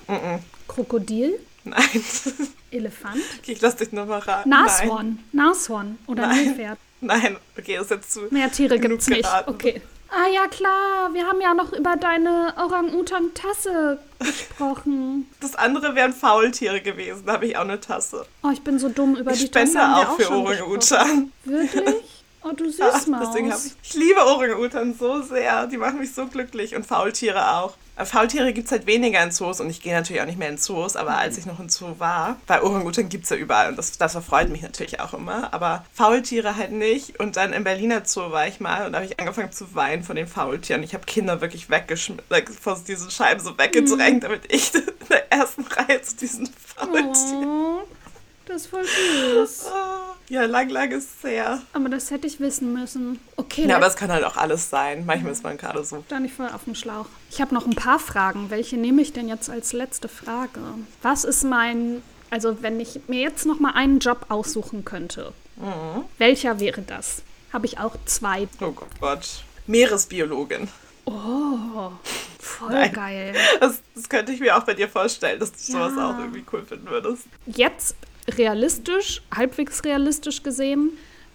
Krokodil? 0.66 1.38
Nein. 1.64 2.04
Elefant? 2.70 3.16
Okay, 3.40 3.52
ich 3.52 3.60
lass 3.60 3.76
dich 3.76 3.92
nochmal 3.92 4.20
raten. 4.20 4.48
Nashorn? 4.50 5.18
Nashorn 5.32 5.98
oder 6.06 6.26
Nein. 6.26 6.44
Nilpferd? 6.44 6.78
Nein. 7.00 7.20
Nein, 7.22 7.36
okay, 7.56 7.74
das 7.76 7.84
ist 7.84 7.90
jetzt 7.90 8.12
zu. 8.12 8.20
Mehr 8.30 8.50
Tiere 8.50 8.76
Genug 8.78 8.98
gibt's 8.98 9.08
nicht. 9.08 9.22
geraten. 9.22 9.50
Okay. 9.50 9.80
Ah 10.10 10.26
ja, 10.32 10.46
klar. 10.48 11.12
Wir 11.12 11.26
haben 11.26 11.40
ja 11.40 11.52
noch 11.54 11.72
über 11.72 11.96
deine 11.96 12.54
Orang-Utan-Tasse 12.56 13.98
gesprochen. 14.18 15.26
Das 15.40 15.54
andere 15.54 15.94
wären 15.94 16.12
Faultiere 16.12 16.80
gewesen. 16.80 17.22
Da 17.26 17.34
habe 17.34 17.46
ich 17.46 17.56
auch 17.56 17.62
eine 17.62 17.78
Tasse. 17.80 18.26
Oh, 18.42 18.50
ich 18.52 18.62
bin 18.62 18.78
so 18.78 18.88
dumm. 18.88 19.16
Über 19.16 19.32
Ich 19.32 19.40
die 19.40 19.48
Tasse 19.50 19.66
spende 19.72 19.80
haben 19.86 20.00
wir 20.02 20.08
auch 20.08 20.12
auch 20.12 20.16
für. 20.20 20.30
Orang-Utan. 20.32 21.32
Wirklich? 21.44 22.24
Oh, 22.42 22.52
du 22.52 22.70
Süßmaus. 22.70 23.06
hab 23.06 23.36
ich, 23.36 23.72
ich 23.82 23.94
liebe 23.94 24.20
Orang-Utan 24.20 24.94
so 24.94 25.22
sehr. 25.22 25.66
Die 25.66 25.76
machen 25.76 25.98
mich 25.98 26.14
so 26.14 26.26
glücklich. 26.26 26.74
Und 26.74 26.86
Faultiere 26.86 27.56
auch. 27.56 27.74
Äh, 27.98 28.04
Faultiere 28.04 28.52
gibt 28.52 28.66
es 28.66 28.72
halt 28.72 28.86
weniger 28.86 29.22
in 29.22 29.32
Zoos 29.32 29.60
und 29.60 29.68
ich 29.70 29.82
gehe 29.82 29.92
natürlich 29.92 30.22
auch 30.22 30.26
nicht 30.26 30.38
mehr 30.38 30.48
in 30.48 30.58
Zoos, 30.58 30.94
aber 30.94 31.18
als 31.18 31.36
ich 31.36 31.46
noch 31.46 31.58
in 31.58 31.68
Zoo 31.68 31.98
war, 31.98 32.36
bei 32.46 32.62
Orang-Utan 32.62 33.08
gibt 33.08 33.24
es 33.24 33.30
ja 33.30 33.36
überall 33.36 33.70
und 33.70 33.76
das, 33.76 33.98
das 33.98 34.14
erfreut 34.14 34.50
mich 34.50 34.62
natürlich 34.62 35.00
auch 35.00 35.14
immer, 35.14 35.52
aber 35.52 35.84
Faultiere 35.92 36.56
halt 36.56 36.70
nicht. 36.70 37.18
Und 37.18 37.36
dann 37.36 37.52
im 37.52 37.64
Berliner 37.64 38.02
Zoo 38.04 38.30
war 38.30 38.46
ich 38.46 38.60
mal 38.60 38.86
und 38.86 38.92
da 38.92 38.98
habe 38.98 39.06
ich 39.06 39.18
angefangen 39.18 39.50
zu 39.50 39.74
weinen 39.74 40.04
von 40.04 40.14
den 40.14 40.28
Faultieren. 40.28 40.82
Ich 40.84 40.94
habe 40.94 41.04
Kinder 41.06 41.40
wirklich 41.40 41.70
weggeschmissen, 41.70 42.22
like, 42.30 42.48
vor 42.48 42.80
diesen 42.86 43.10
Scheiben 43.10 43.40
so 43.40 43.58
weggedrängt, 43.58 44.22
damit 44.22 44.42
ich 44.52 44.72
in 44.74 44.82
der 45.10 45.32
ersten 45.32 45.62
Reihe 45.62 46.00
zu 46.00 46.16
diesen 46.16 46.46
Faultieren. 46.46 47.44
Oh, 47.44 47.80
das 48.48 48.62
ist 48.62 48.66
voll 48.68 48.84
süß. 48.84 49.66
Ja, 50.30 50.44
lang, 50.44 50.68
lang 50.68 50.90
ist 50.90 51.08
es 51.24 51.30
her. 51.30 51.62
Aber 51.72 51.88
das 51.88 52.10
hätte 52.10 52.26
ich 52.26 52.38
wissen 52.38 52.74
müssen. 52.74 53.18
Okay, 53.36 53.66
Ja, 53.66 53.76
aber 53.76 53.86
es 53.86 53.96
kann 53.96 54.12
halt 54.12 54.24
auch 54.24 54.36
alles 54.36 54.68
sein. 54.68 55.06
Manchmal 55.06 55.32
ist 55.32 55.42
man 55.42 55.56
gerade 55.56 55.82
so. 55.82 56.04
da 56.08 56.20
nicht 56.20 56.34
voll 56.34 56.48
auf 56.52 56.64
dem 56.64 56.74
Schlauch. 56.74 57.06
Ich 57.30 57.40
habe 57.40 57.54
noch 57.54 57.64
ein 57.64 57.74
paar 57.74 57.98
Fragen. 57.98 58.50
Welche 58.50 58.76
nehme 58.76 59.00
ich 59.00 59.14
denn 59.14 59.26
jetzt 59.26 59.48
als 59.48 59.72
letzte 59.72 60.06
Frage? 60.06 60.60
Was 61.00 61.24
ist 61.24 61.44
mein, 61.44 62.02
also 62.28 62.60
wenn 62.60 62.78
ich 62.78 63.00
mir 63.08 63.22
jetzt 63.22 63.46
noch 63.46 63.58
mal 63.58 63.70
einen 63.72 64.00
Job 64.00 64.26
aussuchen 64.28 64.84
könnte, 64.84 65.32
Mhm. 65.56 66.04
welcher 66.18 66.60
wäre 66.60 66.82
das? 66.82 67.22
Habe 67.50 67.64
ich 67.64 67.78
auch 67.80 67.96
zwei. 68.04 68.48
Oh 68.60 68.74
Gott. 69.00 69.26
Meeresbiologin. 69.66 70.68
Oh, 71.06 71.90
voll 72.38 72.70
Nein. 72.72 72.92
geil. 72.92 73.34
Das, 73.60 73.80
das 73.94 74.08
könnte 74.10 74.32
ich 74.32 74.40
mir 74.40 74.58
auch 74.58 74.64
bei 74.64 74.74
dir 74.74 74.90
vorstellen, 74.90 75.40
dass 75.40 75.52
du 75.52 75.58
sowas 75.58 75.92
Ja. 75.96 76.10
auch 76.10 76.18
irgendwie 76.18 76.44
cool 76.52 76.66
finden 76.66 76.90
würdest. 76.90 77.22
Jetzt 77.46 77.96
realistisch, 78.36 79.22
halbwegs 79.34 79.84
realistisch 79.84 80.42
gesehen, 80.42 80.90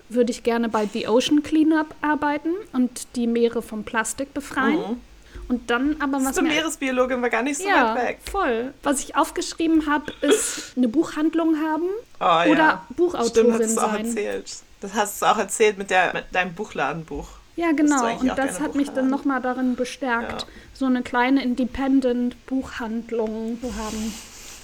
würde 0.10 0.32
ich 0.32 0.43
gerne 0.43 0.69
bei 0.69 0.88
The 0.91 1.08
Ocean 1.08 1.43
Cleanup 1.43 1.93
arbeiten 2.01 2.49
und 2.71 3.08
die 3.15 3.27
Meere 3.27 3.62
vom 3.62 3.84
Plastik 3.84 4.34
befreien. 4.34 5.01
Und 5.49 5.69
dann 5.69 5.97
aber 5.99 6.23
was 6.23 6.38
mir 6.41 6.47
Meeresbiologin 6.49 7.21
war 7.21 7.29
gar 7.29 7.43
nicht 7.43 7.58
so 7.58 7.67
ja, 7.67 7.95
weit 7.95 8.08
weg. 8.08 8.19
voll. 8.32 8.73
Was 8.84 9.01
ich 9.01 9.15
aufgeschrieben 9.15 9.88
habe, 9.88 10.06
ist 10.21 10.73
eine 10.77 10.88
Buchhandlung 10.88 11.58
haben 11.62 11.89
Oh, 12.19 12.49
oder 12.49 12.58
ja. 12.58 12.82
Stimmt, 12.86 12.97
Buchautorin 12.97 13.53
hast 13.62 13.75
du 13.75 13.82
auch 13.82 13.91
sein. 13.91 14.06
erzählt. 14.06 14.51
Das 14.82 14.93
hast 14.93 15.21
du 15.21 15.25
auch 15.25 15.38
erzählt 15.38 15.77
mit, 15.77 15.89
der, 15.89 16.13
mit 16.13 16.25
deinem 16.32 16.53
Buchladenbuch. 16.53 17.27
Ja, 17.56 17.71
genau. 17.71 18.17
Und 18.19 18.38
das 18.38 18.60
hat 18.62 18.75
mich 18.75 18.89
dann 18.91 19.10
nochmal 19.10 19.41
darin 19.41 19.75
bestärkt, 19.75 20.41
Ja. 20.43 20.47
so 20.73 20.86
eine 20.86 21.01
kleine 21.03 21.43
Independent-Buchhandlung 21.43 23.58
zu 23.62 23.75
haben. 23.75 24.13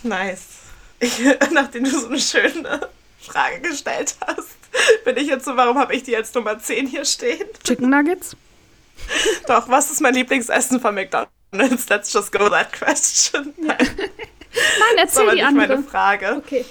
Nice. 0.03 0.59
Ich, 0.99 1.19
nachdem 1.51 1.83
du 1.85 1.89
so 1.91 2.07
eine 2.07 2.19
schöne 2.19 2.89
Frage 3.19 3.61
gestellt 3.61 4.15
hast, 4.25 4.57
bin 5.05 5.17
ich 5.17 5.27
jetzt 5.27 5.45
so, 5.45 5.55
warum 5.57 5.77
habe 5.77 5.95
ich 5.95 6.03
die 6.03 6.15
als 6.15 6.33
Nummer 6.33 6.59
10 6.59 6.87
hier 6.87 7.05
stehen? 7.05 7.47
Chicken 7.63 7.89
Nuggets? 7.89 8.35
Doch, 9.47 9.69
was 9.69 9.91
ist 9.91 10.01
mein 10.01 10.13
Lieblingsessen 10.13 10.79
von 10.79 10.93
McDonald's? 10.95 11.89
Let's 11.89 12.13
just 12.13 12.31
go 12.31 12.49
that 12.49 12.71
question. 12.73 13.53
Nein, 13.57 13.77
Das 14.97 15.11
ist 15.11 15.17
aber 15.17 15.27
erzähl 15.27 15.29
die 15.29 15.35
nicht 15.35 15.55
meine 15.55 15.73
andere. 15.75 15.83
Frage. 15.83 16.35
Okay. 16.37 16.65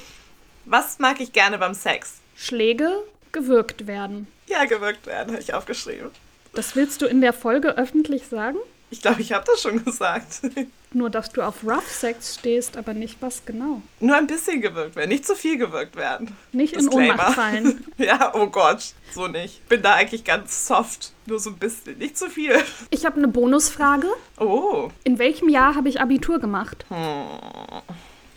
Was 0.66 0.98
mag 0.98 1.20
ich 1.20 1.32
gerne 1.32 1.58
beim 1.58 1.74
Sex? 1.74 2.14
Schläge 2.36 3.02
gewürgt 3.32 3.86
werden. 3.86 4.26
Ja, 4.46 4.64
gewirkt 4.64 5.06
werden, 5.06 5.32
habe 5.32 5.42
ich 5.42 5.54
aufgeschrieben. 5.54 6.10
Das 6.54 6.76
willst 6.76 7.02
du 7.02 7.06
in 7.06 7.20
der 7.20 7.32
Folge 7.32 7.76
öffentlich 7.76 8.26
sagen? 8.26 8.58
Ich 8.90 9.02
glaube, 9.02 9.20
ich 9.20 9.32
habe 9.32 9.44
das 9.46 9.60
schon 9.60 9.84
gesagt. 9.84 10.40
Nur, 10.92 11.10
dass 11.10 11.30
du 11.30 11.42
auf 11.42 11.62
Rough 11.64 11.90
Sex 11.90 12.36
stehst, 12.38 12.78
aber 12.78 12.94
nicht 12.94 13.18
was 13.20 13.44
genau. 13.44 13.82
Nur 14.00 14.16
ein 14.16 14.26
bisschen 14.26 14.62
gewirkt 14.62 14.96
werden, 14.96 15.10
nicht 15.10 15.26
zu 15.26 15.34
viel 15.34 15.58
gewirkt 15.58 15.96
werden. 15.96 16.34
Nicht 16.52 16.72
in 16.72 16.78
Disclaimer. 16.80 17.12
Ohnmacht 17.12 17.34
fallen. 17.34 17.84
Ja, 17.98 18.32
oh 18.34 18.46
Gott, 18.46 18.94
so 19.12 19.26
nicht. 19.26 19.68
Bin 19.68 19.82
da 19.82 19.92
eigentlich 19.94 20.24
ganz 20.24 20.66
soft, 20.66 21.12
nur 21.26 21.38
so 21.38 21.50
ein 21.50 21.58
bisschen, 21.58 21.98
nicht 21.98 22.16
zu 22.16 22.30
viel. 22.30 22.54
Ich 22.88 23.04
habe 23.04 23.18
eine 23.18 23.28
Bonusfrage. 23.28 24.08
Oh, 24.38 24.88
In 25.04 25.18
welchem 25.18 25.50
Jahr 25.50 25.74
habe 25.74 25.90
ich 25.90 26.00
Abitur 26.00 26.38
gemacht? 26.38 26.86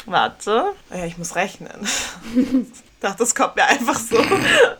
warte. 0.05 0.73
Ja, 0.89 1.05
ich 1.05 1.17
muss 1.17 1.35
rechnen. 1.35 1.87
ich 2.35 2.67
dachte, 2.99 3.19
das 3.19 3.33
kommt 3.33 3.55
mir 3.55 3.63
einfach 3.65 3.97
so. 3.97 4.21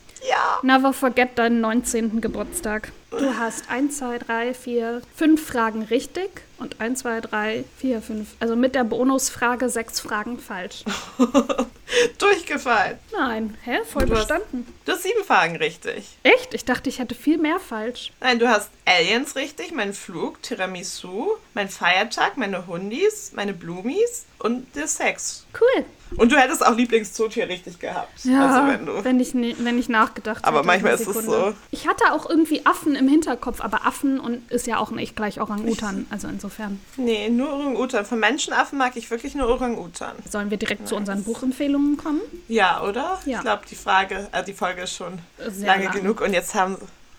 Never 0.62 0.92
forget 0.92 1.38
deinen 1.38 1.60
19. 1.60 2.20
Geburtstag. 2.20 2.90
Du 3.10 3.34
hast 3.38 3.70
1, 3.70 3.98
2, 3.98 4.18
3, 4.18 4.54
4, 4.54 5.02
5 5.16 5.46
Fragen 5.46 5.82
richtig 5.82 6.28
und 6.58 6.80
1, 6.80 7.00
2, 7.00 7.20
3, 7.22 7.64
4, 7.78 8.02
5. 8.02 8.28
Also 8.40 8.54
mit 8.56 8.74
der 8.74 8.84
Bonusfrage 8.84 9.68
sechs 9.70 10.00
Fragen 10.00 10.38
falsch. 10.38 10.84
Durchgefallen. 12.18 12.98
Nein, 13.12 13.56
hä? 13.64 13.78
Voll 13.90 14.06
Du 14.06 14.12
hast- 14.14 14.28
bestanden. 14.28 14.66
Du 14.84 14.92
hast 14.92 15.02
sieben 15.02 15.24
Fragen 15.24 15.56
richtig. 15.56 16.18
Echt? 16.22 16.52
Ich 16.54 16.64
dachte, 16.64 16.88
ich 16.90 16.98
hätte 16.98 17.14
viel 17.14 17.38
mehr 17.38 17.58
falsch. 17.60 18.12
Nein, 18.20 18.38
du 18.38 18.48
hast 18.48 18.70
Aliens 18.84 19.36
richtig, 19.36 19.72
mein 19.72 19.94
Flug, 19.94 20.42
Tiramisu, 20.42 21.28
mein 21.54 21.68
Feiertag, 21.68 22.36
meine 22.36 22.66
Hundis, 22.66 23.32
meine 23.34 23.54
Blumis 23.54 24.26
und 24.38 24.66
der 24.76 24.86
Sex. 24.88 25.46
Cool. 25.58 25.84
Und 26.16 26.32
du 26.32 26.36
hättest 26.36 26.64
auch 26.66 26.74
Lieblingszootier 26.76 27.48
richtig 27.48 27.78
gehabt. 27.78 28.24
Ja, 28.24 28.46
Also 28.46 28.66
wenn 28.72 28.86
du. 28.86 29.04
wenn, 29.04 29.20
ich, 29.20 29.34
ne- 29.34 29.54
wenn 29.58 29.78
ich 29.78 29.88
nachgedacht 29.88 30.44
Aber 30.44 30.58
hätte, 30.58 30.66
manchmal 30.66 30.92
eine 30.92 31.00
ist 31.02 31.06
es 31.08 31.24
so. 31.24 31.54
Ich 31.70 31.86
hatte 31.86 32.12
auch 32.12 32.28
irgendwie 32.28 32.64
Affen 32.66 32.94
im 32.94 33.08
Hinterkopf, 33.08 33.60
aber 33.60 33.86
Affen 33.86 34.18
und 34.20 34.50
ist 34.50 34.66
ja 34.66 34.78
auch 34.78 34.90
nicht 34.90 35.16
gleich 35.16 35.40
Orang-Utan. 35.40 36.06
Also 36.10 36.28
insofern 36.28 36.80
Nee, 36.96 37.28
nur 37.28 37.52
Orang-Utan. 37.52 38.04
Von 38.06 38.18
Menschenaffen 38.20 38.78
mag 38.78 38.96
ich 38.96 39.10
wirklich 39.10 39.34
nur 39.34 39.48
Orang-Utan. 39.48 40.12
sollen 40.28 40.50
wir 40.50 40.56
direkt 40.58 40.88
zu 40.88 40.96
unseren 40.96 41.22
Buchempfehlungen 41.24 41.96
kommen. 41.96 42.20
Ja, 42.48 42.82
oder? 42.82 43.18
Ja. 43.26 43.38
Ich 43.38 43.42
glaube, 43.44 43.62
die 43.70 43.74
Frage, 43.76 44.28
äh, 44.32 44.42
die 44.44 44.54
Folge 44.54 44.82
ist 44.82 44.94
schon 44.96 45.18
Sehr 45.48 45.66
lange 45.66 45.84
lang. 45.84 45.94
genug 45.94 46.20
und 46.20 46.32
jetzt 46.32 46.54
haben 46.54 46.76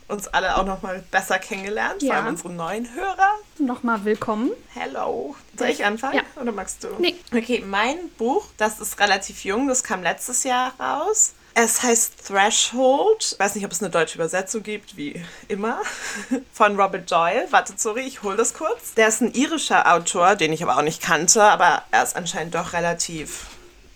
uns 0.09 0.27
alle 0.27 0.57
auch 0.57 0.65
noch 0.65 0.81
mal 0.81 1.03
besser 1.11 1.39
kennengelernt, 1.39 2.01
Ja. 2.01 2.07
vor 2.09 2.15
allem 2.17 2.27
unsere 2.27 2.49
neuen 2.51 2.93
Hörer. 2.93 3.29
Nochmal 3.59 4.03
willkommen. 4.05 4.51
Hello. 4.73 5.35
Soll 5.57 5.69
ich 5.69 5.85
anfangen? 5.85 6.15
Ja. 6.15 6.41
Oder 6.41 6.51
magst 6.51 6.83
du? 6.83 6.87
Nee. 6.99 7.15
Okay, 7.33 7.63
mein 7.65 8.09
Buch, 8.17 8.45
das 8.57 8.79
ist 8.79 8.99
relativ 8.99 9.43
jung, 9.43 9.67
das 9.67 9.83
kam 9.83 10.01
letztes 10.03 10.43
Jahr 10.43 10.73
raus. 10.79 11.33
Es 11.55 11.83
heißt 11.83 12.27
Threshold. 12.27 13.31
Ich 13.33 13.39
weiß 13.39 13.55
nicht, 13.55 13.65
ob 13.65 13.71
es 13.71 13.81
eine 13.81 13.89
deutsche 13.89 14.15
Übersetzung 14.15 14.63
gibt, 14.63 14.95
wie 14.97 15.21
immer. 15.47 15.79
Von 16.53 16.79
Robert 16.79 17.11
Doyle. 17.11 17.47
Warte, 17.49 17.73
sorry, 17.75 18.01
ich 18.01 18.23
hole 18.23 18.37
das 18.37 18.53
kurz. 18.53 18.93
Der 18.95 19.07
ist 19.09 19.21
ein 19.21 19.33
irischer 19.33 19.91
Autor, 19.93 20.35
den 20.35 20.53
ich 20.53 20.63
aber 20.63 20.77
auch 20.77 20.81
nicht 20.83 21.01
kannte, 21.01 21.43
aber 21.43 21.83
er 21.91 22.03
ist 22.03 22.15
anscheinend 22.15 22.55
doch 22.55 22.73
relativ 22.73 23.47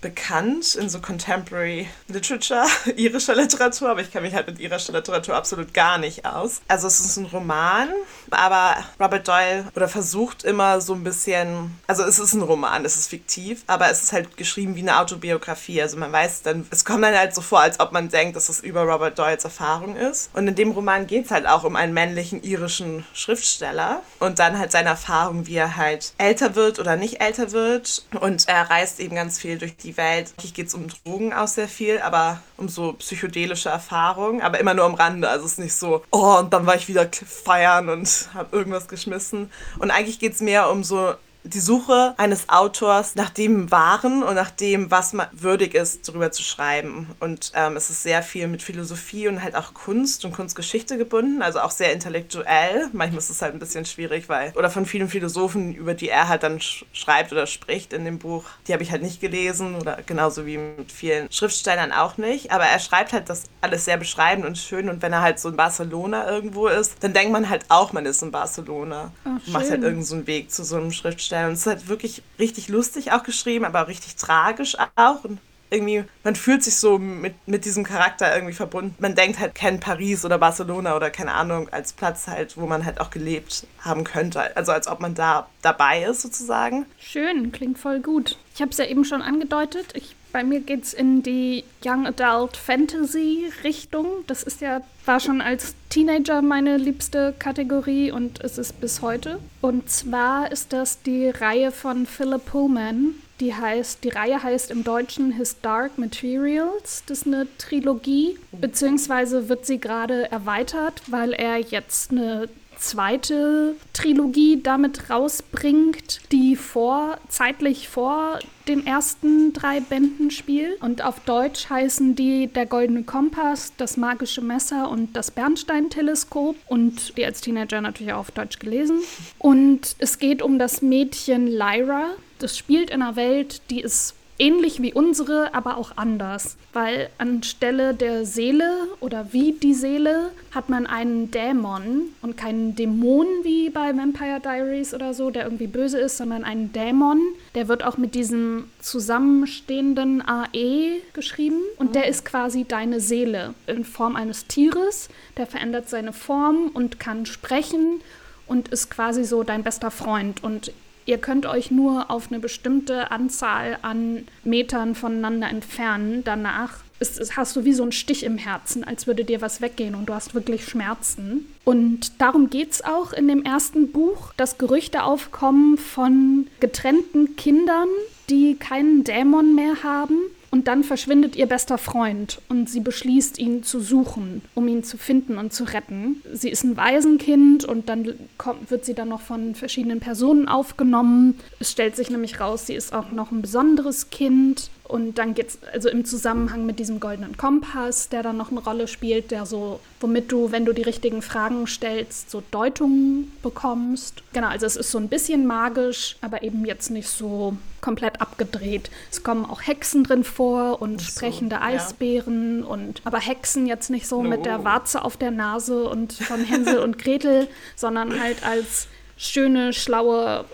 bekannt 0.03 0.75
in 0.75 0.89
so 0.89 0.99
Contemporary 0.99 1.87
Literature, 2.07 2.65
irischer 2.95 3.33
Literatur, 3.33 3.89
aber 3.89 4.01
ich 4.01 4.11
kenne 4.11 4.27
mich 4.27 4.35
halt 4.35 4.47
mit 4.47 4.59
irischer 4.59 4.93
Literatur 4.93 5.35
absolut 5.35 5.73
gar 5.73 5.97
nicht 5.97 6.25
aus. 6.25 6.61
Also 6.67 6.87
es 6.87 6.99
ist 6.99 7.17
ein 7.17 7.25
Roman, 7.25 7.89
aber 8.29 8.75
Robert 8.99 9.27
Doyle 9.27 9.65
oder 9.75 9.87
versucht 9.87 10.43
immer 10.43 10.81
so 10.81 10.93
ein 10.93 11.03
bisschen, 11.03 11.79
also 11.87 12.03
es 12.03 12.19
ist 12.19 12.33
ein 12.33 12.41
Roman, 12.41 12.85
es 12.85 12.97
ist 12.97 13.09
fiktiv, 13.09 13.63
aber 13.67 13.89
es 13.89 14.03
ist 14.03 14.13
halt 14.13 14.35
geschrieben 14.35 14.75
wie 14.75 14.81
eine 14.81 14.99
Autobiografie. 14.99 15.81
Also 15.81 15.97
man 15.97 16.11
weiß 16.11 16.43
dann, 16.43 16.67
es 16.69 16.83
kommt 16.83 17.03
dann 17.03 17.17
halt 17.17 17.33
so 17.33 17.41
vor, 17.41 17.61
als 17.61 17.79
ob 17.79 17.93
man 17.93 18.09
denkt, 18.09 18.35
dass 18.35 18.49
es 18.49 18.59
über 18.59 18.83
Robert 18.83 19.17
Doyles 19.17 19.45
Erfahrung 19.45 19.95
ist. 19.95 20.29
Und 20.33 20.47
in 20.49 20.55
dem 20.55 20.71
Roman 20.71 21.07
geht 21.07 21.25
es 21.25 21.31
halt 21.31 21.47
auch 21.47 21.63
um 21.63 21.77
einen 21.77 21.93
männlichen 21.93 22.43
irischen 22.43 23.05
Schriftsteller 23.13 24.01
und 24.19 24.39
dann 24.39 24.59
halt 24.59 24.73
seine 24.73 24.89
Erfahrung, 24.89 25.47
wie 25.47 25.55
er 25.55 25.77
halt 25.77 26.13
älter 26.17 26.55
wird 26.55 26.79
oder 26.79 26.97
nicht 26.97 27.21
älter 27.21 27.53
wird. 27.53 28.05
Und 28.19 28.49
er 28.49 28.69
reist 28.69 28.99
eben 28.99 29.15
ganz 29.15 29.39
viel 29.39 29.57
durch 29.57 29.77
die 29.77 29.92
Welt. 29.97 30.33
Hier 30.39 30.51
geht 30.51 30.67
es 30.67 30.73
um 30.73 30.87
Drogen 30.87 31.33
auch 31.33 31.47
sehr 31.47 31.67
viel, 31.67 31.99
aber 31.99 32.41
um 32.57 32.69
so 32.69 32.93
psychedelische 32.93 33.69
Erfahrungen, 33.69 34.41
aber 34.41 34.59
immer 34.59 34.73
nur 34.73 34.85
am 34.85 34.93
Rande. 34.95 35.29
Also 35.29 35.45
es 35.45 35.53
ist 35.53 35.59
nicht 35.59 35.75
so, 35.75 36.03
oh, 36.11 36.37
und 36.39 36.53
dann 36.53 36.65
war 36.65 36.75
ich 36.75 36.87
wieder 36.87 37.07
feiern 37.11 37.89
und 37.89 38.29
habe 38.33 38.55
irgendwas 38.55 38.87
geschmissen. 38.87 39.51
Und 39.79 39.91
eigentlich 39.91 40.19
geht 40.19 40.33
es 40.33 40.41
mehr 40.41 40.69
um 40.69 40.83
so 40.83 41.13
die 41.43 41.59
Suche 41.59 42.13
eines 42.17 42.47
Autors 42.47 43.15
nach 43.15 43.29
dem 43.29 43.69
Wahren 43.69 44.23
und 44.23 44.35
nach 44.35 44.49
dem, 44.49 44.89
was 44.91 45.13
würdig 45.33 45.75
ist, 45.75 46.07
darüber 46.07 46.31
zu 46.31 46.41
schreiben. 46.41 47.09
Und 47.19 47.51
ähm, 47.55 47.75
es 47.75 47.89
ist 47.89 48.03
sehr 48.03 48.23
viel 48.23 48.47
mit 48.47 48.61
Philosophie 48.61 49.27
und 49.27 49.43
halt 49.43 49.55
auch 49.55 49.73
Kunst 49.73 50.23
und 50.23 50.33
Kunstgeschichte 50.33 50.97
gebunden, 50.97 51.41
also 51.41 51.59
auch 51.59 51.71
sehr 51.71 51.91
intellektuell. 51.91 52.87
Manchmal 52.93 53.19
ist 53.19 53.29
es 53.29 53.41
halt 53.41 53.53
ein 53.53 53.59
bisschen 53.59 53.85
schwierig, 53.85 54.29
weil, 54.29 54.53
oder 54.55 54.69
von 54.69 54.85
vielen 54.85 55.09
Philosophen, 55.09 55.73
über 55.75 55.93
die 55.93 56.09
er 56.09 56.29
halt 56.29 56.43
dann 56.43 56.61
sch 56.61 56.85
schreibt 56.93 57.31
oder 57.31 57.45
spricht 57.45 57.91
in 57.91 58.05
dem 58.05 58.19
Buch, 58.19 58.45
die 58.67 58.73
habe 58.73 58.83
ich 58.83 58.91
halt 58.91 59.01
nicht 59.01 59.19
gelesen 59.19 59.75
oder 59.75 59.99
genauso 60.05 60.45
wie 60.45 60.57
mit 60.57 60.91
vielen 60.91 61.31
Schriftstellern 61.31 61.91
auch 61.91 62.17
nicht. 62.17 62.51
Aber 62.51 62.63
er 62.63 62.79
schreibt 62.79 63.11
halt 63.11 63.29
das 63.29 63.43
alles 63.61 63.85
sehr 63.85 63.97
beschreibend 63.97 64.45
und 64.45 64.57
schön 64.57 64.89
und 64.89 65.01
wenn 65.01 65.11
er 65.11 65.21
halt 65.21 65.39
so 65.39 65.49
in 65.49 65.57
Barcelona 65.57 66.29
irgendwo 66.29 66.67
ist, 66.67 66.95
dann 67.01 67.13
denkt 67.13 67.33
man 67.33 67.49
halt 67.49 67.65
auch, 67.69 67.91
man 67.91 68.05
ist 68.05 68.23
in 68.23 68.31
Barcelona. 68.31 69.11
Oh, 69.25 69.29
macht 69.51 69.69
halt 69.69 69.81
irgendeinen 69.81 70.03
so 70.03 70.27
Weg 70.27 70.51
zu 70.51 70.63
so 70.63 70.77
einem 70.77 70.91
Schriftsteller 70.91 71.32
vorstellen. 71.34 71.47
Und 71.47 71.53
es 71.53 71.59
ist 71.61 71.67
halt 71.67 71.88
wirklich 71.88 72.23
richtig 72.39 72.69
lustig 72.69 73.11
auch 73.11 73.23
geschrieben, 73.23 73.65
aber 73.65 73.84
auch 73.84 73.88
richtig 73.88 74.15
tragisch 74.15 74.77
auch. 74.95 75.23
Und 75.23 75.39
irgendwie, 75.69 76.03
man 76.23 76.36
fühlt 76.36 76.63
sich 76.63 76.75
so 76.75 76.99
mit, 76.99 77.34
mit 77.47 77.65
diesem 77.65 77.84
Charakter 77.84 78.34
irgendwie 78.34 78.53
verbunden. 78.53 78.95
Man 78.99 79.15
denkt 79.15 79.39
halt, 79.39 79.55
kennt 79.55 79.81
Paris 79.81 80.23
oder 80.23 80.38
Barcelona 80.38 80.95
oder 80.95 81.09
keine 81.09 81.34
Ahnung, 81.34 81.67
als 81.69 81.93
Platz 81.93 82.27
halt, 82.27 82.57
wo 82.57 82.67
man 82.67 82.86
halt 82.86 83.01
auch 83.01 83.09
gelebt 83.09 83.65
haben 83.79 84.03
könnte. 84.03 84.55
Also 84.55 84.71
als 84.71 84.88
ob 84.88 84.99
man 84.99 85.15
da 85.15 85.47
dabei 85.61 86.03
ist 86.03 86.21
sozusagen. 86.21 86.86
Schön, 86.99 87.51
klingt 87.51 87.79
voll 87.79 87.99
gut. 88.01 88.38
Ich 88.53 88.61
habe 88.61 88.71
es 88.71 88.77
ja 88.77 88.86
eben 88.86 89.03
schon 89.03 89.23
angedeutet. 89.23 89.93
Ich 89.95 90.15
bei 90.34 90.43
mir 90.43 90.59
geht 90.59 90.84
es 90.84 90.93
in 90.93 91.23
die 91.23 91.63
Young 91.86 92.07
Adult 92.07 92.57
Fantasy 92.57 93.51
Richtung. 93.63 94.07
Das 94.27 94.43
ist 94.43 94.61
ja, 94.61 94.81
war 95.05 95.19
schon 95.19 95.39
als 95.39 95.75
Teenager 95.89 96.41
meine 96.41 96.77
liebste 96.77 97.36
Kategorie 97.38 98.11
und 98.11 98.43
es 98.43 98.57
ist 98.57 98.81
bis 98.81 99.01
heute. 99.01 99.39
Und 99.61 99.89
zwar 99.89 100.51
ist 100.51 100.73
das 100.73 101.01
die 101.03 101.29
Reihe 101.29 101.71
von 101.71 102.07
Philip 102.07 102.43
Pullman. 102.45 103.13
Die 103.39 103.53
heißt, 103.53 104.03
die 104.03 104.09
Reihe 104.09 104.41
heißt 104.41 104.71
im 104.71 104.84
Deutschen 104.84 105.31
His 105.31 105.57
Dark 105.61 105.97
Materials. 105.99 107.03
Das 107.05 107.19
ist 107.19 107.27
eine 107.27 107.47
Trilogie, 107.59 108.38
beziehungsweise 108.51 109.49
wird 109.49 109.67
sie 109.67 109.79
gerade 109.79 110.31
erweitert, 110.31 111.03
weil 111.07 111.34
er 111.34 111.59
jetzt 111.59 112.11
eine 112.11 112.49
zweite 112.77 113.75
Trilogie 113.93 114.61
damit 114.61 115.09
rausbringt, 115.09 116.21
die 116.31 116.55
vor, 116.55 117.17
zeitlich 117.29 117.88
vor 117.88 118.39
den 118.68 118.86
ersten 118.86 119.53
drei 119.53 119.80
Bänden 119.80 120.32
spielt. 120.32 120.82
Und 120.82 121.03
auf 121.03 121.20
Deutsch 121.22 121.70
heißen 121.70 122.16
die 122.16 122.47
Der 122.47 122.66
Goldene 122.66 123.03
Kompass, 123.03 123.74
Das 123.78 123.97
Magische 123.97 124.41
Messer 124.41 124.89
und 124.89 125.16
Das 125.16 125.32
Bernstein-Teleskop. 125.32 126.55
Und 126.68 127.18
die 127.18 127.26
als 127.26 127.41
Teenager 127.41 127.82
natürlich 127.82 128.14
auch 128.14 128.20
auf 128.20 128.32
Deutsch 128.32 128.59
gelesen. 128.59 128.99
Und 129.39 129.95
es 129.99 130.20
geht 130.20 130.41
um 130.41 130.59
das 130.59 130.82
Mädchen 130.82 131.47
Lyra. 131.47 132.11
Das 132.39 132.57
spielt 132.57 132.89
in 132.89 133.01
einer 133.01 133.16
Welt, 133.16 133.61
die 133.70 133.82
ist 133.82 134.16
ähnlich 134.38 134.81
wie 134.81 134.93
unsere, 134.93 135.53
aber 135.53 135.77
auch 135.77 135.91
anders. 135.95 136.57
Weil 136.73 137.09
anstelle 137.17 137.93
der 137.93 138.25
Seele 138.25 138.88
oder 138.99 139.31
wie 139.31 139.53
die 139.53 139.73
Seele 139.73 140.31
hat 140.51 140.69
man 140.69 140.86
einen 140.88 141.31
Dämon 141.31 142.03
und 142.21 142.38
keinen 142.38 142.75
Dämon 142.75 143.27
wie 143.43 143.69
bei 143.69 143.95
Vampire 143.95 144.39
Diaries 144.39 144.93
oder 144.93 145.13
so, 145.13 145.29
der 145.29 145.43
irgendwie 145.43 145.67
böse 145.67 145.99
ist, 145.99 146.17
sondern 146.17 146.43
einen 146.43 146.73
Dämon. 146.73 147.21
Der 147.55 147.67
wird 147.67 147.84
auch 147.84 147.97
mit 147.97 148.15
diesem 148.15 148.65
zusammenstehenden 148.79 150.21
AE 150.21 151.01
geschrieben 151.13 151.61
und 151.77 151.95
der 151.95 152.07
ist 152.07 152.25
quasi 152.25 152.65
deine 152.65 152.99
Seele 152.99 153.53
in 153.67 153.84
Form 153.84 154.15
eines 154.15 154.47
Tieres. 154.47 155.09
Der 155.38 155.47
verändert 155.47 155.89
seine 155.89 156.13
Form 156.13 156.69
und 156.73 156.99
kann 156.99 157.25
sprechen 157.25 158.01
und 158.47 158.67
ist 158.67 158.89
quasi 158.89 159.23
so 159.23 159.43
dein 159.43 159.63
bester 159.63 159.91
Freund. 159.91 160.43
Und 160.43 160.71
Ihr 161.05 161.17
könnt 161.17 161.45
euch 161.45 161.71
nur 161.71 162.09
auf 162.09 162.31
eine 162.31 162.39
bestimmte 162.39 163.11
Anzahl 163.11 163.77
an 163.81 164.25
Metern 164.43 164.95
voneinander 164.95 165.49
entfernen. 165.49 166.23
Danach 166.23 166.77
ist, 166.99 167.19
ist, 167.19 167.35
hast 167.35 167.55
du 167.55 167.65
wie 167.65 167.73
so 167.73 167.83
einen 167.83 167.91
Stich 167.91 168.23
im 168.23 168.37
Herzen, 168.37 168.83
als 168.83 169.07
würde 169.07 169.25
dir 169.25 169.41
was 169.41 169.61
weggehen 169.61 169.95
und 169.95 170.07
du 170.07 170.13
hast 170.13 170.33
wirklich 170.33 170.65
Schmerzen. 170.65 171.47
Und 171.65 172.21
darum 172.21 172.49
geht 172.49 172.71
es 172.71 172.83
auch 172.83 173.11
in 173.13 173.27
dem 173.27 173.43
ersten 173.43 173.91
Buch, 173.91 174.33
dass 174.37 174.57
Gerüchte 174.57 175.03
aufkommen 175.03 175.77
von 175.77 176.47
getrennten 176.59 177.35
Kindern, 177.35 177.87
die 178.29 178.55
keinen 178.55 179.03
Dämon 179.03 179.55
mehr 179.55 179.83
haben 179.83 180.17
und 180.53 180.67
dann 180.67 180.83
verschwindet 180.83 181.35
ihr 181.35 181.47
bester 181.47 181.79
Freund 181.79 182.39
und 182.47 182.69
sie 182.69 182.79
beschließt, 182.79 183.39
ihn 183.39 183.63
zu 183.63 183.79
suchen, 183.79 184.43
um 184.53 184.67
ihn 184.67 184.83
zu 184.83 184.99
finden 184.99 185.39
und 185.39 185.51
zu 185.51 185.63
retten. 185.63 186.21
Sie 186.31 186.49
ist 186.49 186.63
ein 186.63 186.77
Waisenkind 186.77 187.65
und 187.65 187.89
dann 187.89 188.13
kommt, 188.37 188.69
wird 188.69 188.85
sie 188.85 188.93
dann 188.93 189.09
noch 189.09 189.21
von 189.21 189.55
verschiedenen 189.55 189.99
Personen 189.99 190.47
aufgenommen. 190.47 191.39
Es 191.59 191.71
stellt 191.71 191.95
sich 191.95 192.11
nämlich 192.11 192.39
raus, 192.39 192.67
sie 192.67 192.75
ist 192.75 192.93
auch 192.93 193.09
noch 193.09 193.31
ein 193.31 193.41
besonderes 193.41 194.11
Kind. 194.11 194.69
Und 194.93 195.17
dann 195.17 195.33
geht 195.33 195.47
es 195.47 195.57
also 195.73 195.89
im 195.89 196.05
Zusammenhang 196.05 196.67
mit 196.67 196.77
diesem 196.77 196.99
goldenen 196.99 197.35
Kompass, 197.35 198.09
der 198.09 198.21
dann 198.21 198.37
noch 198.37 198.51
eine 198.51 198.59
Rolle 198.59 198.87
spielt, 198.87 199.31
der 199.31 199.47
so, 199.47 199.79
womit 199.99 200.31
du, 200.31 200.51
wenn 200.51 200.65
du 200.65 200.71
die 200.71 200.83
richtigen 200.83 201.23
Fragen 201.23 201.65
stellst, 201.65 202.29
so 202.29 202.43
Deutungen 202.51 203.31
bekommst. 203.41 204.21
Genau, 204.33 204.49
also 204.49 204.67
es 204.67 204.75
ist 204.75 204.91
so 204.91 204.99
ein 204.99 205.07
bisschen 205.07 205.47
magisch, 205.47 206.15
aber 206.21 206.43
eben 206.43 206.63
jetzt 206.63 206.91
nicht 206.91 207.09
so 207.09 207.57
komplett 207.81 208.21
abgedreht. 208.21 208.91
Es 209.09 209.23
kommen 209.23 209.45
auch 209.45 209.63
Hexen 209.65 210.03
drin 210.03 210.23
vor 210.23 210.79
und 210.79 211.01
so, 211.01 211.07
sprechende 211.07 211.59
Eisbären 211.59 212.59
ja. 212.59 212.67
und 212.67 213.01
aber 213.03 213.19
Hexen 213.19 213.65
jetzt 213.65 213.89
nicht 213.89 214.05
so 214.05 214.21
no. 214.21 214.29
mit 214.29 214.45
der 214.45 214.63
Warze 214.63 215.03
auf 215.03 215.17
der 215.17 215.31
Nase 215.31 215.89
und 215.89 216.13
von 216.13 216.45
Hänsel 216.45 216.77
und 216.77 216.99
Gretel, 216.99 217.47
sondern 217.75 218.21
halt 218.21 218.45
als 218.45 218.85
schöne, 219.17 219.73
schlaue, 219.73 220.45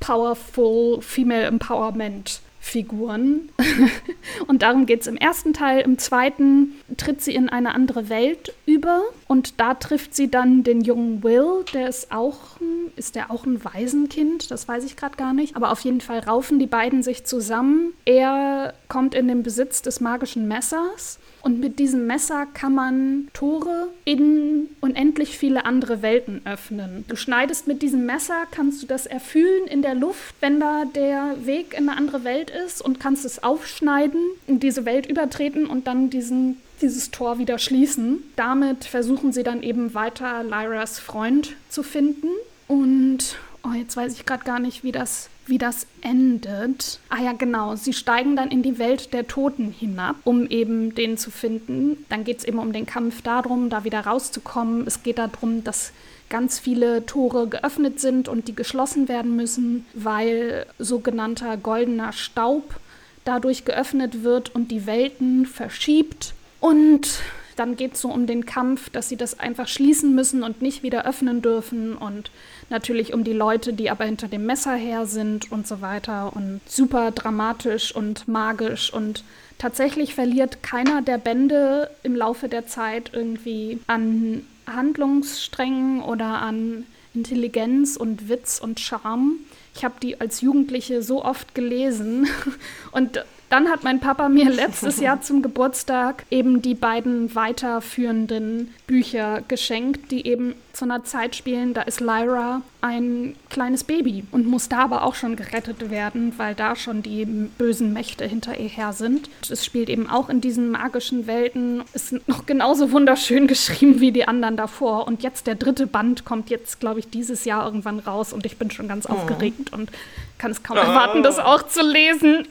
powerful 0.00 1.00
Female 1.00 1.44
Empowerment 1.44 2.40
Figuren. 2.64 3.50
und 4.48 4.62
darum 4.62 4.86
geht 4.86 5.02
es 5.02 5.06
im 5.06 5.16
ersten 5.16 5.52
Teil. 5.52 5.82
Im 5.82 5.98
zweiten 5.98 6.72
tritt 6.96 7.20
sie 7.20 7.34
in 7.34 7.50
eine 7.50 7.74
andere 7.74 8.08
Welt 8.08 8.54
über 8.64 9.02
und 9.26 9.60
da 9.60 9.74
trifft 9.74 10.14
sie 10.14 10.30
dann 10.30 10.62
den 10.64 10.82
jungen 10.82 11.22
Will, 11.22 11.64
der 11.72 11.88
ist 11.88 12.12
auch, 12.12 12.58
ist 12.96 13.14
der 13.14 13.30
auch 13.30 13.46
ein 13.46 13.64
Waisenkind? 13.64 14.50
Das 14.50 14.68
weiß 14.68 14.84
ich 14.84 14.96
gerade 14.96 15.16
gar 15.16 15.32
nicht. 15.32 15.56
Aber 15.56 15.72
auf 15.72 15.80
jeden 15.80 16.00
Fall 16.00 16.20
raufen 16.20 16.58
die 16.58 16.66
beiden 16.66 17.02
sich 17.02 17.24
zusammen. 17.24 17.92
Er 18.04 18.74
kommt 18.88 19.14
in 19.14 19.28
den 19.28 19.42
Besitz 19.42 19.82
des 19.82 20.00
magischen 20.00 20.46
Messers 20.46 21.18
und 21.42 21.60
mit 21.60 21.78
diesem 21.78 22.06
Messer 22.06 22.46
kann 22.46 22.74
man 22.74 23.28
Tore 23.34 23.88
in 24.04 24.68
unendlich 24.80 25.36
viele 25.36 25.66
andere 25.66 26.00
Welten 26.00 26.40
öffnen. 26.44 27.04
Du 27.08 27.16
schneidest 27.16 27.66
mit 27.66 27.82
diesem 27.82 28.06
Messer, 28.06 28.46
kannst 28.50 28.82
du 28.82 28.86
das 28.86 29.06
erfüllen 29.06 29.66
in 29.66 29.82
der 29.82 29.94
Luft, 29.94 30.34
wenn 30.40 30.60
da 30.60 30.84
der 30.84 31.36
Weg 31.44 31.74
in 31.74 31.88
eine 31.88 31.98
andere 31.98 32.24
Welt 32.24 32.50
ist 32.50 32.80
und 32.80 33.00
kannst 33.00 33.24
es 33.24 33.42
aufschneiden, 33.42 34.20
in 34.46 34.60
diese 34.60 34.84
Welt 34.84 35.06
übertreten 35.06 35.66
und 35.66 35.86
dann 35.86 36.08
diesen 36.08 36.56
dieses 36.80 37.10
Tor 37.10 37.38
wieder 37.38 37.58
schließen. 37.58 38.22
Damit 38.36 38.84
versuchen 38.84 39.32
sie 39.32 39.42
dann 39.42 39.62
eben 39.62 39.94
weiter 39.94 40.42
Lyras 40.42 40.98
Freund 40.98 41.56
zu 41.68 41.82
finden. 41.82 42.28
Und 42.66 43.36
oh, 43.62 43.72
jetzt 43.72 43.96
weiß 43.96 44.14
ich 44.14 44.26
gerade 44.26 44.44
gar 44.44 44.58
nicht, 44.58 44.84
wie 44.84 44.92
das 44.92 45.30
wie 45.46 45.58
das 45.58 45.86
endet. 46.00 47.00
Ah 47.08 47.22
ja, 47.22 47.32
genau. 47.32 47.76
Sie 47.76 47.92
steigen 47.92 48.36
dann 48.36 48.50
in 48.50 48.62
die 48.62 48.78
Welt 48.78 49.12
der 49.12 49.26
Toten 49.26 49.70
hinab, 49.70 50.16
um 50.24 50.46
eben 50.46 50.94
den 50.94 51.18
zu 51.18 51.30
finden. 51.30 52.04
Dann 52.08 52.24
geht 52.24 52.38
es 52.38 52.44
eben 52.44 52.58
um 52.58 52.72
den 52.72 52.86
Kampf 52.86 53.22
darum, 53.22 53.70
da 53.70 53.84
wieder 53.84 54.00
rauszukommen. 54.00 54.86
Es 54.86 55.02
geht 55.02 55.18
darum, 55.18 55.64
dass 55.64 55.92
ganz 56.30 56.58
viele 56.58 57.04
Tore 57.04 57.48
geöffnet 57.48 58.00
sind 58.00 58.28
und 58.28 58.48
die 58.48 58.54
geschlossen 58.54 59.08
werden 59.08 59.36
müssen, 59.36 59.84
weil 59.92 60.66
sogenannter 60.78 61.56
goldener 61.56 62.12
Staub 62.12 62.76
dadurch 63.24 63.64
geöffnet 63.64 64.22
wird 64.22 64.54
und 64.54 64.70
die 64.70 64.86
Welten 64.86 65.46
verschiebt 65.46 66.34
Und 66.64 67.20
dann 67.56 67.76
geht 67.76 67.92
es 67.92 68.00
so 68.00 68.08
um 68.08 68.26
den 68.26 68.46
Kampf, 68.46 68.88
dass 68.88 69.10
sie 69.10 69.18
das 69.18 69.38
einfach 69.38 69.68
schließen 69.68 70.14
müssen 70.14 70.42
und 70.42 70.62
nicht 70.62 70.82
wieder 70.82 71.04
öffnen 71.04 71.42
dürfen. 71.42 71.94
Und 71.94 72.30
natürlich 72.70 73.12
um 73.12 73.22
die 73.22 73.34
Leute, 73.34 73.74
die 73.74 73.90
aber 73.90 74.06
hinter 74.06 74.28
dem 74.28 74.46
Messer 74.46 74.72
her 74.72 75.04
sind 75.04 75.52
und 75.52 75.66
so 75.66 75.82
weiter. 75.82 76.34
Und 76.34 76.62
super 76.66 77.10
dramatisch 77.10 77.94
und 77.94 78.28
magisch. 78.28 78.90
Und 78.90 79.24
tatsächlich 79.58 80.14
verliert 80.14 80.62
keiner 80.62 81.02
der 81.02 81.18
Bände 81.18 81.90
im 82.02 82.16
Laufe 82.16 82.48
der 82.48 82.66
Zeit 82.66 83.10
irgendwie 83.12 83.78
an 83.86 84.46
Handlungssträngen 84.66 86.00
oder 86.00 86.40
an 86.40 86.86
Intelligenz 87.12 87.98
und 87.98 88.30
Witz 88.30 88.58
und 88.58 88.80
Charme. 88.80 89.36
Ich 89.74 89.84
habe 89.84 89.96
die 90.00 90.18
als 90.18 90.40
Jugendliche 90.40 91.02
so 91.02 91.22
oft 91.22 91.54
gelesen 91.54 92.26
und 92.90 93.22
dann 93.50 93.68
hat 93.68 93.84
mein 93.84 94.00
Papa 94.00 94.28
mir 94.28 94.50
letztes 94.50 95.00
Jahr 95.00 95.20
zum 95.20 95.42
Geburtstag 95.42 96.24
eben 96.30 96.62
die 96.62 96.74
beiden 96.74 97.34
weiterführenden 97.34 98.72
Bücher 98.86 99.42
geschenkt, 99.46 100.10
die 100.10 100.26
eben 100.26 100.54
zu 100.74 100.84
einer 100.84 101.04
Zeit 101.04 101.36
spielen, 101.36 101.72
da 101.72 101.82
ist 101.82 102.00
Lyra 102.00 102.62
ein 102.80 103.34
kleines 103.48 103.84
Baby 103.84 104.24
und 104.30 104.46
muss 104.46 104.68
da 104.68 104.80
aber 104.80 105.04
auch 105.04 105.14
schon 105.14 105.36
gerettet 105.36 105.90
werden, 105.90 106.34
weil 106.36 106.54
da 106.54 106.76
schon 106.76 107.02
die 107.02 107.24
bösen 107.24 107.92
Mächte 107.92 108.26
hinter 108.26 108.58
ihr 108.58 108.68
her 108.68 108.92
sind. 108.92 109.30
Es 109.48 109.64
spielt 109.64 109.88
eben 109.88 110.10
auch 110.10 110.28
in 110.28 110.40
diesen 110.40 110.70
magischen 110.70 111.26
Welten, 111.26 111.82
ist 111.94 112.12
noch 112.28 112.44
genauso 112.44 112.92
wunderschön 112.92 113.46
geschrieben 113.46 114.00
wie 114.00 114.12
die 114.12 114.28
anderen 114.28 114.56
davor. 114.56 115.06
Und 115.06 115.22
jetzt 115.22 115.46
der 115.46 115.54
dritte 115.54 115.86
Band 115.86 116.24
kommt 116.24 116.50
jetzt, 116.50 116.80
glaube 116.80 116.98
ich, 116.98 117.08
dieses 117.08 117.44
Jahr 117.44 117.64
irgendwann 117.64 118.00
raus 118.00 118.32
und 118.32 118.44
ich 118.44 118.58
bin 118.58 118.70
schon 118.70 118.88
ganz 118.88 119.06
oh. 119.08 119.12
aufgeregt 119.12 119.72
und 119.72 119.90
kann 120.36 120.50
es 120.50 120.62
kaum 120.62 120.76
erwarten, 120.76 121.22
das 121.22 121.38
auch 121.38 121.62
zu 121.62 121.80
lesen. 121.82 122.46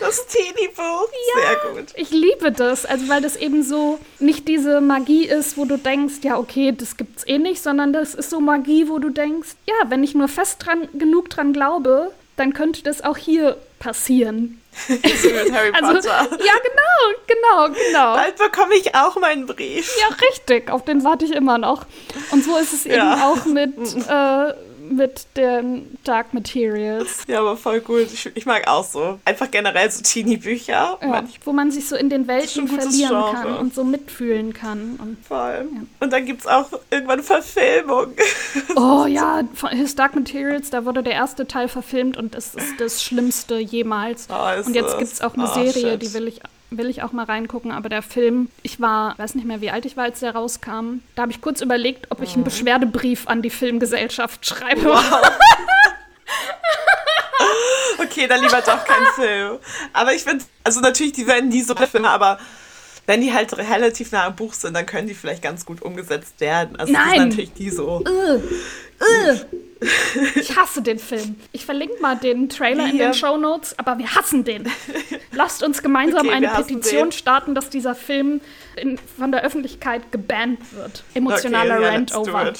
Das 0.00 0.26
Teenie-Buch. 0.26 1.08
Ja, 1.34 1.42
Sehr 1.42 1.72
gut. 1.72 1.92
Ich 1.96 2.10
liebe 2.10 2.52
das, 2.52 2.86
also 2.86 3.08
weil 3.08 3.20
das 3.20 3.36
eben 3.36 3.62
so 3.62 3.98
nicht 4.18 4.46
diese 4.46 4.80
Magie 4.80 5.26
ist, 5.26 5.56
wo 5.56 5.64
du 5.64 5.76
denkst, 5.76 6.16
ja, 6.22 6.38
okay, 6.38 6.72
das 6.76 6.96
gibt's 6.96 7.26
eh 7.26 7.38
nicht, 7.38 7.62
sondern 7.62 7.92
das 7.92 8.14
ist 8.14 8.30
so 8.30 8.40
Magie, 8.40 8.88
wo 8.88 8.98
du 8.98 9.10
denkst, 9.10 9.50
ja, 9.66 9.74
wenn 9.88 10.04
ich 10.04 10.14
nur 10.14 10.28
fest 10.28 10.64
dran, 10.64 10.88
genug 10.94 11.30
dran 11.30 11.52
glaube, 11.52 12.12
dann 12.36 12.52
könnte 12.52 12.82
das 12.82 13.02
auch 13.02 13.16
hier 13.16 13.56
passieren. 13.78 14.60
so 14.86 14.94
mit 14.94 15.52
Harry 15.52 15.72
also, 15.72 15.94
Potter. 15.94 16.28
Ja, 16.30 16.52
genau, 16.62 17.18
genau, 17.26 17.74
genau. 17.74 18.14
Bald 18.14 18.36
bekomme 18.36 18.74
ich 18.74 18.94
auch 18.94 19.16
meinen 19.16 19.46
Brief. 19.46 19.92
Ja, 20.00 20.14
richtig. 20.30 20.70
Auf 20.70 20.84
den 20.84 21.02
warte 21.02 21.24
ich 21.24 21.32
immer 21.32 21.58
noch. 21.58 21.84
Und 22.30 22.44
so 22.44 22.56
ist 22.56 22.72
es 22.72 22.84
ja. 22.84 22.94
eben 22.94 23.22
auch 23.22 23.44
mit 23.46 23.76
äh, 24.08 24.54
mit 24.90 25.26
den 25.36 25.98
Dark 26.04 26.34
Materials. 26.34 27.24
Ja, 27.26 27.40
aber 27.40 27.56
voll 27.56 27.80
gut. 27.80 28.08
Ich, 28.12 28.30
ich 28.34 28.46
mag 28.46 28.68
auch 28.68 28.84
so. 28.84 29.18
Einfach 29.24 29.50
generell 29.50 29.90
so 29.90 30.02
Teenie-Bücher. 30.02 30.98
Ja, 31.00 31.24
wo 31.44 31.52
man 31.52 31.70
sich 31.70 31.88
so 31.88 31.96
in 31.96 32.10
den 32.10 32.26
Welten 32.26 32.68
verlieren 32.68 33.34
kann 33.34 33.56
und 33.56 33.74
so 33.74 33.84
mitfühlen 33.84 34.52
kann. 34.52 34.98
Und, 35.00 35.24
voll. 35.24 35.68
Ja. 35.72 35.80
Und 36.00 36.12
dann 36.12 36.24
gibt 36.24 36.40
es 36.40 36.46
auch 36.46 36.66
irgendwann 36.90 37.22
Verfilmung. 37.22 38.12
Oh 38.76 39.06
ja, 39.06 39.42
His 39.70 39.96
Dark 39.96 40.14
Materials, 40.14 40.70
da 40.70 40.84
wurde 40.84 41.02
der 41.02 41.14
erste 41.14 41.46
Teil 41.46 41.68
verfilmt 41.68 42.16
und 42.16 42.34
es 42.34 42.54
ist 42.54 42.78
das 42.78 43.02
Schlimmste 43.02 43.58
jemals. 43.58 44.28
Oh, 44.30 44.66
und 44.66 44.74
jetzt 44.74 44.98
gibt 44.98 45.12
es 45.12 45.20
auch 45.20 45.34
eine 45.34 45.44
oh, 45.44 45.54
Serie, 45.54 45.92
shit. 45.92 46.02
die 46.02 46.14
will 46.14 46.28
ich 46.28 46.40
will 46.70 46.90
ich 46.90 47.02
auch 47.02 47.12
mal 47.12 47.24
reingucken, 47.24 47.72
aber 47.72 47.88
der 47.88 48.02
Film, 48.02 48.50
ich 48.62 48.80
war, 48.80 49.18
weiß 49.18 49.34
nicht 49.34 49.46
mehr, 49.46 49.60
wie 49.60 49.70
alt 49.70 49.86
ich 49.86 49.96
war, 49.96 50.04
als 50.04 50.20
der 50.20 50.34
rauskam. 50.34 51.00
Da 51.14 51.22
habe 51.22 51.32
ich 51.32 51.40
kurz 51.40 51.60
überlegt, 51.60 52.10
ob 52.10 52.22
ich 52.22 52.34
einen 52.34 52.42
mhm. 52.42 52.44
Beschwerdebrief 52.44 53.26
an 53.26 53.42
die 53.42 53.50
Filmgesellschaft 53.50 54.46
schreibe. 54.46 54.84
Wow. 54.84 55.22
okay, 57.98 58.26
dann 58.26 58.42
lieber 58.42 58.60
doch 58.60 58.84
kein 58.84 59.06
Film. 59.14 59.58
Aber 59.92 60.12
ich 60.12 60.22
finde, 60.24 60.44
also 60.64 60.80
natürlich, 60.80 61.12
die 61.12 61.26
werden 61.26 61.48
nie 61.48 61.62
so 61.62 61.74
Filme, 61.74 62.10
aber 62.10 62.38
wenn 63.06 63.22
die 63.22 63.32
halt 63.32 63.56
relativ 63.56 64.12
nah 64.12 64.26
am 64.26 64.36
Buch 64.36 64.52
sind, 64.52 64.74
dann 64.74 64.84
können 64.84 65.08
die 65.08 65.14
vielleicht 65.14 65.42
ganz 65.42 65.64
gut 65.64 65.80
umgesetzt 65.80 66.38
werden. 66.40 66.76
Also 66.76 66.92
Nein. 66.92 67.04
das 67.04 67.12
ist 67.14 67.24
natürlich 67.24 67.52
die 67.54 67.70
so. 67.70 68.00
Uh. 68.00 68.42
Ich 70.34 70.56
hasse 70.56 70.82
den 70.82 70.98
Film. 70.98 71.36
Ich 71.52 71.64
verlinke 71.64 72.00
mal 72.00 72.16
den 72.16 72.48
Trailer 72.48 72.86
Wie? 72.86 72.90
in 72.90 72.98
den 72.98 73.14
Show 73.14 73.36
Notes, 73.36 73.78
aber 73.78 73.98
wir 73.98 74.12
hassen 74.14 74.44
den. 74.44 74.68
Lasst 75.32 75.62
uns 75.62 75.82
gemeinsam 75.82 76.26
okay, 76.26 76.34
eine 76.34 76.48
Petition 76.48 77.12
starten, 77.12 77.54
dass 77.54 77.70
dieser 77.70 77.94
Film 77.94 78.40
in, 78.76 78.98
von 78.98 79.30
der 79.30 79.44
Öffentlichkeit 79.44 80.10
gebannt 80.10 80.58
wird. 80.72 81.04
Emotionaler 81.14 81.76
okay, 81.76 81.86
Rant 81.86 82.14
over. 82.16 82.52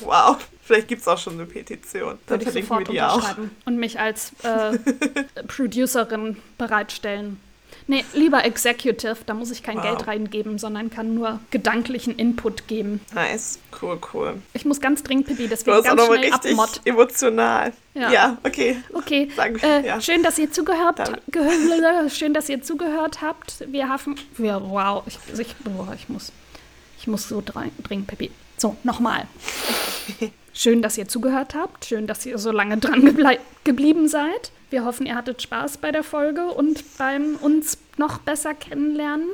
Wow. 0.00 0.36
Vielleicht 0.62 0.88
gibt 0.88 1.02
es 1.02 1.08
auch 1.08 1.18
schon 1.18 1.34
eine 1.34 1.44
Petition. 1.44 2.18
Dann 2.26 2.40
Würde 2.40 2.44
verlinken 2.50 2.78
wir 2.78 2.84
die 2.86 3.02
auch. 3.02 3.36
Und 3.66 3.76
mich 3.76 4.00
als 4.00 4.32
äh, 4.42 4.78
Producerin 5.46 6.38
bereitstellen. 6.56 7.38
Nee, 7.86 8.04
lieber 8.14 8.44
Executive, 8.44 9.16
da 9.26 9.34
muss 9.34 9.50
ich 9.50 9.62
kein 9.62 9.76
wow. 9.76 9.82
Geld 9.82 10.06
reingeben, 10.06 10.58
sondern 10.58 10.88
kann 10.88 11.14
nur 11.14 11.40
gedanklichen 11.50 12.16
Input 12.16 12.66
geben. 12.66 13.00
Nice, 13.14 13.58
cool, 13.82 13.98
cool. 14.14 14.42
Ich 14.54 14.64
muss 14.64 14.80
ganz 14.80 15.02
dringend 15.02 15.26
pipi, 15.26 15.48
deswegen 15.48 15.82
ganz 15.82 16.02
schnell 16.02 16.18
richtig 16.20 16.52
abmod. 16.52 16.80
emotional. 16.84 17.72
Ja. 17.92 18.10
ja, 18.10 18.38
okay. 18.42 18.78
Okay, 18.92 19.30
Sag, 19.36 19.62
äh, 19.62 19.86
ja. 19.86 20.00
schön, 20.00 20.22
dass 20.22 20.38
ihr 20.38 20.50
zugehört 20.50 20.98
habt. 20.98 21.20
Schön, 22.10 22.32
dass 22.32 22.48
ihr 22.48 22.62
zugehört 22.62 23.20
habt. 23.20 23.64
Wir 23.70 23.88
haben, 23.88 24.16
wir, 24.36 24.62
wow, 24.64 25.04
ich, 25.06 25.18
ich, 25.38 25.54
boah, 25.56 25.94
ich 25.94 26.08
muss, 26.08 26.32
ich 26.98 27.06
muss 27.06 27.28
so 27.28 27.42
dringend 27.44 28.06
pipi. 28.06 28.30
So, 28.56 28.76
nochmal. 28.82 29.26
Schön, 30.56 30.82
dass 30.82 30.96
ihr 30.96 31.08
zugehört 31.08 31.54
habt. 31.54 31.84
Schön, 31.84 32.06
dass 32.06 32.24
ihr 32.24 32.38
so 32.38 32.52
lange 32.52 32.78
dran 32.78 33.16
geblieben 33.64 34.08
seid. 34.08 34.52
Wir 34.74 34.84
hoffen, 34.84 35.06
ihr 35.06 35.14
hattet 35.14 35.40
Spaß 35.40 35.78
bei 35.78 35.92
der 35.92 36.02
Folge 36.02 36.46
und 36.48 36.98
beim 36.98 37.36
uns 37.36 37.78
noch 37.96 38.18
besser 38.18 38.54
kennenlernen. 38.54 39.28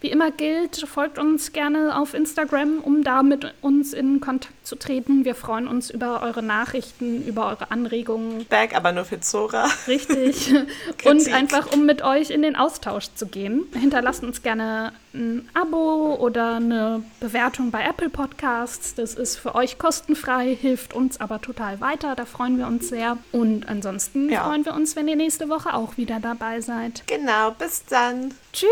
Wie 0.00 0.08
immer 0.08 0.30
gilt, 0.30 0.76
folgt 0.86 1.18
uns 1.18 1.52
gerne 1.52 1.98
auf 1.98 2.14
Instagram, 2.14 2.78
um 2.78 3.02
da 3.02 3.24
mit 3.24 3.54
uns 3.60 3.92
in 3.92 4.20
Kontakt 4.20 4.53
zu 4.64 4.76
treten. 4.76 5.24
Wir 5.24 5.34
freuen 5.34 5.68
uns 5.68 5.90
über 5.90 6.22
eure 6.22 6.42
Nachrichten, 6.42 7.24
über 7.26 7.46
eure 7.46 7.70
Anregungen. 7.70 8.46
Back, 8.46 8.74
aber 8.74 8.92
nur 8.92 9.04
für 9.04 9.20
Zora. 9.20 9.68
Richtig. 9.86 10.52
Und 11.04 11.32
einfach, 11.32 11.72
um 11.72 11.86
mit 11.86 12.02
euch 12.02 12.30
in 12.30 12.42
den 12.42 12.56
Austausch 12.56 13.08
zu 13.14 13.26
gehen. 13.26 13.66
Hinterlasst 13.74 14.24
uns 14.24 14.42
gerne 14.42 14.92
ein 15.12 15.48
Abo 15.54 16.16
oder 16.16 16.56
eine 16.56 17.02
Bewertung 17.20 17.70
bei 17.70 17.84
Apple 17.84 18.08
Podcasts. 18.08 18.94
Das 18.94 19.14
ist 19.14 19.36
für 19.36 19.54
euch 19.54 19.78
kostenfrei, 19.78 20.56
hilft 20.60 20.94
uns 20.94 21.20
aber 21.20 21.40
total 21.40 21.80
weiter. 21.80 22.16
Da 22.16 22.24
freuen 22.24 22.58
wir 22.58 22.66
uns 22.66 22.88
sehr. 22.88 23.18
Und 23.32 23.68
ansonsten 23.68 24.30
ja. 24.30 24.44
freuen 24.44 24.64
wir 24.64 24.74
uns, 24.74 24.96
wenn 24.96 25.06
ihr 25.08 25.16
nächste 25.16 25.48
Woche 25.48 25.74
auch 25.74 25.96
wieder 25.96 26.18
dabei 26.20 26.60
seid. 26.60 27.04
Genau, 27.06 27.52
bis 27.52 27.84
dann. 27.84 28.34
Tschüss. 28.52 28.68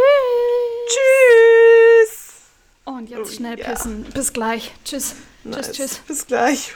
Tschüss. 0.88 2.32
Und 2.84 3.10
jetzt 3.10 3.20
oh, 3.20 3.36
schnell 3.36 3.56
pissen. 3.56 4.04
Ja. 4.04 4.10
Bis 4.14 4.32
gleich. 4.32 4.72
Tschüss. 4.84 5.14
Nice. 5.44 5.72
Tschüss, 5.72 5.76
tschüss. 5.76 5.98
Bis 6.06 6.26
gleich. 6.26 6.74